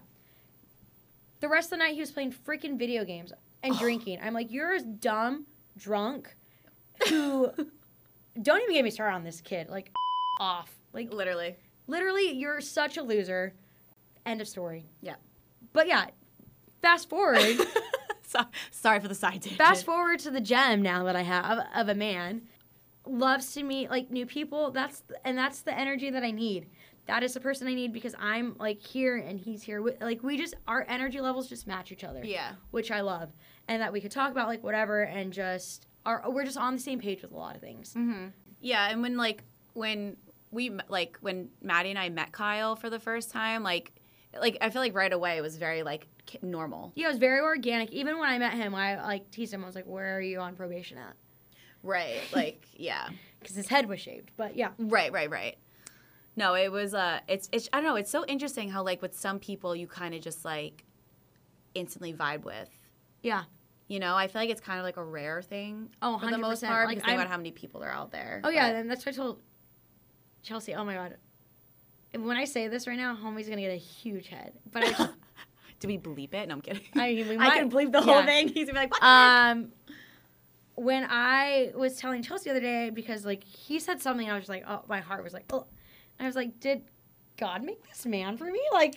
The 1.40 1.48
rest 1.50 1.68
of 1.68 1.72
the 1.72 1.78
night 1.78 1.94
he 1.94 2.00
was 2.00 2.12
playing 2.12 2.34
freaking 2.34 2.78
video 2.80 3.06
games 3.06 3.32
and 3.62 3.78
drinking. 3.78 4.20
I'm 4.22 4.34
like, 4.34 4.52
you're 4.52 4.74
a 4.74 4.82
dumb 4.82 5.46
drunk 5.78 6.36
who 7.10 7.52
don't 8.42 8.62
even 8.62 8.74
get 8.74 8.84
me 8.84 8.90
started 8.92 9.16
on 9.16 9.24
this 9.24 9.42
kid. 9.42 9.70
Like 9.70 9.92
off. 10.40 10.74
Like 10.94 11.12
Literally. 11.12 11.56
literally 11.88 12.32
you're 12.32 12.62
such 12.62 12.98
a 12.98 13.02
loser. 13.04 13.54
End 14.26 14.42
of 14.42 14.48
story. 14.48 14.86
Yeah. 15.02 15.16
But 15.74 15.88
yeah, 15.88 16.08
fast 16.82 17.10
forward. 17.10 17.40
so, 18.24 18.40
sorry 18.72 19.00
for 19.00 19.08
the 19.08 19.16
side 19.16 19.34
tangent. 19.42 19.58
fast 19.58 19.86
forward 19.86 20.20
to 20.20 20.32
the 20.32 20.42
gem 20.42 20.82
now 20.82 21.04
that 21.04 21.16
I 21.16 21.22
have 21.22 21.60
of 21.76 21.90
a 21.90 21.96
man 21.96 22.44
loves 23.06 23.54
to 23.54 23.64
meet 23.64 23.90
like 23.90 24.10
new 24.10 24.26
people. 24.26 24.72
That's 24.72 25.04
and 25.24 25.38
that's 25.38 25.62
the 25.62 25.78
energy 25.78 26.10
that 26.10 26.24
I 26.24 26.32
need. 26.32 26.68
That 27.08 27.22
is 27.22 27.36
the 27.36 27.40
person 27.40 27.68
I 27.68 27.76
need 27.76 27.94
because 27.94 28.16
I'm 28.18 28.56
like 28.58 28.82
here 28.82 29.18
and 29.18 29.40
he's 29.40 29.62
here. 29.62 29.82
We- 29.82 29.92
Like 30.02 30.24
we 30.24 30.38
just 30.38 30.56
our 30.68 30.86
energy 30.90 31.22
levels 31.22 31.48
just 31.48 31.68
match 31.68 31.92
each 31.92 32.04
other. 32.04 32.24
Yeah. 32.26 32.54
which 32.72 32.90
I 32.90 33.02
love, 33.02 33.30
and 33.68 33.82
that 33.82 33.94
we 33.94 34.02
could 34.02 34.12
talk 34.12 34.32
about 34.32 34.48
like 34.48 34.64
whatever 34.64 35.04
and 35.04 35.32
just 35.32 35.86
are 36.06 36.24
we're 36.30 36.46
just 36.46 36.58
on 36.58 36.76
the 36.76 36.82
same 36.82 37.00
page 37.00 37.22
with 37.22 37.32
a 37.32 37.38
lot 37.38 37.56
of 37.56 37.62
things. 37.62 37.94
Mm-hmm. 37.94 38.28
Yeah, 38.62 38.90
and 38.90 39.02
when 39.02 39.18
like 39.18 39.44
when 39.74 40.18
we 40.52 40.72
like 40.88 41.18
when 41.22 41.50
Maddie 41.62 41.90
and 41.90 42.00
I 42.00 42.10
met 42.10 42.32
Kyle 42.32 42.76
for 42.76 42.90
the 42.90 43.00
first 43.00 43.32
time, 43.32 43.64
like 43.64 43.94
like 44.40 44.58
I 44.62 44.70
feel 44.70 44.82
like 44.82 44.96
right 44.96 45.12
away 45.14 45.38
it 45.38 45.42
was 45.42 45.58
very 45.58 45.84
like 45.84 46.08
normal. 46.42 46.92
Yeah, 46.96 47.06
it 47.06 47.10
was 47.10 47.18
very 47.18 47.40
organic. 47.40 47.92
Even 47.92 48.20
when 48.20 48.30
I 48.30 48.38
met 48.38 48.54
him, 48.54 48.74
I 48.76 49.02
like 49.04 49.32
teased 49.32 49.54
him. 49.54 49.64
I 49.64 49.66
was 49.68 49.76
like, 49.76 49.86
"Where 49.88 50.18
are 50.18 50.22
you 50.22 50.40
on 50.40 50.56
probation 50.56 50.98
at?" 50.98 51.16
Right. 51.84 52.22
Like 52.34 52.66
yeah. 52.76 53.10
Because 53.40 53.56
his 53.56 53.68
head 53.68 53.88
was 53.88 54.00
shaved. 54.02 54.32
But 54.38 54.56
yeah, 54.56 54.72
Right, 54.80 55.12
right, 55.12 55.30
right. 55.30 55.58
No, 56.36 56.56
it 56.56 56.72
was 56.72 56.94
uh 56.96 57.20
it's 57.28 57.48
it's 57.52 57.70
I 57.72 57.78
don't 57.78 57.86
know, 57.86 57.96
it's 57.96 58.10
so 58.12 58.26
interesting 58.26 58.70
how 58.70 58.84
like 58.84 59.02
with 59.02 59.16
some 59.18 59.40
people 59.40 59.76
you 59.76 59.88
kind 59.88 60.16
of 60.16 60.22
just 60.22 60.44
like 60.44 60.84
instantly 61.76 62.14
vibe 62.14 62.44
with. 62.44 62.70
yeah. 63.22 63.44
You 63.88 64.00
know, 64.00 64.16
I 64.16 64.28
feel 64.28 64.42
like 64.42 64.50
it's 64.50 64.62
kind 64.62 64.80
of 64.80 64.84
like 64.84 64.98
a 64.98 65.04
rare 65.04 65.42
thing 65.44 65.90
Oh, 66.02 66.18
for 66.18 66.32
the 66.32 66.40
most 66.40 66.64
part 66.64 66.88
Like, 66.88 66.98
because 66.98 67.08
think 67.08 67.20
about 67.20 67.30
how 67.30 67.38
many 67.38 67.52
people 67.52 67.84
are 67.84 67.92
out 67.92 68.12
there. 68.12 68.42
Oh 68.44 68.50
yeah, 68.50 68.68
and 68.68 68.90
that's 68.90 69.06
what 69.06 69.14
I 69.14 69.16
told 69.16 69.42
Chelsea. 70.42 70.74
Oh 70.74 70.84
my 70.84 70.96
god. 70.96 71.18
When 72.18 72.38
I 72.38 72.46
say 72.46 72.68
this 72.68 72.88
right 72.88 72.98
now, 72.98 73.16
homie's 73.16 73.48
gonna 73.48 73.62
get 73.62 73.74
a 73.74 73.78
huge 73.78 74.30
head. 74.30 74.54
But 74.72 74.84
I 74.84 74.92
just, 74.92 75.12
Do 75.80 75.88
we 75.88 75.98
bleep 75.98 76.34
it? 76.34 76.48
No, 76.48 76.56
I'm 76.56 76.62
kidding. 76.62 76.82
I 76.96 77.14
mean, 77.14 77.28
we 77.30 77.38
I 77.40 77.58
can 77.58 77.70
bleep 77.70 77.92
the 77.92 78.02
whole 78.02 78.16
yeah. 78.16 78.26
thing. 78.26 78.48
He's 78.54 78.68
gonna 78.68 78.80
be 78.80 78.84
like, 78.86 78.92
what? 78.92 79.04
um, 79.04 79.72
when 80.76 81.06
I 81.10 81.72
was 81.76 81.98
telling 81.98 82.24
Chelsea 82.24 82.46
the 82.46 82.52
other 82.52 82.60
day, 82.60 82.90
because 82.90 83.26
like 83.26 83.44
he 83.44 83.80
said 83.80 84.02
something, 84.02 84.30
I 84.30 84.34
was 84.34 84.42
just 84.42 84.50
like, 84.50 84.64
oh, 84.68 84.82
my 84.88 85.00
heart 85.00 85.24
was 85.24 85.34
like, 85.34 85.46
oh. 85.52 85.66
And 86.18 86.26
I 86.26 86.28
was 86.28 86.36
like, 86.36 86.60
did 86.60 86.84
God 87.38 87.64
make 87.64 87.86
this 87.88 88.06
man 88.06 88.38
for 88.38 88.46
me? 88.46 88.62
Like, 88.72 88.96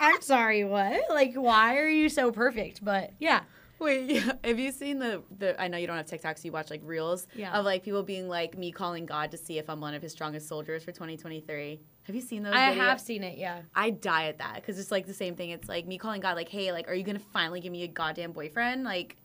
I'm 0.00 0.20
sorry, 0.20 0.64
what? 0.64 1.02
Like, 1.08 1.34
why 1.34 1.78
are 1.78 1.88
you 1.88 2.08
so 2.08 2.32
perfect? 2.32 2.84
But 2.84 3.12
yeah, 3.20 3.42
Wait, 3.82 4.10
yeah. 4.10 4.32
have 4.44 4.58
you 4.58 4.70
seen 4.72 4.98
the 4.98 5.22
the? 5.38 5.60
I 5.60 5.68
know 5.68 5.76
you 5.78 5.86
don't 5.86 5.96
have 5.96 6.06
TikTok, 6.06 6.38
so 6.38 6.44
you 6.44 6.52
watch 6.52 6.70
like 6.70 6.80
reels 6.84 7.26
Yeah. 7.34 7.52
of 7.58 7.64
like 7.64 7.82
people 7.82 8.02
being 8.02 8.28
like 8.28 8.56
me 8.56 8.70
calling 8.72 9.06
God 9.06 9.30
to 9.32 9.36
see 9.36 9.58
if 9.58 9.68
I'm 9.68 9.80
one 9.80 9.94
of 9.94 10.02
His 10.02 10.12
strongest 10.12 10.48
soldiers 10.48 10.84
for 10.84 10.92
2023. 10.92 11.80
Have 12.04 12.14
you 12.16 12.22
seen 12.22 12.42
those? 12.42 12.54
I 12.54 12.72
videos? 12.72 12.76
have 12.76 13.00
seen 13.00 13.22
it. 13.22 13.38
Yeah. 13.38 13.60
I 13.74 13.90
die 13.90 14.24
at 14.26 14.38
that 14.38 14.54
because 14.56 14.78
it's 14.78 14.90
like 14.90 15.06
the 15.06 15.14
same 15.14 15.34
thing. 15.36 15.50
It's 15.50 15.68
like 15.68 15.86
me 15.86 15.98
calling 15.98 16.20
God, 16.20 16.36
like, 16.36 16.48
hey, 16.48 16.72
like, 16.72 16.88
are 16.88 16.94
you 16.94 17.04
gonna 17.04 17.18
finally 17.32 17.60
give 17.60 17.72
me 17.72 17.82
a 17.82 17.88
goddamn 17.88 18.32
boyfriend? 18.32 18.84
Like, 18.84 19.16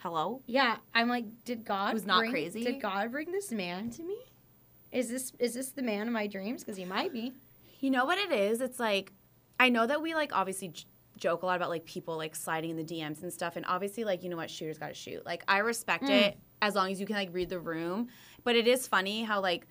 hello? 0.00 0.42
Yeah, 0.46 0.76
I'm 0.94 1.08
like, 1.08 1.24
did 1.44 1.64
God 1.64 1.92
Who's 1.92 2.06
not 2.06 2.20
bring- 2.20 2.30
crazy? 2.30 2.64
Did 2.64 2.80
God 2.80 3.12
bring 3.12 3.30
this 3.32 3.50
man 3.52 3.90
to 3.90 4.02
me? 4.02 4.16
Is 4.92 5.08
this 5.08 5.32
is 5.38 5.54
this 5.54 5.70
the 5.70 5.82
man 5.82 6.06
of 6.08 6.12
my 6.12 6.26
dreams? 6.26 6.62
Because 6.64 6.76
he 6.76 6.84
might 6.84 7.12
be. 7.12 7.32
You 7.80 7.90
know 7.90 8.04
what 8.04 8.18
it 8.18 8.32
is? 8.32 8.60
It's 8.60 8.80
like, 8.80 9.12
I 9.58 9.68
know 9.68 9.86
that 9.86 10.02
we 10.02 10.14
like 10.14 10.32
obviously 10.34 10.68
j- 10.68 10.84
joke 11.20 11.42
a 11.42 11.46
lot 11.46 11.54
about 11.56 11.68
like 11.70 11.84
people 11.84 12.16
like 12.16 12.34
sliding 12.34 12.70
in 12.70 12.76
the 12.76 12.84
DMs 12.84 13.22
and 13.22 13.32
stuff, 13.32 13.54
and 13.56 13.64
obviously 13.68 14.02
like 14.04 14.24
you 14.24 14.28
know 14.30 14.36
what, 14.36 14.50
shooters 14.50 14.78
gotta 14.78 14.94
shoot. 14.94 15.24
Like 15.24 15.44
I 15.46 15.58
respect 15.58 16.04
Mm. 16.04 16.10
it 16.22 16.38
as 16.60 16.74
long 16.74 16.90
as 16.90 16.98
you 17.00 17.06
can 17.06 17.14
like 17.16 17.28
read 17.32 17.48
the 17.48 17.60
room, 17.60 18.08
but 18.42 18.56
it 18.56 18.66
is 18.66 18.88
funny 18.88 19.22
how 19.22 19.40
like. 19.40 19.66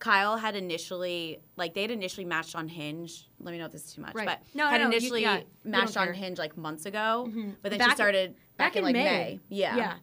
Kyle 0.00 0.36
had 0.36 0.54
initially 0.54 1.38
like 1.56 1.72
they 1.72 1.80
had 1.82 1.90
initially 1.90 2.26
matched 2.26 2.54
on 2.56 2.68
Hinge. 2.68 3.26
Let 3.40 3.52
me 3.52 3.58
know 3.58 3.66
if 3.66 3.72
this 3.72 3.84
is 3.86 3.92
too 3.94 4.02
much, 4.02 4.14
Right. 4.14 4.26
but 4.26 4.40
No, 4.52 4.66
had 4.68 4.80
no, 4.82 4.88
initially 4.88 5.22
yeah, 5.22 5.36
you 5.36 5.44
don't 5.62 5.70
matched 5.70 5.96
on. 5.96 6.12
Hinge 6.12 6.38
like 6.38 6.58
months 6.58 6.84
ago. 6.84 7.26
Mhm. 7.30 7.54
But 7.62 7.70
then 7.70 7.78
Back- 7.78 7.90
she 7.90 7.94
started 7.94 8.34
back, 8.58 8.72
back 8.74 8.76
in, 8.76 8.78
in 8.80 8.84
like 8.84 8.92
May. 8.94 9.02
May. 9.04 9.40
Yeah. 9.48 9.76
Yeah. 9.76 9.94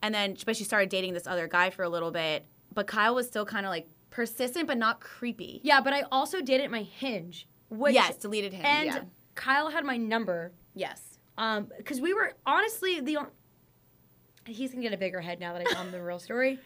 And 0.00 0.14
then, 0.14 0.36
but 0.46 0.54
she 0.56 0.62
started 0.62 0.90
dating 0.90 1.14
this 1.14 1.26
other 1.26 1.48
guy 1.48 1.70
for 1.70 1.82
a 1.82 1.88
little 1.88 2.12
bit. 2.12 2.44
But 2.72 2.86
Kyle 2.86 3.16
was 3.16 3.26
still 3.26 3.44
kind 3.44 3.66
of 3.66 3.70
like 3.70 3.88
persistent, 4.10 4.68
but 4.68 4.78
not 4.78 5.00
creepy. 5.00 5.60
Yeah, 5.64 5.80
but 5.80 5.92
I 5.92 6.02
also 6.12 6.40
did 6.40 6.60
it 6.60 6.70
my 6.70 6.82
Hinge. 6.82 7.48
Which, 7.68 7.94
yes, 7.94 8.16
deleted 8.18 8.52
him. 8.52 8.64
And 8.64 8.86
yeah. 8.86 9.00
Kyle 9.42 9.70
had 9.70 9.84
my 9.84 9.96
number. 9.96 10.52
Yes. 10.74 11.18
Um, 11.36 11.68
because 11.76 12.00
we 12.00 12.14
were 12.14 12.34
honestly 12.46 13.00
the. 13.00 13.16
on- 13.16 13.30
He's 14.46 14.70
gonna 14.70 14.82
get 14.82 14.92
a 14.92 14.96
bigger 14.98 15.20
head 15.20 15.40
now 15.40 15.52
that 15.52 15.62
I 15.62 15.64
told 15.72 15.86
him 15.86 15.92
the 15.92 16.02
real 16.02 16.18
story. 16.18 16.58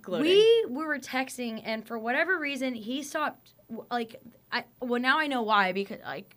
Gloating. 0.00 0.26
We 0.26 0.64
we 0.68 0.84
were 0.84 0.98
texting, 0.98 1.60
and 1.64 1.86
for 1.86 1.98
whatever 1.98 2.38
reason, 2.38 2.74
he 2.74 3.02
stopped. 3.02 3.52
Like, 3.90 4.16
I 4.52 4.64
well 4.80 5.00
now 5.00 5.18
I 5.18 5.26
know 5.26 5.42
why 5.42 5.72
because 5.72 5.98
like 6.04 6.36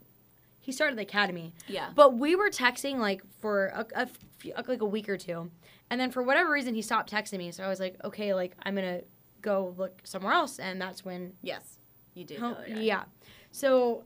he 0.59 0.71
started 0.71 0.97
the 0.97 1.03
academy. 1.03 1.53
yeah. 1.67 1.89
But 1.93 2.17
we 2.17 2.35
were 2.35 2.49
texting 2.49 2.97
like 2.97 3.21
for 3.39 3.67
a, 3.67 3.85
a 3.95 4.07
few, 4.37 4.53
like 4.67 4.81
a 4.81 4.85
week 4.85 5.07
or 5.09 5.17
two, 5.17 5.49
and 5.89 5.99
then 5.99 6.11
for 6.11 6.23
whatever 6.23 6.51
reason 6.51 6.73
he 6.73 6.81
stopped 6.81 7.11
texting 7.11 7.37
me. 7.37 7.51
So 7.51 7.63
I 7.63 7.69
was 7.69 7.79
like, 7.79 7.95
okay, 8.03 8.33
like 8.33 8.55
I'm 8.63 8.75
gonna 8.75 9.01
go 9.41 9.73
look 9.77 10.01
somewhere 10.03 10.33
else, 10.33 10.59
and 10.59 10.81
that's 10.81 11.03
when 11.05 11.33
yes. 11.41 11.77
You 12.15 12.25
did. 12.25 12.41
Yeah. 12.67 13.03
So 13.51 14.03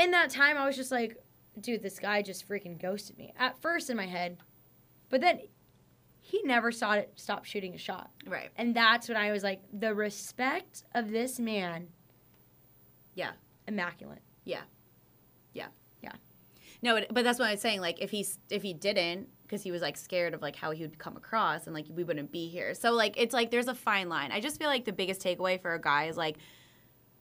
in 0.00 0.10
that 0.12 0.30
time, 0.30 0.56
I 0.56 0.66
was 0.66 0.76
just 0.76 0.90
like, 0.90 1.16
dude, 1.60 1.82
this 1.82 1.98
guy 1.98 2.22
just 2.22 2.48
freaking 2.48 2.80
ghosted 2.80 3.18
me 3.18 3.32
at 3.38 3.60
first 3.60 3.90
in 3.90 3.96
my 3.96 4.06
head, 4.06 4.38
but 5.08 5.20
then 5.20 5.40
he 6.20 6.40
never 6.44 6.70
saw 6.72 6.92
it 6.92 7.12
stop 7.16 7.44
shooting 7.44 7.74
a 7.74 7.78
shot, 7.78 8.10
Right. 8.26 8.50
and 8.56 8.74
that's 8.74 9.08
when 9.08 9.16
I 9.16 9.32
was 9.32 9.42
like, 9.42 9.60
the 9.72 9.94
respect 9.94 10.84
of 10.94 11.10
this 11.10 11.38
man, 11.40 11.88
Yeah. 13.14 13.32
immaculate. 13.66 14.22
Yeah. 14.44 14.62
Yeah. 15.52 15.68
Yeah. 16.02 16.12
No, 16.82 16.96
it, 16.96 17.08
but 17.12 17.24
that's 17.24 17.38
what 17.38 17.48
I 17.48 17.52
was 17.52 17.60
saying. 17.60 17.80
Like, 17.80 18.00
if 18.00 18.10
he's 18.10 18.38
if 18.48 18.62
he 18.62 18.72
didn't, 18.72 19.28
because 19.42 19.62
he 19.62 19.70
was 19.70 19.82
like 19.82 19.96
scared 19.96 20.32
of 20.32 20.40
like 20.40 20.56
how 20.56 20.70
he 20.70 20.82
would 20.82 20.98
come 20.98 21.16
across, 21.16 21.66
and 21.66 21.74
like 21.74 21.86
we 21.90 22.04
wouldn't 22.04 22.30
be 22.32 22.48
here. 22.48 22.72
So 22.74 22.92
like, 22.92 23.16
it's 23.18 23.34
like 23.34 23.50
there's 23.50 23.68
a 23.68 23.74
fine 23.74 24.08
line. 24.08 24.30
I 24.32 24.40
just 24.40 24.58
feel 24.58 24.68
like 24.68 24.84
the 24.84 24.92
biggest 24.92 25.20
takeaway 25.20 25.60
for 25.60 25.74
a 25.74 25.80
guy 25.80 26.04
is 26.06 26.16
like 26.16 26.36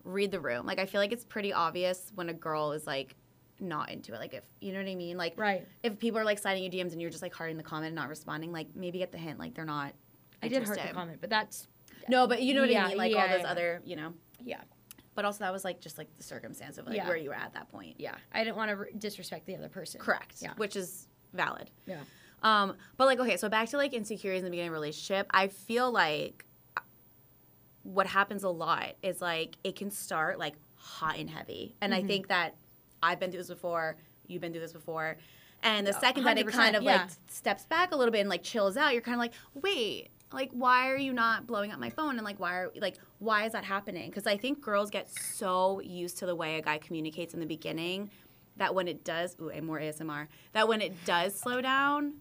read 0.04 0.32
the 0.32 0.39
room. 0.39 0.66
Like, 0.66 0.80
I 0.80 0.86
feel 0.86 1.02
like 1.02 1.12
it's 1.12 1.26
pretty 1.26 1.54
obvious 1.54 2.12
when 2.16 2.30
a 2.30 2.34
girl 2.34 2.72
is 2.72 2.86
like 2.88 3.16
not 3.60 3.89
into 3.91 4.14
it. 4.14 4.20
Like, 4.20 4.34
if 4.34 4.43
you 4.62 4.72
know 4.74 4.80
what 4.80 4.88
I 4.88 4.95
mean. 4.95 5.18
Like, 5.18 5.34
Right. 5.38 5.68
if 5.84 6.00
people 6.00 6.20
are 6.20 6.24
like 6.26 6.39
sliding 6.39 6.64
you 6.64 6.70
DMs 6.70 6.93
and 6.93 7.02
you're 7.02 7.10
just 7.10 7.22
like 7.22 7.34
hearting 7.34 7.58
the 7.58 7.64
comment 7.64 7.88
and 7.88 7.95
not 7.95 8.10
responding, 8.10 8.52
like 8.52 8.68
maybe 8.76 9.00
get 9.00 9.12
the 9.12 9.18
hint. 9.18 9.38
Like, 9.39 9.54
they're 9.54 9.66
not. 9.66 9.93
I 10.41 10.47
did 10.47 10.66
hurt 10.68 10.78
the 10.82 10.93
comment, 10.93 11.20
but 11.20 11.30
that's 11.30 11.68
No, 12.08 12.26
but 12.28 12.41
you 12.41 12.54
know 12.54 12.62
what 12.62 12.70
Yeah, 12.70 12.86
I 12.86 12.89
mean. 12.89 12.97
Like 12.97 13.12
yeah, 13.12 13.22
all 13.22 13.28
those 13.28 13.41
yeah. 13.41 13.52
other, 13.52 13.82
you 13.84 13.95
know. 13.97 14.14
Yeah. 14.41 14.62
But 15.16 15.26
also 15.26 15.39
that 15.43 15.52
was 15.52 15.66
like 15.66 15.82
just 15.82 15.97
like 15.97 16.08
the 16.18 16.24
circumstance 16.24 16.78
of 16.78 16.88
like 16.88 17.06
where 17.06 17.18
you 17.18 17.30
were 17.30 17.36
at 17.36 17.54
that 17.54 17.70
point. 17.70 17.95
yeah. 18.00 18.16
I 18.32 18.43
didn't 18.45 18.56
want 18.56 18.70
to 18.70 18.76
re- 18.78 18.91
disrespect 18.97 19.45
the 19.47 19.58
other 19.58 19.68
person. 19.68 20.00
Correct. 20.00 20.36
Yeah. 20.39 20.54
Which 20.56 20.78
is 20.78 21.10
valid. 21.34 21.70
Yeah. 21.86 21.97
Um, 22.41 22.78
but 22.95 23.04
like 23.06 23.20
okay, 23.20 23.36
so 23.36 23.50
back 23.50 23.68
to 23.72 23.78
like 23.78 23.93
insecurities 23.93 24.39
in 24.39 24.45
the 24.45 24.52
beginning 24.52 24.70
of 24.70 24.74
a 24.76 24.80
relationship. 24.80 25.28
I 25.32 25.50
feel 25.50 25.91
like 25.91 26.45
what 27.89 28.05
happens 28.05 28.43
a 28.43 28.49
lot 28.49 28.95
is 29.01 29.19
like 29.19 29.55
it 29.63 29.75
can 29.75 29.89
start 29.89 30.37
like 30.37 30.53
hot 30.75 31.17
and 31.17 31.29
heavy. 31.29 31.75
And 31.81 31.91
Mm-hmm. 31.91 32.05
I 32.05 32.07
think 32.07 32.27
that 32.27 32.55
I've 33.01 33.19
been 33.19 33.31
through 33.31 33.39
this 33.39 33.49
before, 33.49 33.97
you've 34.27 34.41
been 34.41 34.51
through 34.51 34.61
this 34.61 34.73
before. 34.73 35.17
And 35.63 35.85
the 35.85 35.93
second 35.93 36.23
that 36.23 36.37
it 36.37 36.47
kind 36.47 36.75
of 36.75 36.83
yeah. 36.83 37.01
like 37.01 37.09
steps 37.27 37.65
back 37.65 37.91
a 37.91 37.95
little 37.97 38.11
bit 38.11 38.21
and 38.21 38.29
like 38.29 38.43
chills 38.43 38.77
out, 38.77 38.93
you're 38.93 39.01
kind 39.01 39.15
of 39.15 39.19
like, 39.19 39.33
wait, 39.55 40.09
like 40.31 40.51
why 40.51 40.89
are 40.89 40.97
you 40.97 41.11
not 41.11 41.47
blowing 41.47 41.71
up 41.71 41.79
my 41.79 41.89
phone? 41.89 42.15
And 42.17 42.23
like 42.23 42.39
why 42.39 42.53
are 42.53 42.71
like 42.75 42.97
why 43.17 43.45
is 43.45 43.53
that 43.53 43.63
happening? 43.63 44.09
Because 44.09 44.27
I 44.27 44.37
think 44.37 44.61
girls 44.61 44.89
get 44.89 45.09
so 45.09 45.81
used 45.81 46.19
to 46.19 46.25
the 46.25 46.35
way 46.35 46.57
a 46.57 46.61
guy 46.61 46.77
communicates 46.77 47.33
in 47.33 47.39
the 47.39 47.45
beginning 47.45 48.11
that 48.57 48.75
when 48.75 48.87
it 48.87 49.03
does, 49.03 49.35
ooh, 49.41 49.49
and 49.49 49.65
more 49.65 49.79
ASMR, 49.79 50.27
that 50.53 50.67
when 50.67 50.81
it 50.81 50.93
does 51.05 51.37
slow 51.37 51.61
down, 51.61 52.15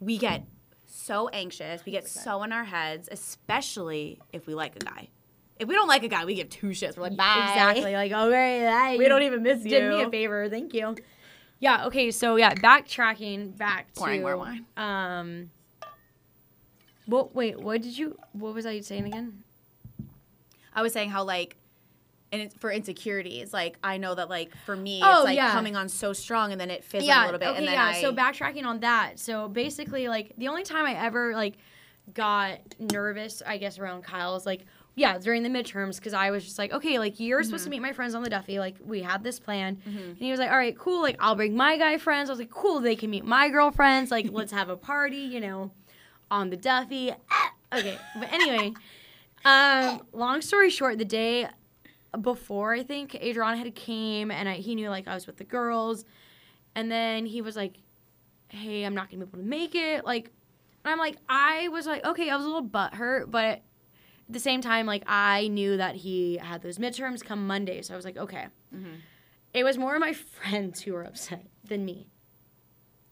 we 0.00 0.16
get 0.16 0.44
so 0.86 1.28
anxious, 1.28 1.84
we 1.84 1.92
get 1.92 2.08
so 2.08 2.42
in 2.42 2.52
our 2.52 2.64
heads, 2.64 3.08
especially 3.10 4.20
if 4.32 4.46
we 4.46 4.54
like 4.54 4.76
a 4.76 4.80
guy. 4.80 5.08
If 5.58 5.68
we 5.68 5.74
don't 5.74 5.88
like 5.88 6.02
a 6.02 6.08
guy, 6.08 6.24
we 6.24 6.34
give 6.34 6.50
two 6.50 6.68
shits. 6.68 6.96
We're 6.96 7.04
like, 7.04 7.16
bye. 7.16 7.46
Exactly. 7.48 7.92
Like, 7.94 8.12
okay, 8.12 8.60
that, 8.60 8.98
We 8.98 9.08
don't 9.08 9.22
even 9.22 9.42
miss 9.42 9.64
you. 9.64 9.70
did 9.70 9.88
me 9.90 10.02
a 10.02 10.10
favor. 10.10 10.48
Thank 10.50 10.74
you. 10.74 10.96
Yeah. 11.60 11.86
Okay. 11.86 12.10
So 12.10 12.36
yeah, 12.36 12.52
backtracking 12.54 13.56
back 13.56 13.94
Pouring 13.94 14.20
to 14.20 14.26
more 14.26 14.36
wine. 14.36 14.66
um. 14.76 15.50
What? 17.06 17.34
Wait. 17.34 17.58
What 17.60 17.80
did 17.82 17.96
you? 17.96 18.18
What 18.32 18.52
was 18.54 18.66
I 18.66 18.80
saying 18.80 19.06
again? 19.06 19.42
I 20.74 20.82
was 20.82 20.92
saying 20.92 21.08
how 21.08 21.24
like, 21.24 21.56
and 22.36 22.42
it's 22.46 22.54
for 22.56 22.70
insecurities, 22.70 23.52
like 23.52 23.76
I 23.82 23.96
know 23.96 24.14
that 24.14 24.28
like 24.28 24.54
for 24.66 24.76
me, 24.76 25.00
Oh, 25.02 25.18
it's 25.20 25.24
like 25.24 25.36
yeah. 25.36 25.52
coming 25.52 25.74
on 25.76 25.88
so 25.88 26.12
strong, 26.12 26.52
and 26.52 26.60
then 26.60 26.70
it 26.70 26.84
fizzles 26.84 27.08
yeah. 27.08 27.24
a 27.24 27.26
little 27.26 27.40
bit, 27.40 27.48
okay. 27.48 27.58
and 27.58 27.66
then 27.66 27.74
yeah. 27.74 27.92
I, 27.96 28.00
So 28.00 28.12
backtracking 28.12 28.64
on 28.64 28.80
that. 28.80 29.18
So 29.18 29.48
basically, 29.48 30.08
like 30.08 30.32
the 30.38 30.48
only 30.48 30.62
time 30.62 30.84
I 30.86 30.94
ever 30.94 31.34
like 31.34 31.54
got 32.14 32.58
nervous, 32.78 33.42
I 33.46 33.56
guess, 33.58 33.78
around 33.78 34.02
Kyle 34.04 34.36
is 34.36 34.46
like. 34.46 34.62
Yeah, 34.98 35.18
during 35.18 35.42
the 35.42 35.50
midterms, 35.50 35.96
because 35.96 36.14
I 36.14 36.30
was 36.30 36.42
just 36.42 36.56
like, 36.58 36.72
okay, 36.72 36.98
like 36.98 37.20
you're 37.20 37.42
supposed 37.42 37.64
Mm-hmm. 37.64 37.70
to 37.70 37.76
meet 37.76 37.82
my 37.82 37.92
friends 37.92 38.14
on 38.14 38.22
the 38.22 38.30
Duffy. 38.30 38.58
Like 38.58 38.76
we 38.82 39.02
had 39.02 39.22
this 39.22 39.38
plan, 39.38 39.76
and 39.84 40.16
he 40.16 40.30
was 40.30 40.40
like, 40.40 40.50
all 40.50 40.56
right, 40.56 40.74
cool. 40.78 41.02
Like 41.02 41.16
I'll 41.20 41.34
bring 41.34 41.54
my 41.54 41.76
guy 41.76 41.98
friends. 41.98 42.30
I 42.30 42.32
was 42.32 42.38
like, 42.38 42.48
cool. 42.48 42.80
They 42.80 42.96
can 42.96 43.10
meet 43.10 43.22
my 43.22 43.50
girlfriends. 43.50 44.10
Like 44.10 44.28
let's 44.32 44.52
have 44.52 44.70
a 44.70 44.76
party, 44.76 45.18
you 45.18 45.38
know, 45.40 45.70
on 46.30 46.48
the 46.48 46.56
Duffy. 46.56 47.12
Ah, 47.30 47.52
Okay, 47.74 47.98
but 48.18 48.32
anyway, 48.32 48.72
um, 49.44 50.00
long 50.14 50.40
story 50.40 50.70
short, 50.70 50.96
the 50.96 51.04
day 51.04 51.46
before 52.20 52.72
I 52.74 52.82
think 52.82 53.14
Adriana 53.14 53.56
had 53.56 53.74
came 53.74 54.30
and 54.30 54.48
I, 54.48 54.54
he 54.54 54.74
knew 54.74 54.88
like 54.90 55.06
I 55.08 55.14
was 55.14 55.26
with 55.26 55.36
the 55.36 55.44
girls, 55.44 56.04
and 56.74 56.90
then 56.90 57.26
he 57.26 57.42
was 57.42 57.56
like, 57.56 57.74
"Hey, 58.48 58.84
I'm 58.84 58.94
not 58.94 59.10
gonna 59.10 59.24
be 59.24 59.30
able 59.30 59.38
to 59.38 59.44
make 59.48 59.74
it." 59.74 60.04
Like, 60.04 60.30
and 60.84 60.92
I'm 60.92 60.98
like, 60.98 61.16
I 61.28 61.68
was 61.68 61.86
like, 61.86 62.04
okay, 62.04 62.30
I 62.30 62.36
was 62.36 62.44
a 62.44 62.48
little 62.48 62.68
butthurt, 62.68 63.30
but 63.30 63.44
at 63.44 63.62
the 64.30 64.38
same 64.40 64.60
time, 64.60 64.86
like 64.86 65.02
I 65.06 65.48
knew 65.48 65.76
that 65.76 65.96
he 65.96 66.36
had 66.36 66.62
those 66.62 66.78
midterms 66.78 67.22
come 67.24 67.46
Monday, 67.46 67.82
so 67.82 67.94
I 67.94 67.96
was 67.96 68.04
like, 68.04 68.16
okay. 68.16 68.46
Mm-hmm. 68.74 68.94
It 69.54 69.64
was 69.64 69.78
more 69.78 69.98
my 69.98 70.12
friends 70.42 70.82
who 70.82 70.92
were 70.92 71.02
upset 71.04 71.46
than 71.64 71.84
me. 71.84 72.08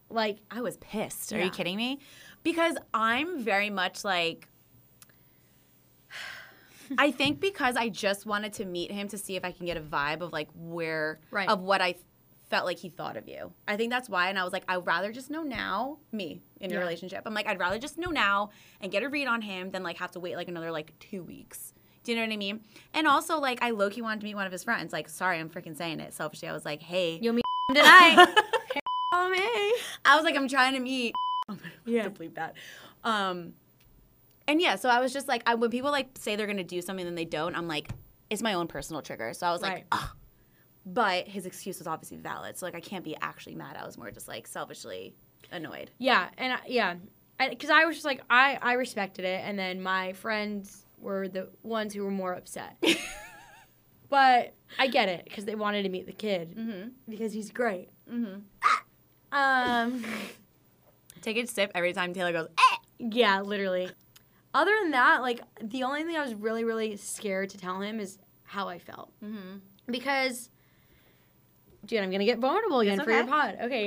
Like, 0.09 0.37
I 0.51 0.61
was 0.61 0.77
pissed. 0.77 1.33
Are 1.33 1.37
Yeah. 1.37 1.45
you 1.45 1.49
kidding 1.51 1.75
me? 1.77 1.99
Because 2.43 2.75
I'm 2.93 3.39
very 3.39 3.69
much 3.69 4.03
like. 4.03 4.47
I 6.97 7.11
think 7.11 7.39
because 7.39 7.75
I 7.75 7.89
just 7.89 8.25
wanted 8.25 8.53
to 8.53 8.65
meet 8.65 8.91
him 8.91 9.07
to 9.09 9.17
see 9.17 9.35
if 9.35 9.43
I 9.45 9.51
can 9.51 9.65
get 9.65 9.77
a 9.77 9.81
vibe 9.81 10.21
of 10.21 10.31
like 10.33 10.49
where 10.55 11.19
Right. 11.31 11.49
of 11.49 11.61
what 11.61 11.81
I 11.81 11.95
felt 12.49 12.65
like 12.65 12.77
he 12.77 12.89
thought 12.89 13.17
of 13.17 13.27
you. 13.27 13.51
I 13.67 13.75
think 13.75 13.91
that's 13.91 14.07
why 14.07 14.29
and 14.29 14.37
I 14.37 14.43
was 14.43 14.53
like 14.53 14.63
I'd 14.67 14.85
rather 14.85 15.11
just 15.11 15.29
know 15.29 15.43
now, 15.43 15.97
me 16.11 16.41
in 16.59 16.69
your 16.69 16.79
Yeah. 16.79 16.85
relationship. 16.85 17.23
I'm 17.25 17.33
like 17.33 17.47
I'd 17.47 17.59
rather 17.59 17.79
just 17.79 17.97
know 17.97 18.09
now 18.11 18.51
and 18.81 18.91
get 18.91 19.01
a 19.03 19.09
read 19.09 19.27
on 19.27 19.41
him 19.41 19.71
than 19.71 19.81
like 19.83 19.97
have 19.97 20.11
to 20.11 20.19
wait 20.19 20.35
like 20.35 20.47
another 20.47 20.71
like 20.71 20.97
2 20.99 21.23
weeks. 21.23 21.73
Do 22.03 22.11
you 22.11 22.17
know 22.19 22.23
what 22.25 22.33
I 22.33 22.37
mean? 22.37 22.61
And 22.93 23.07
also 23.07 23.39
like 23.39 23.63
I 23.63 23.71
low 23.71 23.89
key 23.89 24.01
wanted 24.03 24.19
to 24.21 24.25
meet 24.25 24.35
one 24.35 24.45
of 24.45 24.51
his 24.51 24.63
friends. 24.63 24.93
Like 24.93 25.09
sorry, 25.09 25.39
I'm 25.39 25.49
freaking 25.49 25.75
saying 25.75 25.99
it. 25.99 26.13
Selfishly 26.13 26.47
I 26.47 26.53
was 26.53 26.65
like, 26.65 26.81
"Hey, 26.83 27.17
you'll 27.21 27.33
meet 27.33 27.45
tonight. 27.73 28.27
Follow 29.11 29.29
me. 29.31 29.39
I 30.05 30.15
was 30.15 30.23
like, 30.23 30.35
I'm 30.35 30.47
trying 30.47 30.73
to 30.75 30.79
meet. 30.79 31.15
I'm 31.49 31.55
gonna 31.57 31.71
Yeah. 31.85 32.09
bleep 32.09 32.35
that. 32.35 32.53
Um, 33.03 33.53
and 34.47 34.61
yeah, 34.61 34.75
so 34.75 34.89
I 34.89 34.99
was 34.99 35.11
just 35.13 35.27
like, 35.27 35.43
I, 35.45 35.55
when 35.55 35.69
people 35.71 35.91
like 35.91 36.09
say 36.17 36.35
they're 36.35 36.47
gonna 36.47 36.63
do 36.63 36.81
something 36.81 37.05
and 37.07 37.17
they 37.17 37.25
don't, 37.25 37.55
I'm 37.55 37.67
like, 37.67 37.89
it's 38.29 38.41
my 38.41 38.53
own 38.53 38.67
personal 38.67 39.01
trigger. 39.01 39.33
So 39.33 39.45
I 39.47 39.51
was 39.51 39.61
like, 39.61 39.73
Right. 39.73 39.85
Ugh. 39.91 40.09
but 40.85 41.27
his 41.27 41.45
excuse 41.45 41.77
was 41.79 41.87
obviously 41.87 42.17
valid. 42.17 42.57
So 42.57 42.65
like, 42.65 42.75
I 42.75 42.79
can't 42.81 43.03
be 43.03 43.15
actually 43.21 43.55
mad. 43.55 43.77
I 43.79 43.85
was 43.85 43.97
more 43.97 44.11
just 44.11 44.27
like 44.27 44.47
selfishly 44.47 45.13
annoyed. 45.51 45.91
Yeah, 45.99 46.29
and 46.37 46.53
I, 46.53 46.59
yeah, 46.67 46.95
because 47.49 47.69
I, 47.69 47.85
was 47.85 47.95
just 47.95 48.05
like 48.05 48.21
I 48.29 48.57
I 48.61 48.73
respected 48.73 49.25
it, 49.25 49.41
and 49.43 49.57
then 49.59 49.81
my 49.81 50.13
friends 50.13 50.85
were 50.99 51.27
the 51.27 51.49
ones 51.63 51.93
who 51.93 52.03
were 52.03 52.11
more 52.11 52.33
upset. 52.33 52.77
but 54.09 54.53
I 54.79 54.87
get 54.87 55.09
it 55.09 55.25
because 55.25 55.45
they 55.45 55.55
wanted 55.55 55.83
to 55.83 55.89
meet 55.89 56.05
the 56.05 56.13
kid 56.13 56.55
Mm-hmm. 56.57 56.89
because 57.09 57.33
he's 57.33 57.51
great. 57.51 57.89
Mm-hmm. 58.11 58.39
Um, 59.31 60.03
Take 61.21 61.37
a 61.37 61.47
sip 61.47 61.71
every 61.75 61.91
time 61.93 62.13
Taylor 62.13 62.31
goes. 62.31 62.47
Eh! 62.57 62.75
yeah, 62.99 63.41
literally. 63.41 63.89
Other 64.55 64.71
than 64.81 64.91
that, 64.91 65.21
like 65.21 65.41
the 65.61 65.83
only 65.83 66.03
thing 66.03 66.15
I 66.15 66.21
was 66.23 66.33
really 66.33 66.63
really 66.63 66.95
scared 66.95 67.49
to 67.51 67.57
tell 67.57 67.81
him 67.81 67.99
is 67.99 68.17
how 68.43 68.67
I 68.69 68.79
felt 68.79 69.11
Mm-hmm. 69.23 69.57
because. 69.91 70.49
Dude, 71.85 71.99
I'm 71.99 72.09
gonna 72.09 72.25
get 72.25 72.39
vulnerable 72.39 72.79
again 72.79 72.95
It's 72.95 73.03
for 73.03 73.11
your 73.11 73.27
pod. 73.27 73.57
Okay. 73.61 73.85